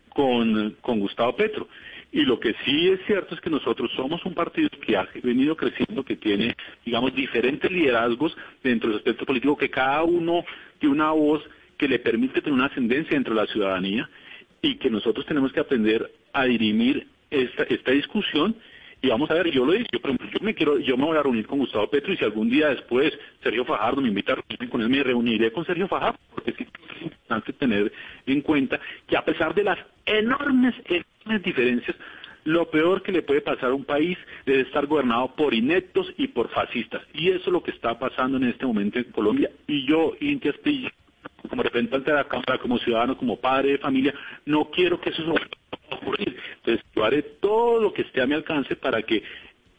con, 0.09 0.77
con 0.81 0.99
Gustavo 0.99 1.37
Petro. 1.37 1.69
Y 2.11 2.23
lo 2.23 2.41
que 2.41 2.55
sí 2.65 2.89
es 2.89 3.01
cierto 3.07 3.35
es 3.35 3.41
que 3.41 3.51
nosotros 3.51 3.91
somos 3.95 4.25
un 4.25 4.35
partido 4.35 4.71
que 4.85 4.97
ha 4.97 5.07
venido 5.23 5.57
creciendo, 5.57 6.05
que 6.05 6.17
tiene, 6.17 6.57
digamos, 6.85 7.15
diferentes 7.15 7.71
liderazgos 7.71 8.37
dentro 8.63 8.89
del 8.89 8.99
aspecto 8.99 9.27
político, 9.27 9.57
que 9.57 9.69
cada 9.69 10.03
uno 10.05 10.45
tiene 10.79 10.95
una 10.95 11.11
voz 11.11 11.43
que 11.77 11.87
le 11.87 11.99
permite 11.99 12.41
tener 12.41 12.55
una 12.55 12.67
ascendencia 12.67 13.15
dentro 13.15 13.35
de 13.35 13.43
la 13.43 13.47
ciudadanía 13.47 14.09
y 14.63 14.77
que 14.77 14.91
nosotros 14.91 15.27
tenemos 15.27 15.53
que 15.53 15.61
aprender 15.61 16.11
a 16.33 16.45
dirimir 16.45 17.07
esta, 17.31 17.65
esta 17.65 17.93
discusión. 17.93 18.57
Y 19.01 19.09
vamos 19.09 19.31
a 19.31 19.35
ver, 19.35 19.51
yo 19.51 19.65
lo 19.65 19.73
dije, 19.73 19.87
yo, 19.93 20.01
por 20.01 20.11
ejemplo, 20.11 20.29
yo 20.33 20.45
me 20.45 20.55
quiero, 20.55 20.79
yo 20.79 20.97
me 20.97 21.05
voy 21.05 21.17
a 21.17 21.23
reunir 21.23 21.47
con 21.47 21.61
Gustavo 21.61 21.89
Petro 21.89 22.13
y 22.13 22.17
si 22.17 22.25
algún 22.25 22.51
día 22.51 22.71
después 22.71 23.17
Sergio 23.43 23.65
Fajardo 23.65 24.01
me 24.01 24.09
invita 24.09 24.33
a 24.33 24.37
reunirme 24.37 24.69
con 24.69 24.83
él, 24.83 24.89
me 24.89 25.03
reuniré 25.05 25.53
con 25.53 25.65
Sergio 25.65 25.87
Fajardo, 25.87 26.19
porque 26.35 26.51
es 26.51 26.61
importante 27.03 27.53
tener 27.53 27.93
en 28.27 28.41
cuenta 28.41 28.81
que 29.07 29.17
a 29.17 29.25
pesar 29.25 29.55
de 29.55 29.63
las 29.63 29.79
enormes, 30.05 30.75
diferencias, 31.43 31.97
lo 32.45 32.71
peor 32.71 33.03
que 33.03 33.13
le 33.13 33.23
puede 33.23 33.43
pasar 33.43 33.71
a 33.71 33.75
un 33.75 33.85
país 33.85 34.17
es 34.47 34.67
estar 34.67 34.87
gobernado 34.87 35.35
por 35.37 35.53
ineptos 35.53 36.13
y 36.17 36.29
por 36.29 36.49
fascistas. 36.49 37.03
Y 37.13 37.29
eso 37.29 37.47
es 37.47 37.53
lo 37.53 37.63
que 37.63 37.73
está 37.73 37.99
pasando 37.99 38.39
en 38.39 38.45
este 38.45 38.65
momento 38.65 38.99
en 38.99 39.05
Colombia. 39.13 39.51
Y 39.67 39.87
yo, 39.87 40.15
Inti 40.21 40.49
Astilla, 40.49 40.91
como 41.49 41.63
representante 41.63 42.11
de 42.11 42.17
la 42.17 42.25
Cámara, 42.25 42.59
como 42.59 42.79
ciudadano, 42.79 43.17
como 43.19 43.39
padre 43.39 43.73
de 43.73 43.79
familia, 43.79 44.15
no 44.47 44.71
quiero 44.71 45.01
que 45.01 45.11
eso 45.11 45.23
ocurrir. 45.91 46.37
Entonces, 46.57 46.85
yo 46.95 47.05
haré 47.05 47.23
todo 47.23 47.81
lo 47.81 47.93
que 47.93 48.03
esté 48.03 48.23
a 48.23 48.27
mi 48.27 48.35
alcance 48.35 48.77
para 48.77 49.03
que 49.03 49.23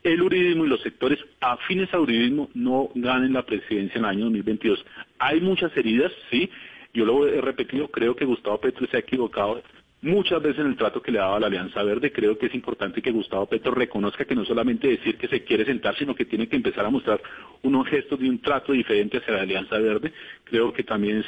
el 0.03 0.21
uridismo 0.21 0.65
y 0.65 0.69
los 0.69 0.81
sectores 0.81 1.19
afines 1.41 1.93
al 1.93 2.01
uridismo 2.01 2.49
no 2.53 2.89
ganen 2.95 3.33
la 3.33 3.45
presidencia 3.45 3.97
en 3.97 4.05
el 4.05 4.09
año 4.09 4.23
2022. 4.25 4.85
Hay 5.19 5.41
muchas 5.41 5.75
heridas, 5.75 6.12
sí, 6.29 6.49
yo 6.93 7.05
lo 7.05 7.27
he 7.27 7.41
repetido, 7.41 7.88
creo 7.89 8.15
que 8.15 8.25
Gustavo 8.25 8.59
Petro 8.59 8.88
se 8.88 8.97
ha 8.97 9.01
equivocado 9.01 9.62
muchas 10.01 10.41
veces 10.41 10.59
en 10.59 10.67
el 10.67 10.77
trato 10.77 11.01
que 11.01 11.12
le 11.12 11.19
daba 11.19 11.39
la 11.39 11.47
Alianza 11.47 11.83
Verde. 11.83 12.12
Creo 12.12 12.38
que 12.38 12.47
es 12.47 12.55
importante 12.55 13.01
que 13.01 13.12
Gustavo 13.12 13.47
Petro 13.47 13.73
reconozca 13.73 14.25
que 14.25 14.35
no 14.35 14.45
solamente 14.45 14.88
decir 14.88 15.17
que 15.17 15.27
se 15.27 15.43
quiere 15.43 15.65
sentar, 15.65 15.95
sino 15.97 16.15
que 16.15 16.25
tiene 16.25 16.47
que 16.47 16.55
empezar 16.55 16.85
a 16.85 16.89
mostrar 16.89 17.21
unos 17.63 17.88
gestos 17.88 18.19
de 18.19 18.29
un 18.29 18.39
trato 18.39 18.73
diferente 18.73 19.17
hacia 19.17 19.33
la 19.33 19.41
Alianza 19.41 19.77
Verde. 19.77 20.13
Creo 20.45 20.73
que 20.73 20.83
también 20.83 21.17
es 21.19 21.25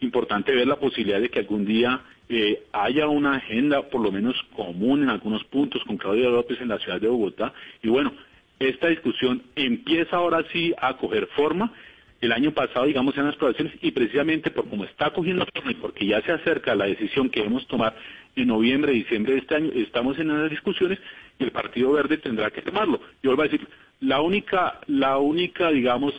importante 0.00 0.54
ver 0.54 0.66
la 0.66 0.76
posibilidad 0.76 1.20
de 1.20 1.28
que 1.28 1.40
algún 1.40 1.64
día 1.64 2.02
eh, 2.28 2.64
haya 2.72 3.06
una 3.08 3.34
agenda 3.34 3.82
por 3.88 4.00
lo 4.00 4.10
menos 4.10 4.34
común 4.56 5.02
en 5.02 5.10
algunos 5.10 5.44
puntos 5.44 5.82
con 5.84 5.96
Claudia 5.96 6.28
López 6.28 6.60
en 6.60 6.68
la 6.68 6.78
ciudad 6.78 7.00
de 7.00 7.08
Bogotá. 7.08 7.52
Y 7.82 7.88
bueno, 7.88 8.12
esta 8.58 8.88
discusión 8.88 9.42
empieza 9.56 10.16
ahora 10.16 10.44
sí 10.52 10.72
a 10.80 10.96
coger 10.96 11.26
forma. 11.36 11.72
El 12.20 12.32
año 12.32 12.52
pasado, 12.52 12.86
digamos, 12.86 13.16
en 13.18 13.26
las 13.26 13.34
aprobaciones 13.34 13.74
y 13.82 13.90
precisamente 13.90 14.50
por 14.50 14.68
como 14.68 14.84
está 14.84 15.10
cogiendo 15.10 15.46
y 15.68 15.74
porque 15.74 16.06
ya 16.06 16.22
se 16.22 16.32
acerca 16.32 16.74
la 16.74 16.86
decisión 16.86 17.28
que 17.28 17.40
debemos 17.40 17.66
tomar 17.66 17.94
en 18.36 18.48
noviembre, 18.48 18.92
diciembre 18.92 19.34
de 19.34 19.38
este 19.40 19.54
año, 19.56 19.70
estamos 19.74 20.18
en 20.18 20.30
esas 20.30 20.50
discusiones 20.50 20.98
y 21.38 21.44
el 21.44 21.50
Partido 21.50 21.92
Verde 21.92 22.16
tendrá 22.18 22.50
que 22.50 22.62
tomarlo. 22.62 23.00
Yo 23.22 23.30
vuelvo 23.30 23.42
a 23.42 23.46
decir, 23.46 23.66
la 24.00 24.20
única, 24.20 24.80
la 24.86 25.18
única, 25.18 25.70
digamos, 25.70 26.14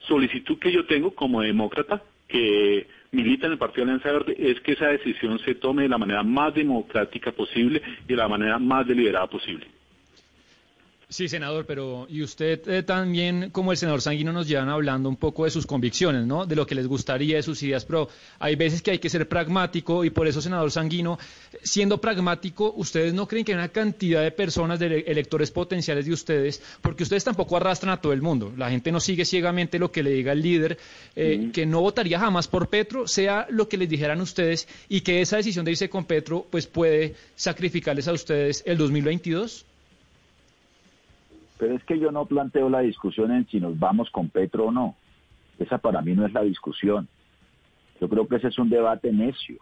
solicitud 0.00 0.58
que 0.58 0.72
yo 0.72 0.86
tengo 0.86 1.14
como 1.14 1.42
demócrata 1.42 2.02
que 2.28 2.86
milita 3.12 3.46
en 3.46 3.52
el 3.52 3.58
Partido 3.58 3.84
Alianza 3.84 4.12
Verde 4.12 4.34
es 4.38 4.60
que 4.60 4.72
esa 4.72 4.88
decisión 4.88 5.38
se 5.40 5.54
tome 5.54 5.84
de 5.84 5.88
la 5.88 5.98
manera 5.98 6.22
más 6.22 6.54
democrática 6.54 7.32
posible 7.32 7.80
y 8.04 8.08
de 8.08 8.16
la 8.16 8.28
manera 8.28 8.58
más 8.58 8.86
deliberada 8.86 9.26
posible. 9.28 9.66
Sí, 11.08 11.28
senador, 11.28 11.66
pero 11.66 12.06
y 12.08 12.22
usted 12.22 12.66
eh, 12.66 12.82
también, 12.82 13.50
como 13.50 13.72
el 13.72 13.78
senador 13.78 14.00
Sanguino, 14.00 14.32
nos 14.32 14.48
llevan 14.48 14.70
hablando 14.70 15.08
un 15.08 15.16
poco 15.16 15.44
de 15.44 15.50
sus 15.50 15.66
convicciones, 15.66 16.26
¿no? 16.26 16.46
De 16.46 16.56
lo 16.56 16.66
que 16.66 16.74
les 16.74 16.86
gustaría, 16.86 17.36
de 17.36 17.42
sus 17.42 17.62
ideas, 17.62 17.84
pero 17.84 18.08
hay 18.38 18.56
veces 18.56 18.80
que 18.80 18.92
hay 18.92 18.98
que 18.98 19.10
ser 19.10 19.28
pragmático 19.28 20.04
y 20.04 20.10
por 20.10 20.26
eso, 20.26 20.40
senador 20.40 20.70
Sanguino, 20.70 21.18
siendo 21.62 22.00
pragmático, 22.00 22.72
¿ustedes 22.76 23.12
no 23.12 23.28
creen 23.28 23.44
que 23.44 23.52
hay 23.52 23.58
una 23.58 23.68
cantidad 23.68 24.22
de 24.22 24.30
personas, 24.30 24.78
de 24.78 25.04
electores 25.06 25.50
potenciales 25.50 26.06
de 26.06 26.12
ustedes, 26.12 26.62
porque 26.80 27.02
ustedes 27.02 27.24
tampoco 27.24 27.56
arrastran 27.56 27.92
a 27.92 28.00
todo 28.00 28.12
el 28.12 28.22
mundo, 28.22 28.52
la 28.56 28.70
gente 28.70 28.90
no 28.90 29.00
sigue 29.00 29.24
ciegamente 29.24 29.78
lo 29.78 29.92
que 29.92 30.02
le 30.02 30.10
diga 30.10 30.32
el 30.32 30.40
líder, 30.40 30.78
eh, 31.16 31.50
que 31.52 31.66
no 31.66 31.80
votaría 31.80 32.18
jamás 32.18 32.48
por 32.48 32.68
Petro, 32.68 33.06
sea 33.06 33.46
lo 33.50 33.68
que 33.68 33.76
les 33.76 33.88
dijeran 33.88 34.20
ustedes, 34.20 34.66
y 34.88 35.02
que 35.02 35.20
esa 35.20 35.36
decisión 35.36 35.64
de 35.64 35.72
irse 35.72 35.90
con 35.90 36.06
Petro, 36.06 36.46
pues 36.50 36.66
puede 36.66 37.14
sacrificarles 37.36 38.08
a 38.08 38.12
ustedes 38.12 38.62
el 38.66 38.78
2022? 38.78 39.66
Pero 41.58 41.74
es 41.74 41.84
que 41.84 41.98
yo 41.98 42.10
no 42.10 42.26
planteo 42.26 42.68
la 42.68 42.80
discusión 42.80 43.30
en 43.30 43.46
si 43.48 43.60
nos 43.60 43.78
vamos 43.78 44.10
con 44.10 44.28
Petro 44.28 44.66
o 44.66 44.72
no. 44.72 44.96
Esa 45.58 45.78
para 45.78 46.02
mí 46.02 46.14
no 46.14 46.26
es 46.26 46.32
la 46.32 46.42
discusión. 46.42 47.08
Yo 48.00 48.08
creo 48.08 48.26
que 48.26 48.36
ese 48.36 48.48
es 48.48 48.58
un 48.58 48.70
debate 48.70 49.12
necio. 49.12 49.58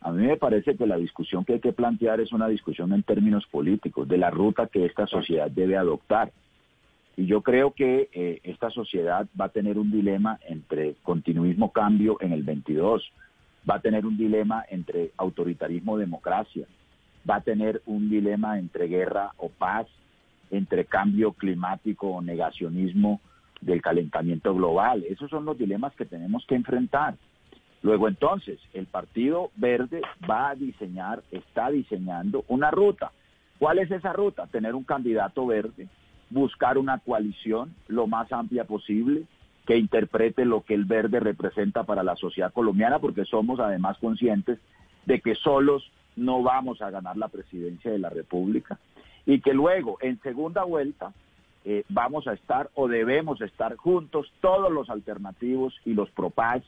A 0.00 0.10
mí 0.10 0.26
me 0.26 0.36
parece 0.36 0.76
que 0.76 0.86
la 0.86 0.96
discusión 0.96 1.44
que 1.44 1.54
hay 1.54 1.60
que 1.60 1.72
plantear 1.72 2.20
es 2.20 2.32
una 2.32 2.48
discusión 2.48 2.92
en 2.92 3.04
términos 3.04 3.46
políticos, 3.46 4.08
de 4.08 4.18
la 4.18 4.30
ruta 4.30 4.66
que 4.66 4.84
esta 4.84 5.06
sociedad 5.06 5.50
debe 5.50 5.76
adoptar. 5.76 6.32
Y 7.16 7.26
yo 7.26 7.42
creo 7.42 7.72
que 7.72 8.08
eh, 8.12 8.40
esta 8.42 8.70
sociedad 8.70 9.28
va 9.38 9.44
a 9.44 9.50
tener 9.50 9.78
un 9.78 9.92
dilema 9.92 10.40
entre 10.48 10.96
continuismo-cambio 11.02 12.16
en 12.20 12.32
el 12.32 12.42
22, 12.42 13.12
va 13.68 13.76
a 13.76 13.80
tener 13.80 14.06
un 14.06 14.16
dilema 14.16 14.64
entre 14.68 15.12
autoritarismo-democracia, 15.18 16.66
va 17.28 17.36
a 17.36 17.40
tener 17.42 17.82
un 17.86 18.10
dilema 18.10 18.58
entre 18.58 18.88
guerra 18.88 19.32
o 19.36 19.50
paz, 19.50 19.86
entre 20.52 20.84
cambio 20.84 21.32
climático 21.32 22.08
o 22.08 22.22
negacionismo 22.22 23.20
del 23.60 23.80
calentamiento 23.80 24.54
global. 24.54 25.02
Esos 25.08 25.30
son 25.30 25.44
los 25.44 25.58
dilemas 25.58 25.94
que 25.94 26.04
tenemos 26.04 26.44
que 26.46 26.54
enfrentar. 26.54 27.16
Luego 27.80 28.06
entonces, 28.06 28.60
el 28.74 28.86
Partido 28.86 29.50
Verde 29.56 30.02
va 30.30 30.50
a 30.50 30.54
diseñar, 30.54 31.22
está 31.32 31.70
diseñando 31.70 32.44
una 32.48 32.70
ruta. 32.70 33.10
¿Cuál 33.58 33.78
es 33.78 33.90
esa 33.90 34.12
ruta? 34.12 34.46
Tener 34.46 34.74
un 34.74 34.84
candidato 34.84 35.46
verde, 35.46 35.88
buscar 36.30 36.78
una 36.78 36.98
coalición 36.98 37.74
lo 37.88 38.06
más 38.06 38.30
amplia 38.32 38.64
posible 38.64 39.24
que 39.66 39.78
interprete 39.78 40.44
lo 40.44 40.62
que 40.62 40.74
el 40.74 40.84
verde 40.84 41.20
representa 41.20 41.84
para 41.84 42.02
la 42.02 42.16
sociedad 42.16 42.52
colombiana, 42.52 42.98
porque 42.98 43.24
somos 43.24 43.58
además 43.58 43.96
conscientes 43.98 44.58
de 45.06 45.20
que 45.20 45.34
solos 45.36 45.90
no 46.16 46.42
vamos 46.42 46.82
a 46.82 46.90
ganar 46.90 47.16
la 47.16 47.28
presidencia 47.28 47.90
de 47.90 47.98
la 47.98 48.10
República 48.10 48.78
y 49.26 49.40
que 49.40 49.54
luego 49.54 49.98
en 50.00 50.20
segunda 50.20 50.64
vuelta 50.64 51.12
eh, 51.64 51.84
vamos 51.88 52.26
a 52.26 52.32
estar 52.32 52.70
o 52.74 52.88
debemos 52.88 53.40
estar 53.40 53.76
juntos 53.76 54.32
todos 54.40 54.72
los 54.72 54.90
alternativos 54.90 55.74
y 55.84 55.94
los 55.94 56.10
propaz, 56.10 56.62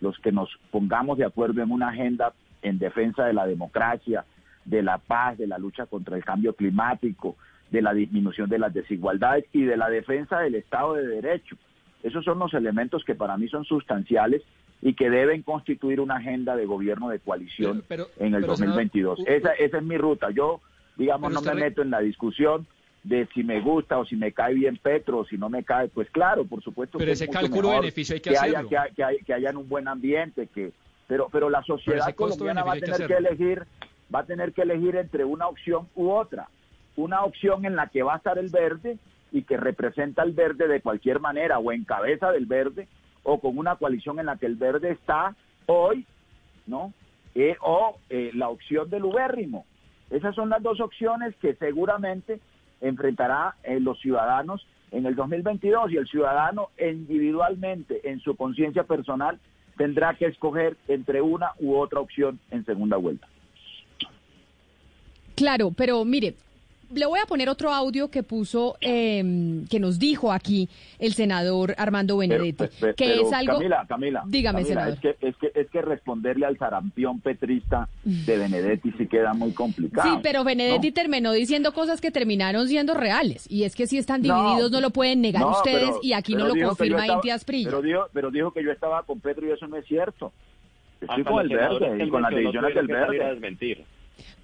los 0.00 0.18
que 0.18 0.32
nos 0.32 0.48
pongamos 0.70 1.18
de 1.18 1.26
acuerdo 1.26 1.62
en 1.62 1.70
una 1.70 1.88
agenda 1.88 2.32
en 2.62 2.78
defensa 2.78 3.24
de 3.24 3.34
la 3.34 3.46
democracia, 3.46 4.24
de 4.64 4.82
la 4.82 4.98
paz, 4.98 5.36
de 5.36 5.46
la 5.46 5.58
lucha 5.58 5.86
contra 5.86 6.16
el 6.16 6.24
cambio 6.24 6.54
climático, 6.54 7.36
de 7.70 7.82
la 7.82 7.92
disminución 7.92 8.48
de 8.48 8.58
las 8.58 8.72
desigualdades 8.72 9.44
y 9.52 9.62
de 9.64 9.76
la 9.76 9.90
defensa 9.90 10.40
del 10.40 10.54
Estado 10.54 10.94
de 10.94 11.06
Derecho. 11.06 11.56
Esos 12.02 12.24
son 12.24 12.38
los 12.38 12.54
elementos 12.54 13.04
que 13.04 13.14
para 13.14 13.36
mí 13.36 13.48
son 13.48 13.64
sustanciales 13.64 14.42
y 14.80 14.94
que 14.94 15.10
deben 15.10 15.42
constituir 15.42 16.00
una 16.00 16.16
agenda 16.16 16.56
de 16.56 16.66
gobierno 16.66 17.08
de 17.08 17.20
coalición 17.20 17.84
en 18.18 18.34
el 18.34 18.42
2022. 18.42 19.20
esa, 19.26 19.52
esa 19.52 19.78
es 19.78 19.82
mi 19.84 19.96
ruta. 19.96 20.30
Yo 20.30 20.60
digamos, 20.96 21.32
no 21.32 21.42
me 21.42 21.54
meto 21.54 21.82
en 21.82 21.90
la 21.90 22.00
discusión 22.00 22.66
de 23.02 23.28
si 23.34 23.42
me 23.42 23.60
gusta 23.60 23.98
o 23.98 24.04
si 24.04 24.14
me 24.14 24.32
cae 24.32 24.54
bien 24.54 24.76
Petro 24.76 25.18
o 25.18 25.24
si 25.24 25.36
no 25.36 25.48
me 25.48 25.64
cae, 25.64 25.88
pues 25.88 26.08
claro, 26.10 26.44
por 26.44 26.62
supuesto. 26.62 26.98
Pero 26.98 27.12
ese 27.12 27.28
cálculo 27.28 27.70
de 27.70 27.80
beneficio 27.80 28.14
hay 28.14 28.20
que, 28.20 28.30
hacerlo. 28.30 28.58
Haya, 28.58 28.88
que, 28.94 29.02
haya, 29.02 29.50
que, 29.50 29.56
un 29.56 29.68
buen 29.68 29.88
ambiente, 29.88 30.46
que 30.46 30.72
pero, 31.08 31.28
pero 31.30 31.50
la 31.50 31.62
sociedad 31.62 32.06
costo 32.14 32.38
colombiana 32.38 32.62
va 32.62 32.72
a 32.72 32.74
hay 32.74 32.80
tener 32.80 32.96
que 32.96 33.06
que 33.06 33.14
elegir, 33.14 33.66
va 34.14 34.20
a 34.20 34.26
tener 34.26 34.52
que 34.52 34.62
elegir 34.62 34.96
entre 34.96 35.24
una 35.24 35.48
opción 35.48 35.88
u 35.94 36.10
otra. 36.10 36.48
Una 36.96 37.24
opción 37.24 37.64
en 37.64 37.74
la 37.74 37.88
que 37.88 38.02
va 38.02 38.14
a 38.14 38.16
estar 38.18 38.38
el 38.38 38.50
verde 38.50 38.98
y 39.32 39.42
que 39.42 39.56
representa 39.56 40.22
al 40.22 40.32
verde 40.32 40.68
de 40.68 40.80
cualquier 40.80 41.20
manera 41.20 41.58
o 41.58 41.72
en 41.72 41.84
cabeza 41.84 42.30
del 42.30 42.46
verde 42.46 42.86
o 43.24 43.40
con 43.40 43.58
una 43.58 43.76
coalición 43.76 44.20
en 44.20 44.26
la 44.26 44.36
que 44.36 44.46
el 44.46 44.56
verde 44.56 44.92
está 44.92 45.34
hoy, 45.66 46.06
¿no? 46.66 46.92
Eh, 47.34 47.56
o 47.60 47.98
eh, 48.10 48.30
la 48.34 48.48
opción 48.48 48.90
del 48.90 49.04
ubérrimo. 49.04 49.64
Esas 50.12 50.34
son 50.34 50.50
las 50.50 50.62
dos 50.62 50.80
opciones 50.80 51.34
que 51.36 51.54
seguramente 51.54 52.38
enfrentará 52.80 53.56
eh, 53.64 53.80
los 53.80 53.98
ciudadanos 54.00 54.66
en 54.90 55.06
el 55.06 55.14
2022 55.16 55.90
y 55.92 55.96
el 55.96 56.06
ciudadano 56.06 56.68
individualmente 56.78 58.08
en 58.10 58.20
su 58.20 58.36
conciencia 58.36 58.84
personal 58.84 59.40
tendrá 59.78 60.14
que 60.14 60.26
escoger 60.26 60.76
entre 60.86 61.22
una 61.22 61.52
u 61.58 61.76
otra 61.76 62.00
opción 62.00 62.38
en 62.50 62.64
segunda 62.66 62.98
vuelta. 62.98 63.26
Claro, 65.34 65.72
pero 65.74 66.04
mire, 66.04 66.34
le 66.94 67.06
voy 67.06 67.20
a 67.20 67.26
poner 67.26 67.48
otro 67.48 67.72
audio 67.72 68.10
que 68.10 68.22
puso, 68.22 68.76
eh, 68.80 69.62
que 69.70 69.80
nos 69.80 69.98
dijo 69.98 70.32
aquí 70.32 70.68
el 70.98 71.14
senador 71.14 71.74
Armando 71.78 72.16
Benedetti, 72.16 72.52
Pero- 72.58 72.70
pero- 72.80 72.94
que 72.94 73.04
pero, 73.06 73.22
es 73.26 73.32
algo... 73.32 73.52
Camila, 73.54 73.84
Camila, 73.88 74.22
Dígame, 74.26 74.62
Camila, 74.62 74.68
senador. 74.68 74.94
Es 74.94 75.00
que, 75.18 75.26
es, 75.28 75.36
que, 75.36 75.52
es 75.60 75.70
que 75.70 75.82
responderle 75.82 76.46
al 76.46 76.58
sarampión 76.58 77.20
petrista 77.20 77.88
de 78.04 78.38
Benedetti 78.38 78.92
sí 78.98 79.06
queda 79.06 79.34
muy 79.34 79.52
complicado. 79.52 80.08
Sí, 80.14 80.20
pero 80.22 80.44
Benedetti 80.44 80.88
¿no? 80.88 80.94
terminó 80.94 81.32
diciendo 81.32 81.72
cosas 81.72 82.00
que 82.00 82.10
terminaron 82.10 82.68
siendo 82.68 82.94
reales. 82.94 83.46
Y 83.50 83.64
es 83.64 83.74
que 83.74 83.86
si 83.86 83.98
están 83.98 84.22
No, 84.22 84.42
divididos 84.42 84.70
no 84.70 84.80
lo 84.80 84.90
pueden 84.90 85.20
negar 85.20 85.42
no, 85.42 85.50
ustedes 85.52 85.80
pero- 85.90 86.00
y 86.02 86.12
aquí 86.12 86.34
no 86.34 86.46
lo 86.46 86.54
confirma 86.66 87.06
Inti 87.06 87.30
Asprilla. 87.30 87.68
Pero 87.70 87.82
dijo, 87.82 88.00
pero 88.12 88.30
dijo 88.30 88.50
que 88.52 88.62
yo 88.64 88.70
estaba 88.72 89.02
con 89.02 89.20
Petro 89.20 89.46
y 89.46 89.50
eso 89.52 89.66
no 89.66 89.76
es 89.76 89.86
cierto. 89.86 90.32
Estoy 91.00 91.20
Hasta 91.20 91.30
con 91.30 91.42
el 91.42 91.48
verde 91.48 91.96
que 91.98 92.04
y 92.04 92.08
con 92.08 92.22
las 92.22 92.30
decisiones 92.32 92.74
del 92.74 92.86
verde. 92.86 93.18
desmentir. 93.30 93.84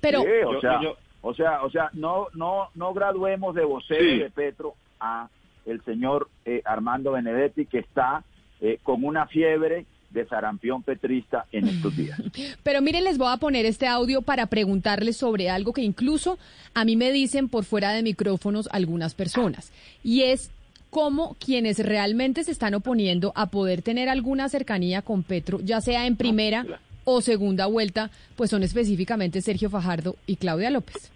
Pero 0.01 0.22
Sí, 0.22 0.26
o 0.46 0.53
Yo- 0.55 0.61
sea, 0.61 0.82
yo- 0.82 0.96
o 1.23 1.35
sea, 1.35 1.62
o 1.64 1.71
sea, 1.71 1.91
no, 1.93 2.27
no, 2.35 2.69
no 2.75 2.95
graduemos 2.95 3.55
de 3.55 3.64
vocero 3.64 4.01
Sí. 4.03 4.19
de 4.19 4.31
Petro 4.31 4.75
a 5.01 5.29
el 5.66 5.83
señor 5.85 6.29
eh, 6.45 6.62
Armando 6.64 7.12
Benedetti 7.12 7.66
que 7.66 7.79
está 7.79 8.25
eh, 8.61 8.79
con 8.83 9.05
una 9.05 9.27
fiebre 9.27 9.85
de 10.11 10.27
sarampión 10.27 10.83
petrista 10.83 11.45
en 11.53 11.69
estos 11.69 11.95
días. 11.95 12.19
Pero 12.62 12.81
miren, 12.81 13.05
les 13.05 13.19
voy 13.19 13.29
a 13.31 13.37
poner 13.37 13.66
este 13.66 13.87
audio 13.87 14.23
para 14.23 14.47
preguntarles 14.47 15.19
sobre 15.19 15.51
algo 15.51 15.75
que 15.75 15.83
incluso 15.83 16.39
a 16.73 16.85
mí 16.87 16.97
me 16.97 17.12
dicen 17.12 17.49
por 17.51 17.64
fuera 17.64 17.93
de 17.93 18.03
micrófonos 18.03 18.69
algunas 18.73 19.14
personas. 19.14 19.71
Y 20.03 20.23
es 20.23 20.51
cómo 20.89 21.37
quienes 21.39 21.79
realmente 21.85 22.43
se 22.45 22.51
están 22.53 22.73
oponiendo 22.75 23.33
a 23.37 23.47
poder 23.51 23.83
tener 23.83 24.09
alguna 24.09 24.49
cercanía 24.49 25.03
con 25.03 25.23
Petro, 25.23 25.61
ya 25.62 25.83
sea 25.83 26.07
en 26.07 26.16
primera 26.16 26.64
o 27.11 27.22
segunda 27.22 27.64
vuelta, 27.64 28.11
pues 28.36 28.50
son 28.50 28.62
específicamente 28.62 29.40
Sergio 29.40 29.70
Fajardo 29.70 30.16
y 30.26 30.36
Claudia 30.36 30.68
López. 30.68 31.11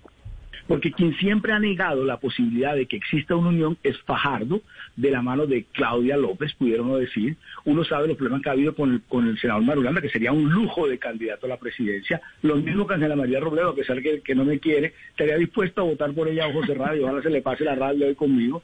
Porque 0.67 0.91
quien 0.91 1.15
siempre 1.19 1.53
ha 1.53 1.59
negado 1.59 2.03
la 2.05 2.17
posibilidad 2.17 2.75
de 2.75 2.87
que 2.87 2.97
exista 2.97 3.37
una 3.37 3.51
unión 3.51 3.77
es 3.83 4.01
Fajardo, 4.03 4.63
de 4.97 5.11
la 5.11 5.21
mano 5.21 5.47
de 5.47 5.65
Claudia 5.73 6.17
López, 6.17 6.55
pudieron 6.55 6.99
decir. 6.99 7.37
Uno 7.67 7.85
sabe 7.85 8.09
los 8.09 8.17
problemas 8.17 8.43
que 8.43 8.49
ha 8.49 8.53
habido 8.53 8.75
con 8.75 8.93
el, 8.93 9.03
con 9.03 9.27
el 9.27 9.39
senador 9.39 9.65
Marulanda, 9.65 10.01
que 10.01 10.09
sería 10.09 10.33
un 10.33 10.51
lujo 10.51 10.89
de 10.89 10.99
candidato 10.99 11.45
a 11.45 11.51
la 11.51 11.59
presidencia. 11.59 12.23
Lo 12.41 12.57
mismo 12.57 12.87
que 12.87 12.95
Ángela 12.95 13.17
María 13.17 13.41
Robledo, 13.41 13.71
a 13.71 13.75
pesar 13.75 14.01
que, 14.01 14.21
que 14.23 14.35
no 14.35 14.47
me 14.47 14.61
quiere, 14.61 14.95
estaría 15.11 15.37
dispuesto 15.37 15.83
a 15.83 15.85
votar 15.85 16.15
por 16.15 16.27
ella 16.29 16.45
a 16.45 16.49
ojos 16.49 16.67
cerrados 16.67 16.97
y 16.97 17.03
ojalá 17.03 17.21
se 17.23 17.31
le 17.31 17.43
pase 17.43 17.65
la 17.65 17.75
rabia 17.75 18.07
hoy 18.07 18.15
conmigo, 18.15 18.63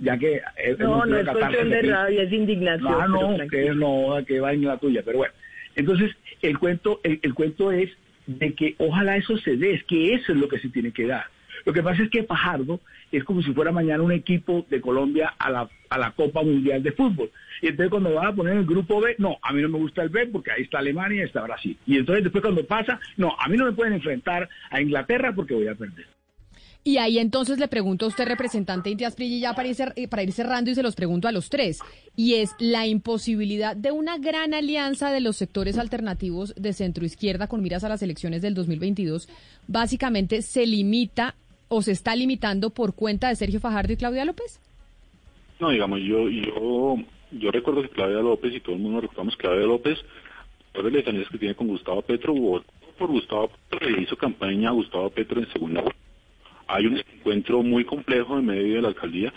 ya 0.00 0.18
que... 0.18 0.40
eh, 0.56 0.76
No, 0.78 1.06
no 1.06 1.18
es 1.18 1.28
cuestión 1.28 1.70
de 1.70 1.82
rabia, 1.82 2.22
es 2.22 2.32
indignación. 2.32 2.94
Ah, 3.00 3.06
no, 3.06 3.36
que 3.48 3.70
no, 3.74 4.16
que 4.26 4.40
vaina 4.40 4.70
la 4.70 4.78
tuya, 4.78 5.02
pero 5.04 5.18
bueno. 5.18 5.34
Entonces, 5.76 6.16
el 6.42 6.58
cuento, 6.58 7.00
el, 7.02 7.20
el 7.22 7.34
cuento 7.34 7.72
es 7.72 7.90
de 8.26 8.54
que 8.54 8.74
ojalá 8.78 9.16
eso 9.16 9.36
se 9.38 9.56
dé, 9.56 9.74
es 9.74 9.84
que 9.84 10.14
eso 10.14 10.32
es 10.32 10.38
lo 10.38 10.48
que 10.48 10.58
se 10.58 10.68
tiene 10.68 10.92
que 10.92 11.06
dar. 11.06 11.26
Lo 11.64 11.72
que 11.72 11.82
pasa 11.82 12.02
es 12.02 12.10
que 12.10 12.24
Fajardo 12.24 12.80
es 13.10 13.24
como 13.24 13.42
si 13.42 13.52
fuera 13.52 13.72
mañana 13.72 14.02
un 14.02 14.12
equipo 14.12 14.66
de 14.68 14.80
Colombia 14.80 15.34
a 15.38 15.50
la, 15.50 15.68
a 15.88 15.98
la 15.98 16.10
Copa 16.10 16.42
Mundial 16.42 16.82
de 16.82 16.92
Fútbol. 16.92 17.30
Y 17.62 17.68
entonces 17.68 17.90
cuando 17.90 18.12
van 18.14 18.26
a 18.26 18.34
poner 18.34 18.56
el 18.56 18.66
grupo 18.66 19.00
B, 19.00 19.14
no, 19.18 19.38
a 19.40 19.52
mí 19.52 19.62
no 19.62 19.68
me 19.68 19.78
gusta 19.78 20.02
el 20.02 20.10
B 20.10 20.26
porque 20.26 20.50
ahí 20.50 20.62
está 20.62 20.78
Alemania 20.78 21.22
y 21.22 21.26
está 21.26 21.42
Brasil. 21.42 21.78
Y 21.86 21.96
entonces 21.96 22.24
después 22.24 22.42
cuando 22.42 22.66
pasa, 22.66 23.00
no, 23.16 23.34
a 23.38 23.48
mí 23.48 23.56
no 23.56 23.66
me 23.66 23.72
pueden 23.72 23.94
enfrentar 23.94 24.48
a 24.70 24.80
Inglaterra 24.80 25.32
porque 25.34 25.54
voy 25.54 25.68
a 25.68 25.74
perder. 25.74 26.06
Y 26.86 26.98
ahí 26.98 27.18
entonces 27.18 27.58
le 27.58 27.66
pregunto 27.66 28.04
a 28.04 28.08
usted, 28.08 28.26
representante 28.26 28.90
Inti 28.90 29.04
Asprilla, 29.04 29.36
y 29.36 29.40
ya 29.40 29.54
para 29.54 29.68
ir, 29.68 29.76
eh, 29.96 30.06
para 30.06 30.22
ir 30.22 30.32
cerrando 30.32 30.70
y 30.70 30.74
se 30.74 30.82
los 30.82 30.94
pregunto 30.94 31.26
a 31.26 31.32
los 31.32 31.48
tres, 31.48 31.80
y 32.14 32.34
es 32.34 32.50
la 32.58 32.86
imposibilidad 32.86 33.74
de 33.74 33.90
una 33.90 34.18
gran 34.18 34.52
alianza 34.52 35.10
de 35.10 35.20
los 35.20 35.36
sectores 35.36 35.78
alternativos 35.78 36.54
de 36.56 36.74
centro 36.74 37.06
izquierda 37.06 37.46
con 37.48 37.62
miras 37.62 37.84
a 37.84 37.88
las 37.88 38.02
elecciones 38.02 38.42
del 38.42 38.52
2022, 38.52 39.30
básicamente 39.66 40.42
se 40.42 40.66
limita 40.66 41.34
o 41.68 41.80
se 41.80 41.92
está 41.92 42.14
limitando 42.14 42.68
por 42.68 42.94
cuenta 42.94 43.30
de 43.30 43.36
Sergio 43.36 43.60
Fajardo 43.60 43.94
y 43.94 43.96
Claudia 43.96 44.26
López. 44.26 44.60
No, 45.60 45.70
digamos, 45.70 46.00
yo, 46.00 46.28
yo, 46.28 46.96
yo 47.32 47.50
recuerdo 47.50 47.80
que 47.80 47.88
Claudia 47.88 48.20
López 48.20 48.54
y 48.54 48.60
todo 48.60 48.74
el 48.74 48.82
mundo 48.82 49.00
recordamos 49.00 49.36
Claudia 49.38 49.64
López, 49.64 49.98
por 50.74 50.84
las 50.84 50.92
elecciones 50.92 51.28
que 51.30 51.38
tiene 51.38 51.54
con 51.54 51.68
Gustavo 51.68 52.02
Petro, 52.02 52.34
votó 52.34 52.66
por 52.98 53.10
Gustavo 53.10 53.50
Petro, 53.70 53.88
le 53.88 54.02
hizo 54.02 54.16
campaña 54.16 54.68
a 54.68 54.72
Gustavo 54.72 55.08
Petro 55.08 55.40
en 55.40 55.50
segunda 55.50 55.80
vuelta. 55.80 56.03
Hay 56.66 56.86
un 56.86 56.98
encuentro 56.98 57.62
muy 57.62 57.84
complejo 57.84 58.38
en 58.38 58.46
medio 58.46 58.76
de 58.76 58.82
la 58.82 58.88
alcaldía 58.88 59.32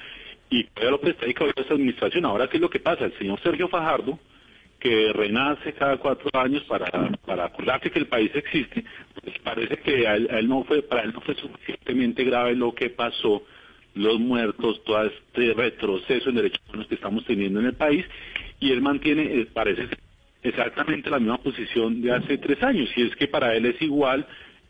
y 0.50 0.64
Claudia 0.66 0.92
López 0.92 1.10
está 1.12 1.22
dedicado 1.26 1.52
a 1.56 1.62
esta 1.62 1.74
administración. 1.74 2.26
Ahora, 2.26 2.48
¿qué 2.48 2.58
es 2.58 2.62
lo 2.62 2.70
que 2.70 2.80
pasa? 2.80 3.06
El 3.06 3.18
señor 3.18 3.40
Sergio 3.42 3.68
Fajardo, 3.68 4.18
que 4.80 5.12
renace 5.14 5.74
cada 5.74 5.98
cuatro 5.98 6.30
años 6.34 6.64
para, 6.64 6.86
para 7.26 7.46
acordarse 7.46 7.90
que 7.92 8.00
el 8.00 8.08
país 8.08 8.32
existe, 8.34 8.84
pues 9.22 9.38
parece 9.40 9.78
que 9.78 10.08
a 10.08 10.16
él, 10.16 10.28
a 10.32 10.40
él 10.40 10.48
no 10.48 10.64
fue, 10.64 10.84
para 10.84 11.02
él 11.02 11.14
no 11.14 11.22
fue 11.22 11.36
suficientemente 11.36 12.24
grave 12.24 12.56
lo 12.56 12.74
que 12.74 12.90
pasó, 12.90 13.44
los 13.96 14.20
muertos, 14.20 14.84
todo 14.84 15.04
este 15.04 15.54
retroceso 15.54 16.30
en 16.30 16.36
derechos 16.36 16.62
humanos 16.68 16.88
que 16.88 16.96
estamos 16.96 17.26
teniendo 17.26 17.60
en 17.60 17.66
el 17.66 17.74
país, 17.74 18.06
y 18.60 18.72
él 18.72 18.82
mantiene, 18.82 19.24
eh, 19.24 19.48
parece 19.52 19.88
exactamente 20.44 21.10
la 21.10 21.20
misma 21.20 21.40
posición 21.40 22.02
de 22.02 22.12
hace 22.12 22.38
tres 22.38 22.62
años, 22.62 22.90
y 22.96 23.02
es 23.02 23.16
que 23.16 23.28
para 23.28 23.56
él 23.56 23.66
es 23.66 23.82
igual 23.82 24.28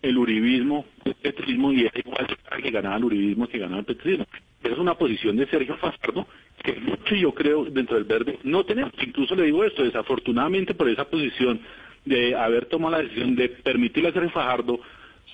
el 0.09 0.17
uribismo, 0.17 0.85
el 1.05 1.15
petrismo, 1.15 1.71
y 1.71 1.85
es 1.85 1.91
igual 1.95 2.27
que 2.61 2.71
ganaba 2.71 2.97
el 2.97 3.05
uribismo 3.05 3.47
que 3.47 3.57
ganaba 3.57 3.79
el 3.79 3.85
petrismo. 3.85 4.25
Esa 4.63 4.73
es 4.73 4.79
una 4.79 4.95
posición 4.95 5.37
de 5.37 5.47
Sergio 5.47 5.77
Fajardo 5.77 6.27
que 6.63 6.73
mucho 6.79 7.15
yo 7.15 7.33
creo 7.33 7.65
dentro 7.65 7.95
del 7.95 8.05
verde 8.05 8.39
no 8.43 8.63
tenemos. 8.65 8.91
Incluso 9.01 9.35
le 9.35 9.43
digo 9.43 9.63
esto, 9.63 9.83
desafortunadamente 9.83 10.73
por 10.73 10.89
esa 10.89 11.05
posición 11.05 11.61
de 12.05 12.35
haber 12.35 12.65
tomado 12.65 12.97
la 12.97 13.03
decisión 13.03 13.35
de 13.35 13.49
permitirle 13.49 14.09
a 14.09 14.13
Sergio 14.13 14.31
Fajardo 14.31 14.79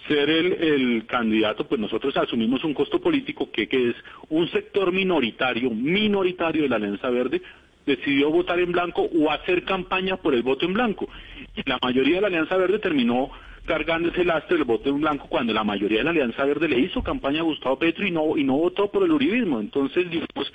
ser 0.08 0.30
el, 0.30 0.54
el 0.54 1.06
candidato, 1.06 1.66
pues 1.66 1.80
nosotros 1.80 2.16
asumimos 2.18 2.64
un 2.66 2.74
costo 2.74 3.00
político 3.00 3.50
que 3.52 3.64
es 3.72 3.96
un 4.30 4.50
sector 4.50 4.92
minoritario, 4.92 5.70
minoritario 5.70 6.64
de 6.64 6.70
la 6.70 6.76
Alianza 6.76 7.10
Verde, 7.10 7.42
decidió 7.86 8.30
votar 8.30 8.60
en 8.60 8.72
blanco 8.72 9.04
o 9.04 9.32
hacer 9.32 9.64
campaña 9.64 10.18
por 10.18 10.34
el 10.34 10.44
voto 10.44 10.66
en 10.66 10.74
blanco. 10.74 11.08
Y 11.56 11.68
la 11.70 11.80
mayoría 11.82 12.16
de 12.16 12.22
la 12.22 12.28
Alianza 12.28 12.58
Verde 12.58 12.80
terminó 12.80 13.32
cargando 13.66 14.10
ese 14.10 14.26
lastre 14.26 14.58
del 14.58 14.66
voto 14.66 14.90
en 14.90 15.00
blanco 15.00 15.28
cuando 15.28 15.54
la 15.54 15.64
mayoría 15.64 16.00
de 16.00 16.04
la 16.04 16.10
Alianza 16.12 16.46
Verde 16.46 16.68
le 16.68 16.80
hizo 16.80 17.02
campaña 17.02 17.40
a 17.40 17.44
Gustavo 17.44 17.80
Petro 17.80 18.06
y 18.06 18.12
no, 18.12 18.38
y 18.38 18.44
no 18.44 18.58
votó 18.58 18.92
por 18.92 19.04
el 19.04 19.12
uribismo. 19.12 19.60
Entonces, 19.60 20.10
digamos, 20.10 20.52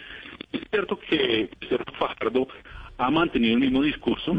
es 0.52 0.61
cierto 0.70 0.98
que 0.98 1.50
Sergio 1.68 1.94
Fajardo 1.98 2.48
ha 2.98 3.11
mantenido 3.11 3.54
el 3.54 3.61
mismo 3.61 3.82
discurso 3.82 4.36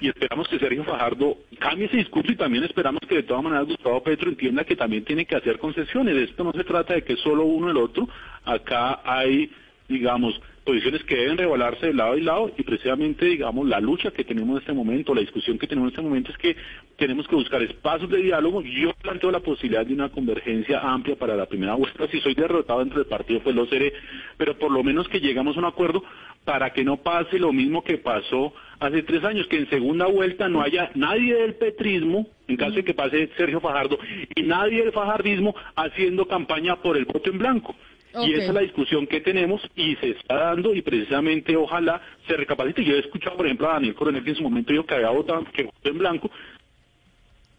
y 0.00 0.08
esperamos 0.08 0.48
que 0.48 0.58
Sergio 0.58 0.82
Fajardo 0.84 1.36
cambie 1.58 1.86
ese 1.86 1.98
discurso 1.98 2.32
y 2.32 2.36
también 2.36 2.64
esperamos 2.64 3.00
que 3.06 3.16
de 3.16 3.22
todas 3.22 3.44
maneras 3.44 3.66
Gustavo 3.66 4.02
Petro 4.02 4.30
entienda 4.30 4.64
que 4.64 4.76
también 4.76 5.04
tiene 5.04 5.26
que 5.26 5.36
hacer 5.36 5.58
concesiones. 5.58 6.16
Esto 6.16 6.42
no 6.42 6.52
se 6.52 6.64
trata 6.64 6.94
de 6.94 7.04
que 7.04 7.16
solo 7.16 7.44
uno 7.44 7.70
el 7.70 7.76
otro. 7.76 8.08
Acá 8.44 9.00
hay, 9.04 9.50
digamos, 9.88 10.40
posiciones 10.68 11.02
que 11.04 11.16
deben 11.16 11.38
revalarse 11.38 11.86
de 11.86 11.94
lado 11.94 12.18
y 12.18 12.20
lado 12.20 12.52
y 12.54 12.62
precisamente, 12.62 13.24
digamos, 13.24 13.66
la 13.66 13.80
lucha 13.80 14.10
que 14.10 14.22
tenemos 14.22 14.56
en 14.56 14.60
este 14.60 14.74
momento, 14.74 15.14
la 15.14 15.22
discusión 15.22 15.58
que 15.58 15.66
tenemos 15.66 15.88
en 15.88 15.94
este 15.94 16.02
momento 16.02 16.30
es 16.30 16.36
que 16.36 16.56
tenemos 16.98 17.26
que 17.26 17.36
buscar 17.36 17.62
espacios 17.62 18.10
de 18.10 18.18
diálogo. 18.18 18.60
Yo 18.60 18.92
planteo 19.00 19.30
la 19.30 19.40
posibilidad 19.40 19.86
de 19.86 19.94
una 19.94 20.10
convergencia 20.10 20.80
amplia 20.80 21.16
para 21.16 21.36
la 21.36 21.46
primera 21.46 21.74
vuelta. 21.74 22.06
Si 22.08 22.20
soy 22.20 22.34
derrotado 22.34 22.80
dentro 22.80 22.98
del 22.98 23.08
partido, 23.08 23.40
pues 23.42 23.56
lo 23.56 23.64
seré, 23.64 23.94
pero 24.36 24.58
por 24.58 24.70
lo 24.70 24.84
menos 24.84 25.08
que 25.08 25.20
llegamos 25.20 25.56
a 25.56 25.60
un 25.60 25.64
acuerdo 25.64 26.04
para 26.44 26.74
que 26.74 26.84
no 26.84 26.98
pase 26.98 27.38
lo 27.38 27.50
mismo 27.50 27.82
que 27.82 27.96
pasó 27.96 28.52
hace 28.78 29.02
tres 29.04 29.24
años, 29.24 29.46
que 29.46 29.56
en 29.56 29.70
segunda 29.70 30.04
vuelta 30.04 30.50
no 30.50 30.60
haya 30.60 30.90
nadie 30.94 31.34
del 31.34 31.54
petrismo, 31.54 32.28
en 32.46 32.56
caso 32.56 32.72
de 32.72 32.84
que 32.84 32.92
pase 32.92 33.30
Sergio 33.38 33.60
Fajardo, 33.60 33.98
y 34.36 34.42
nadie 34.42 34.82
del 34.82 34.92
fajardismo 34.92 35.54
haciendo 35.76 36.28
campaña 36.28 36.76
por 36.76 36.98
el 36.98 37.06
voto 37.06 37.30
en 37.30 37.38
blanco. 37.38 37.74
Y 38.14 38.32
esa 38.32 38.44
es 38.44 38.54
la 38.54 38.60
discusión 38.60 39.06
que 39.06 39.20
tenemos 39.20 39.60
y 39.76 39.94
se 39.96 40.10
está 40.10 40.36
dando 40.36 40.74
y 40.74 40.82
precisamente 40.82 41.56
ojalá 41.56 42.00
se 42.26 42.36
recapacite. 42.36 42.84
Yo 42.84 42.94
he 42.94 43.00
escuchado, 43.00 43.36
por 43.36 43.46
ejemplo, 43.46 43.68
a 43.68 43.74
Daniel 43.74 43.94
Coronel 43.94 44.24
que 44.24 44.30
en 44.30 44.36
su 44.36 44.42
momento 44.42 44.72
dijo 44.72 44.86
que 44.86 44.94
había 44.94 45.10
votado, 45.10 45.44
que 45.52 45.64
votó 45.64 45.88
en 45.88 45.98
blanco. 45.98 46.30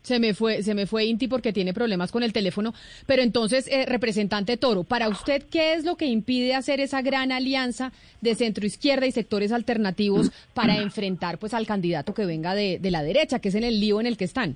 Se 0.01 0.19
me 0.19 0.33
fue, 0.33 0.63
se 0.63 0.73
me 0.73 0.87
fue 0.87 1.05
Inti 1.05 1.27
porque 1.27 1.53
tiene 1.53 1.73
problemas 1.73 2.11
con 2.11 2.23
el 2.23 2.33
teléfono. 2.33 2.73
Pero 3.05 3.21
entonces, 3.21 3.67
eh, 3.67 3.85
representante 3.85 4.57
Toro, 4.57 4.83
para 4.83 5.09
usted, 5.09 5.43
¿qué 5.51 5.73
es 5.73 5.85
lo 5.85 5.97
que 5.97 6.05
impide 6.05 6.55
hacer 6.55 6.79
esa 6.79 7.01
gran 7.01 7.31
alianza 7.31 7.91
de 8.21 8.33
centro 8.35 8.65
izquierda 8.65 9.05
y 9.05 9.11
sectores 9.11 9.51
alternativos 9.51 10.31
para 10.53 10.77
enfrentar 10.81 11.37
pues 11.37 11.53
al 11.53 11.67
candidato 11.67 12.13
que 12.13 12.25
venga 12.25 12.55
de, 12.55 12.79
de 12.79 12.91
la 12.91 13.03
derecha, 13.03 13.39
que 13.39 13.49
es 13.49 13.55
en 13.55 13.65
el 13.65 13.79
lío 13.79 13.99
en 13.99 14.07
el 14.07 14.17
que 14.17 14.25
están? 14.25 14.55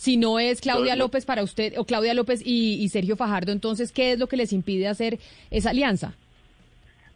Si 0.00 0.16
no 0.16 0.38
es 0.38 0.62
Claudia 0.62 0.96
López 0.96 1.26
para 1.26 1.42
usted, 1.42 1.74
o 1.76 1.84
Claudia 1.84 2.14
López 2.14 2.40
y, 2.42 2.82
y 2.82 2.88
Sergio 2.88 3.16
Fajardo, 3.16 3.52
entonces, 3.52 3.92
¿qué 3.92 4.12
es 4.12 4.18
lo 4.18 4.28
que 4.28 4.38
les 4.38 4.50
impide 4.54 4.88
hacer 4.88 5.18
esa 5.50 5.68
alianza? 5.68 6.14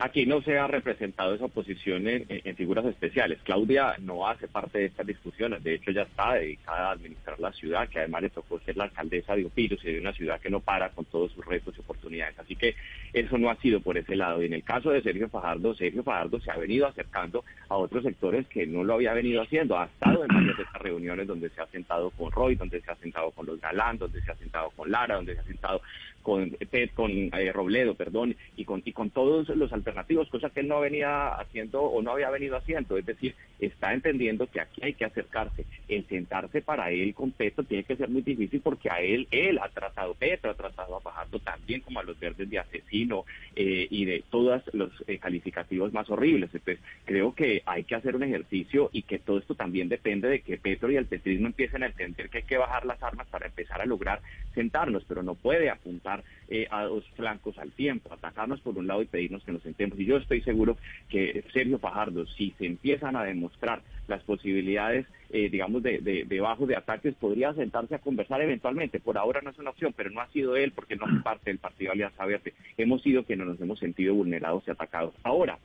Aquí 0.05 0.27
no 0.27 0.43
se 0.43 0.59
ha 0.59 0.67
representado 0.67 1.35
esa 1.35 1.47
oposición 1.47 2.07
en, 2.07 2.57
figuras 2.57 2.85
especiales. 2.85 3.39
Claudia 3.43 3.95
no 4.01 4.29
hace 4.29 4.49
parte 4.49 4.81
de 4.81 4.85
estas 4.85 5.07
discusiones, 5.07 5.65
de 5.65 5.77
hecho 5.77 5.93
ya 5.93 6.03
está 6.03 6.35
dedicada 6.35 6.89
a 6.89 6.93
administrar 6.93 7.41
la 7.41 7.51
ciudad, 7.53 7.89
que 7.89 8.01
además 8.01 8.21
le 8.21 8.29
tocó 8.29 8.61
ser 8.61 8.77
la 8.77 8.85
alcaldesa 8.85 9.35
de 9.35 9.47
Opiros 9.47 9.83
y 9.83 9.93
de 9.93 10.01
una 10.01 10.13
ciudad 10.13 10.39
que 10.43 10.51
no 10.51 10.61
para 10.61 10.91
con 10.91 11.07
todos 11.07 11.33
sus 11.33 11.43
retos 11.47 11.75
y 11.75 11.81
oportunidades. 11.81 12.39
Así 12.39 12.55
que 12.55 12.75
eso 13.15 13.39
no 13.39 13.49
ha 13.49 13.57
sido 13.57 13.81
por 13.81 13.97
ese 13.97 14.15
lado. 14.15 14.43
Y 14.43 14.47
en 14.47 14.53
el 14.53 14.63
caso 14.63 14.91
de 14.91 15.01
Sergio 15.01 15.31
Fajardo, 15.31 15.75
Sergio 15.75 16.03
Fajardo 16.03 16.39
se 16.39 16.51
ha 16.51 16.59
venido 16.59 16.87
acercando 16.87 17.43
a 17.71 17.77
otros 17.77 18.05
sectores 18.05 18.47
que 18.49 18.67
no 18.67 18.85
lo 18.85 18.93
había 18.93 19.15
venido 19.15 19.41
haciendo. 19.41 19.79
Ha 19.79 19.87
estado 19.87 20.23
en 20.25 20.29
varias 20.29 20.59
de 20.59 20.65
estas 20.65 20.83
reuniones 20.83 21.27
donde 21.27 21.49
se 21.49 21.63
ha 21.63 21.67
sentado 21.69 22.11
con 22.11 22.31
Roy, 22.31 22.57
donde 22.57 22.83
se 22.83 22.91
ha 22.91 22.97
sentado 22.97 23.31
con 23.31 23.47
los 23.47 23.59
Galán, 23.59 23.97
donde 23.97 24.21
se 24.21 24.31
ha 24.31 24.37
sentado 24.37 24.69
con 24.77 24.91
Lara, 24.91 25.15
donde 25.15 25.35
se 25.35 25.41
ha 25.41 25.45
sentado 25.45 25.81
con 26.25 26.51
Pet, 26.71 26.93
con 26.95 27.13
eh, 27.13 27.53
Robledo, 27.53 27.95
perdón, 27.95 28.35
y 28.57 28.65
con, 28.65 28.83
y 28.85 28.93
con 28.93 29.11
todos 29.11 29.49
los 29.51 29.73
alternativos, 29.73 30.29
cosa 30.31 30.51
que 30.51 30.61
él 30.61 30.69
no 30.69 30.81
venía 30.81 31.29
haciendo 31.29 31.83
o 31.83 32.03
no 32.03 32.13
había 32.13 32.31
venido 32.31 32.57
haciendo. 32.57 32.97
Es 32.97 33.05
decir, 33.05 33.35
está 33.61 33.93
entendiendo 33.93 34.47
que 34.47 34.61
aquí 34.61 34.81
hay 34.83 34.95
que 34.95 35.05
acercarse. 35.05 35.67
El 35.87 36.07
sentarse 36.09 36.63
para 36.63 36.91
él 36.91 37.15
con 37.15 37.31
Petro 37.31 37.63
tiene 37.63 37.85
que 37.85 37.97
ser 37.97 38.09
muy 38.09 38.23
difícil 38.23 38.61
porque 38.63 38.91
a 38.91 39.01
él, 39.01 39.29
él 39.31 39.59
ha 39.63 39.69
tratado, 39.69 40.15
Petro 40.15 40.51
ha 40.51 40.55
tratado 40.55 40.97
a 40.97 41.01
Fajardo 41.01 41.39
también 41.41 41.83
como 41.83 42.01
a 42.01 42.03
los 42.03 42.19
verdes 42.19 42.49
de 42.49 42.59
asesino 42.59 43.25
eh, 43.55 43.87
y 43.91 44.07
de 44.07 44.25
todos 44.31 44.63
los 44.73 44.91
eh, 45.07 45.19
calificativos 45.19 45.93
más 45.93 46.09
horribles. 46.09 46.51
Entonces, 46.55 46.83
creo 47.05 47.35
que 47.35 47.63
hay 47.67 47.85
que 47.85 47.97
hacer 47.97 48.17
un 48.17 48.23
ejercicio 48.23 48.89
y 48.93 49.03
que 49.03 49.19
todo 49.19 49.39
esto 49.39 49.55
también 49.55 49.91
depende 49.91 50.29
de 50.29 50.41
que 50.41 50.57
Petro 50.57 50.91
y 50.91 50.97
el 50.97 51.07
petrismo 51.07 51.49
empiecen 51.49 51.83
a 51.83 51.87
entender 51.87 52.31
que 52.31 52.39
hay 52.39 52.45
que 52.45 52.57
bajar 52.57 52.87
las 52.87 53.03
armas 53.03 53.27
para 53.29 53.47
empezar 53.47 53.83
a 53.83 53.87
lograr 53.87 54.23
sentarnos, 54.55 55.05
pero 55.07 55.23
no 55.23 55.35
puede 55.35 55.69
apuntar 55.69 56.14
eh, 56.49 56.67
a 56.71 56.85
dos 56.85 57.05
flancos 57.17 57.59
al 57.59 57.73
tiempo, 57.73 58.13
atacarnos 58.13 58.61
por 58.61 58.77
un 58.77 58.87
lado 58.87 59.03
y 59.03 59.07
pedirnos 59.07 59.43
que 59.45 59.53
nos 59.53 59.63
sentemos. 59.63 59.99
Y 59.99 60.05
yo 60.05 60.19
estoy 60.19 60.43
seguro 60.43 60.77
que 61.09 61.43
Sergio 61.53 61.79
Fajardo, 61.79 62.27
si 62.27 62.53
se 62.59 62.67
empiezan 62.67 63.17
a 63.17 63.25
demostrar 63.25 63.83
las 64.07 64.23
posibilidades, 64.23 65.07
eh, 65.31 65.49
digamos, 65.49 65.83
de, 65.83 65.99
de, 65.99 66.25
de 66.25 66.41
bajos 66.41 66.69
de 66.69 66.77
ataques, 66.77 67.15
podría 67.15 67.55
sentarse 67.55 67.95
a 67.95 68.01
conversar 68.01 68.43
eventualmente. 68.43 69.01
Por 69.01 69.17
ahora 69.17 69.41
no 69.41 69.51
es 69.51 69.59
una 69.59 69.71
opción, 69.71 69.95
pero 69.97 70.11
no 70.11 70.21
ha 70.21 70.29
sido 70.29 70.57
él 70.57 70.73
porque 70.73 70.97
no 70.97 71.07
es 71.07 71.23
parte 71.23 71.51
del 71.51 71.59
Partido 71.59 71.93
Alianza 71.93 72.27
Verde. 72.27 72.53
Hemos 72.77 73.03
sido 73.03 73.25
quienes 73.25 73.47
nos 73.47 73.61
hemos 73.61 73.79
sentido 73.79 74.15
vulnerados 74.15 74.65
y 74.67 74.71
atacados. 74.71 75.15
Ahora, 75.23 75.59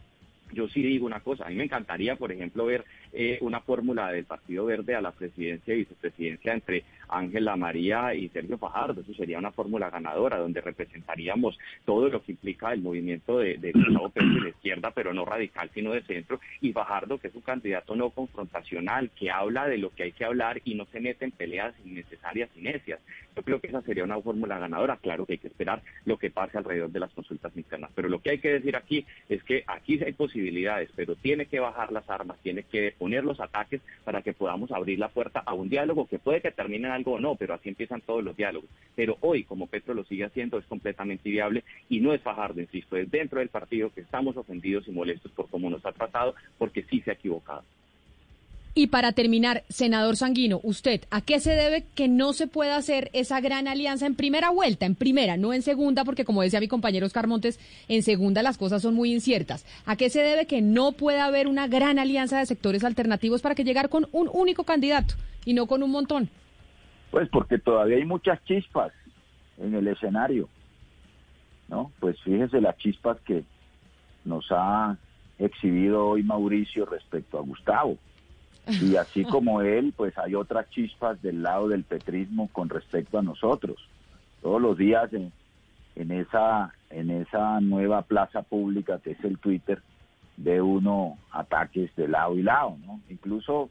yo 0.54 0.68
sí 0.70 0.82
digo 0.82 1.06
una 1.06 1.20
cosa, 1.20 1.46
a 1.46 1.50
mí 1.50 1.56
me 1.56 1.66
encantaría, 1.66 2.16
por 2.16 2.32
ejemplo, 2.32 2.66
ver 2.66 2.84
eh, 3.14 3.38
una 3.42 3.62
fórmula 3.62 4.12
del 4.12 4.26
Partido 4.26 4.66
Verde 4.66 4.96
a 4.96 5.02
la 5.02 5.12
presidencia 5.12 5.74
y 5.74 5.80
vicepresidencia 5.80 6.54
entre 6.54 6.84
Ángela 7.08 7.56
María 7.56 8.14
y 8.14 8.30
Sergio 8.30 8.58
Fajardo. 8.58 9.02
Eso 9.02 9.14
sería 9.14 9.40
una 9.40 9.52
fórmula 9.52 9.90
ganadora, 9.90 10.38
donde 10.38 10.62
representaríamos 10.62 11.58
todo 11.86 12.10
lo 12.10 12.24
que 12.24 12.34
implica 12.34 12.72
el 12.72 12.82
movimiento 12.82 13.40
de, 13.40 13.58
de 13.58 13.74
Pérez 14.14 14.34
de 14.34 14.42
la 14.42 14.50
izquierda, 14.50 14.92
pero 14.92 15.14
no 15.14 15.26
radical, 15.26 15.70
sino 15.74 15.92
de 15.92 16.02
centro, 16.04 16.40
y 16.62 16.72
Fajardo, 16.72 17.18
que 17.18 17.28
es 17.28 17.36
un 17.36 17.42
candidato 17.42 17.96
no 17.96 18.10
confrontacional, 18.12 19.10
que 19.12 19.32
habla 19.32 19.68
de 19.68 19.78
lo 19.78 19.90
que 19.92 20.04
hay 20.04 20.12
que 20.12 20.26
hablar 20.26 20.62
y 20.64 20.76
no 20.76 20.86
se 20.86 21.00
mete 21.00 21.26
en 21.26 21.32
peleas 21.32 21.74
innecesarias 21.86 22.50
y 22.56 22.62
necias. 22.62 23.00
Yo 23.36 23.44
creo 23.44 23.60
que 23.60 23.68
esa 23.68 23.82
sería 23.82 24.04
una 24.04 24.20
fórmula 24.20 24.60
ganadora. 24.60 24.98
Claro 24.98 25.26
que 25.26 25.34
hay 25.34 25.38
que 25.38 25.48
esperar 25.48 25.82
lo 26.06 26.18
que 26.18 26.30
pase 26.30 26.58
alrededor 26.58 26.92
de 26.92 27.00
las 27.00 27.12
consultas 27.12 27.56
internas. 27.56 27.92
Pero 27.96 28.10
lo 28.10 28.20
que 28.20 28.32
hay 28.32 28.40
que 28.40 28.52
decir 28.52 28.76
aquí 28.76 29.06
es 29.30 29.44
que 29.44 29.64
aquí 29.68 30.00
hay 30.04 30.14
posibilidades, 30.14 30.90
pero 30.96 31.16
tiene 31.16 31.46
que 31.46 31.60
bajar 31.60 31.92
las 31.92 32.10
armas, 32.10 32.38
tiene 32.44 32.64
que 32.64 32.96
poner 33.00 33.24
los 33.24 33.40
ataques 33.40 33.82
para 34.04 34.22
que 34.22 34.34
podamos 34.34 34.72
abrir 34.72 35.00
la 35.00 35.10
puerta 35.10 35.40
a 35.40 35.54
un 35.54 35.70
diálogo 35.70 36.06
que 36.08 36.20
puede 36.20 36.42
que 36.42 36.52
termine 36.52 36.88
en 36.88 36.94
algo 36.94 37.14
o 37.14 37.20
no, 37.20 37.36
pero 37.36 37.56
así 37.56 37.70
empiezan 37.70 38.02
todos 38.02 38.24
los 38.24 38.38
diálogos. 38.38 38.70
Pero 38.96 39.18
hoy, 39.22 39.44
como 39.46 39.68
Petro 39.68 39.94
lo 39.96 40.04
sigue 40.04 40.26
haciendo, 40.26 40.60
es 40.60 40.66
completamente 40.66 41.30
viable 41.30 41.64
y 41.90 42.02
no 42.02 42.14
es 42.14 42.22
Fajardo, 42.22 42.62
insisto, 42.62 42.98
es 42.98 43.10
dentro 43.10 43.40
del 43.40 43.50
partido 43.50 43.92
que 43.92 44.02
estamos 44.02 44.38
ofendidos 44.38 44.88
y 44.88 44.92
molestos 44.92 45.32
por 45.32 45.50
cómo 45.50 45.70
nos 45.70 45.86
ha 45.86 45.94
tratado, 45.94 46.36
porque 46.58 46.84
sí 46.84 47.02
se 47.02 47.12
ha 47.12 47.14
equivocado. 47.14 47.64
Y 48.76 48.88
para 48.88 49.12
terminar, 49.14 49.64
senador 49.68 50.16
Sanguino, 50.16 50.60
usted, 50.64 51.02
¿a 51.10 51.22
qué 51.22 51.40
se 51.40 51.52
debe 51.52 51.86
que 51.96 52.08
no 52.08 52.34
se 52.34 52.48
pueda 52.48 52.76
hacer 52.76 53.10
esa 53.14 53.42
gran 53.42 53.68
alianza 53.68 54.06
en 54.06 54.16
primera 54.16 54.52
vuelta, 54.52 54.86
en 54.86 54.96
primera, 54.96 55.38
no 55.38 55.54
en 55.54 55.64
segunda, 55.64 56.06
porque 56.06 56.24
como 56.24 56.44
decía 56.44 56.60
mi 56.60 56.68
compañero 56.68 57.06
Oscar 57.06 57.28
Montes, 57.28 57.60
en 57.88 58.04
segunda 58.04 58.44
las 58.44 58.58
cosas 58.58 58.82
son 58.82 58.94
muy 58.94 59.12
inciertas? 59.12 59.66
¿A 59.86 59.96
qué 59.96 60.10
se 60.10 60.22
debe 60.22 60.46
que 60.46 60.62
no 60.62 60.92
pueda 60.92 61.26
haber 61.26 61.48
una 61.48 61.68
gran 61.68 61.98
alianza 61.98 62.38
de 62.40 62.46
sectores 62.46 62.84
alternativos 62.84 63.42
para 63.42 63.56
que 63.56 63.64
llegar 63.64 63.90
con 63.90 64.08
un 64.12 64.30
único 64.32 64.64
candidato 64.64 65.16
y 65.46 65.54
no 65.54 65.66
con 65.66 65.82
un 65.82 65.92
montón? 65.92 66.30
Pues 67.12 67.28
porque 67.30 67.58
todavía 67.58 67.98
hay 67.98 68.06
muchas 68.06 68.44
chispas 68.46 68.94
en 69.58 69.74
el 69.74 69.88
escenario, 69.88 70.48
¿no? 71.68 71.92
Pues 72.00 72.22
fíjese 72.22 72.62
las 72.62 72.78
chispas 72.78 73.20
que 73.22 73.44
nos 74.26 74.46
ha 74.52 74.96
exhibido 75.40 76.06
hoy 76.06 76.24
Mauricio 76.24 76.86
respecto 76.86 77.40
a 77.40 77.42
Gustavo. 77.42 77.98
Y 78.82 78.96
así 78.96 79.24
como 79.26 79.62
él, 79.62 79.94
pues 79.96 80.18
hay 80.18 80.36
otras 80.36 80.70
chispas 80.70 81.22
del 81.22 81.44
lado 81.44 81.68
del 81.68 81.84
petrismo 81.84 82.50
con 82.52 82.70
respecto 82.70 83.18
a 83.18 83.24
nosotros. 83.24 83.78
Todos 84.42 84.62
los 84.62 84.78
días 84.78 85.12
en, 85.14 85.32
en 85.96 86.12
esa 86.12 86.74
en 86.90 87.12
esa 87.12 87.62
nueva 87.62 88.02
plaza 88.02 88.42
pública 88.42 89.00
que 89.04 89.12
es 89.12 89.24
el 89.24 89.38
Twitter 89.38 89.80
de 90.38 90.62
uno 90.62 91.18
ataques 91.32 91.96
de 91.96 92.08
lado 92.08 92.38
y 92.38 92.42
lado, 92.42 92.78
¿no? 92.86 93.00
Incluso 93.10 93.70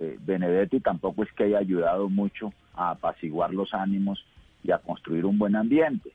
eh, 0.00 0.18
Benedetti 0.20 0.80
tampoco 0.80 1.22
es 1.22 1.32
que 1.32 1.44
haya 1.44 1.58
ayudado 1.58 2.08
mucho 2.08 2.52
a 2.74 2.90
apaciguar 2.90 3.52
los 3.52 3.74
ánimos 3.74 4.24
y 4.62 4.70
a 4.70 4.78
construir 4.78 5.26
un 5.26 5.38
buen 5.38 5.56
ambiente. 5.56 6.10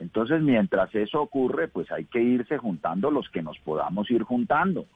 Entonces, 0.00 0.40
mientras 0.40 0.94
eso 0.94 1.20
ocurre, 1.20 1.68
pues 1.68 1.90
hay 1.92 2.06
que 2.06 2.22
irse 2.22 2.56
juntando 2.56 3.10
los 3.10 3.28
que 3.28 3.42
nos 3.42 3.58
podamos 3.58 4.10
ir 4.10 4.22
juntando. 4.22 4.86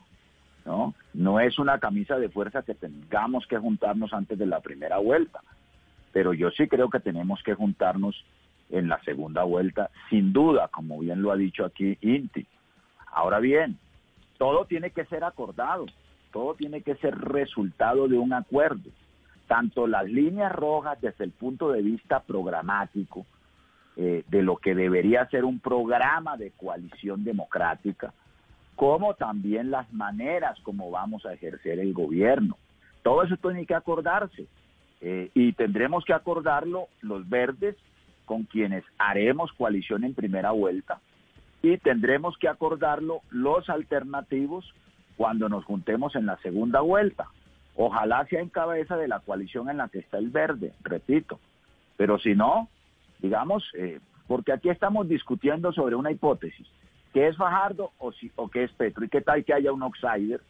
¿No? 0.65 0.95
No 1.13 1.41
es 1.41 1.59
una 1.59 1.79
camisa 1.79 2.19
de 2.19 2.29
fuerza 2.29 2.63
que 2.63 2.75
tengamos 2.75 3.47
que 3.47 3.59
juntarnos 3.59 4.13
antes 4.13 4.39
de 4.39 4.47
la 4.47 4.61
primera 4.61 4.99
vuelta, 4.99 5.41
pero 6.13 6.33
yo 6.33 6.51
sí 6.51 6.69
creo 6.69 6.89
que 6.91 7.01
tenemos 7.01 7.43
que 7.43 7.55
juntarnos 7.55 8.25
en 8.71 8.89
la 8.89 9.01
segunda 9.03 9.45
vuelta, 9.45 9.91
sin 10.11 10.33
duda, 10.33 10.69
como 10.69 10.99
bien 10.99 11.23
lo 11.23 11.33
ha 11.33 11.37
dicho 11.37 11.65
aquí 11.65 11.99
Inti. 12.01 12.47
Ahora 13.13 13.39
bien, 13.39 13.79
todo 14.39 14.65
tiene 14.65 14.91
que 14.91 15.05
ser 15.05 15.25
acordado, 15.25 15.87
todo 16.33 16.55
tiene 16.55 16.83
que 16.83 16.97
ser 16.97 17.17
resultado 17.17 18.09
de 18.09 18.19
un 18.19 18.33
acuerdo. 18.33 18.91
Tanto 19.47 19.87
las 19.87 20.07
líneas 20.07 20.51
rojas 20.53 21.01
desde 21.01 21.25
el 21.25 21.31
punto 21.31 21.71
de 21.71 21.83
vista 21.83 22.21
programático, 22.21 23.27
eh, 23.97 24.25
de 24.27 24.43
lo 24.43 24.57
que 24.57 24.75
debería 24.75 25.27
ser 25.27 25.45
un 25.45 25.61
programa 25.61 26.37
de 26.37 26.51
coalición 26.51 27.23
democrática, 27.23 28.13
como 28.77 29.15
también 29.15 29.71
las 29.71 29.93
maneras 29.93 30.59
como 30.63 30.91
vamos 30.91 31.25
a 31.27 31.33
ejercer 31.33 31.79
el 31.79 31.93
gobierno. 31.93 32.57
Todo 33.03 33.23
eso 33.23 33.37
tiene 33.37 33.67
que 33.67 33.75
acordarse 33.75 34.47
eh, 35.01 35.31
y 35.35 35.53
tendremos 35.53 36.05
que 36.05 36.15
acordarlo 36.15 36.89
los 37.01 37.29
verdes 37.29 37.77
con 38.25 38.45
quienes 38.45 38.85
haremos 38.99 39.53
coalición 39.53 40.05
en 40.05 40.15
primera 40.15 40.51
vuelta 40.51 41.01
y 41.63 41.77
tendremos 41.79 42.37
que 42.39 42.49
acordarlo 42.49 43.21
los 43.31 43.69
alternativos 43.69 44.75
cuando 45.17 45.49
nos 45.49 45.65
juntemos 45.65 46.17
en 46.17 46.27
la 46.27 46.37
segunda 46.39 46.81
vuelta. 46.81 47.29
Ojalá 47.77 48.27
sea 48.27 48.41
en 48.41 48.49
cabeza 48.49 48.97
de 48.97 49.09
la 49.09 49.21
coalición 49.21 49.69
en 49.69 49.79
la 49.79 49.89
que 49.89 49.99
está 49.99 50.19
el 50.19 50.31
verde, 50.31 50.73
repito, 50.83 51.41
pero 51.97 52.19
si 52.19 52.35
no, 52.35 52.69
digamos, 53.19 53.65
eh, 53.75 54.01
porque 54.27 54.53
aquí 54.53 54.69
estamos 54.69 55.09
discutiendo 55.09 55.73
sobre 55.73 55.97
una 55.97 56.11
hipótesis 56.11 56.67
¿Qué 57.15 57.29
es 57.29 57.37
Fajardo 57.37 57.93
o, 57.99 58.13
si, 58.13 58.31
o 58.35 58.51
qué 58.51 58.65
es 58.65 58.73
Petro? 58.73 59.05
¿Y 59.05 59.09
qué 59.09 59.21
tal 59.21 59.45
que 59.45 59.55
haya 59.55 59.73
un 59.73 59.85
outsider 59.85 60.41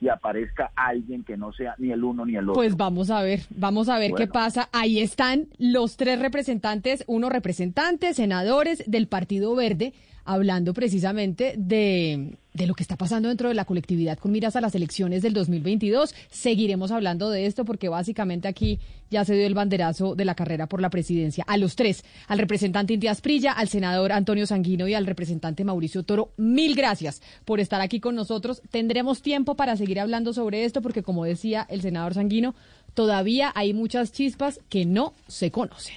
y 0.00 0.08
aparezca 0.08 0.72
alguien 0.74 1.22
que 1.24 1.36
no 1.36 1.52
sea 1.52 1.74
ni 1.76 1.92
el 1.92 2.02
uno 2.02 2.24
ni 2.24 2.36
el 2.36 2.48
otro? 2.48 2.54
Pues 2.54 2.74
vamos 2.74 3.10
a 3.10 3.20
ver, 3.20 3.40
vamos 3.50 3.90
a 3.90 3.98
ver 3.98 4.12
qué 4.14 4.26
pasa. 4.26 4.70
Ahí 4.72 4.98
están 4.98 5.48
los 5.58 5.98
tres 5.98 6.18
representantes, 6.18 7.04
uno 7.06 7.28
representante, 7.28 8.14
senadores 8.14 8.82
del 8.90 9.08
Partido 9.08 9.54
Verde, 9.54 9.92
hablando 10.26 10.74
precisamente 10.74 11.54
de, 11.56 12.36
de, 12.52 12.66
lo 12.66 12.74
que 12.74 12.82
está 12.82 12.96
pasando 12.96 13.28
dentro 13.28 13.48
de 13.48 13.54
la 13.54 13.64
colectividad 13.64 14.18
con 14.18 14.32
miras 14.32 14.56
a 14.56 14.60
las 14.60 14.74
elecciones 14.74 15.22
del 15.22 15.32
2022. 15.32 16.14
Seguiremos 16.30 16.90
hablando 16.90 17.30
de 17.30 17.46
esto 17.46 17.64
porque 17.64 17.88
básicamente 17.88 18.48
aquí 18.48 18.78
ya 19.10 19.24
se 19.24 19.34
dio 19.34 19.46
el 19.46 19.54
banderazo 19.54 20.14
de 20.14 20.24
la 20.24 20.34
carrera 20.34 20.66
por 20.66 20.82
la 20.82 20.90
presidencia. 20.90 21.44
A 21.46 21.56
los 21.56 21.76
tres, 21.76 22.04
al 22.26 22.38
representante 22.38 22.92
Inti 22.92 23.06
Asprilla, 23.06 23.52
al 23.52 23.68
senador 23.68 24.12
Antonio 24.12 24.46
Sanguino 24.46 24.88
y 24.88 24.94
al 24.94 25.06
representante 25.06 25.64
Mauricio 25.64 26.02
Toro, 26.02 26.32
mil 26.36 26.74
gracias 26.74 27.22
por 27.44 27.60
estar 27.60 27.80
aquí 27.80 28.00
con 28.00 28.14
nosotros. 28.14 28.62
Tendremos 28.70 29.22
tiempo 29.22 29.54
para 29.54 29.76
seguir 29.76 30.00
hablando 30.00 30.32
sobre 30.32 30.64
esto 30.64 30.82
porque, 30.82 31.02
como 31.02 31.24
decía 31.24 31.66
el 31.70 31.80
senador 31.80 32.14
Sanguino, 32.14 32.54
todavía 32.94 33.52
hay 33.54 33.72
muchas 33.72 34.12
chispas 34.12 34.60
que 34.68 34.84
no 34.84 35.14
se 35.28 35.50
conocen. 35.50 35.96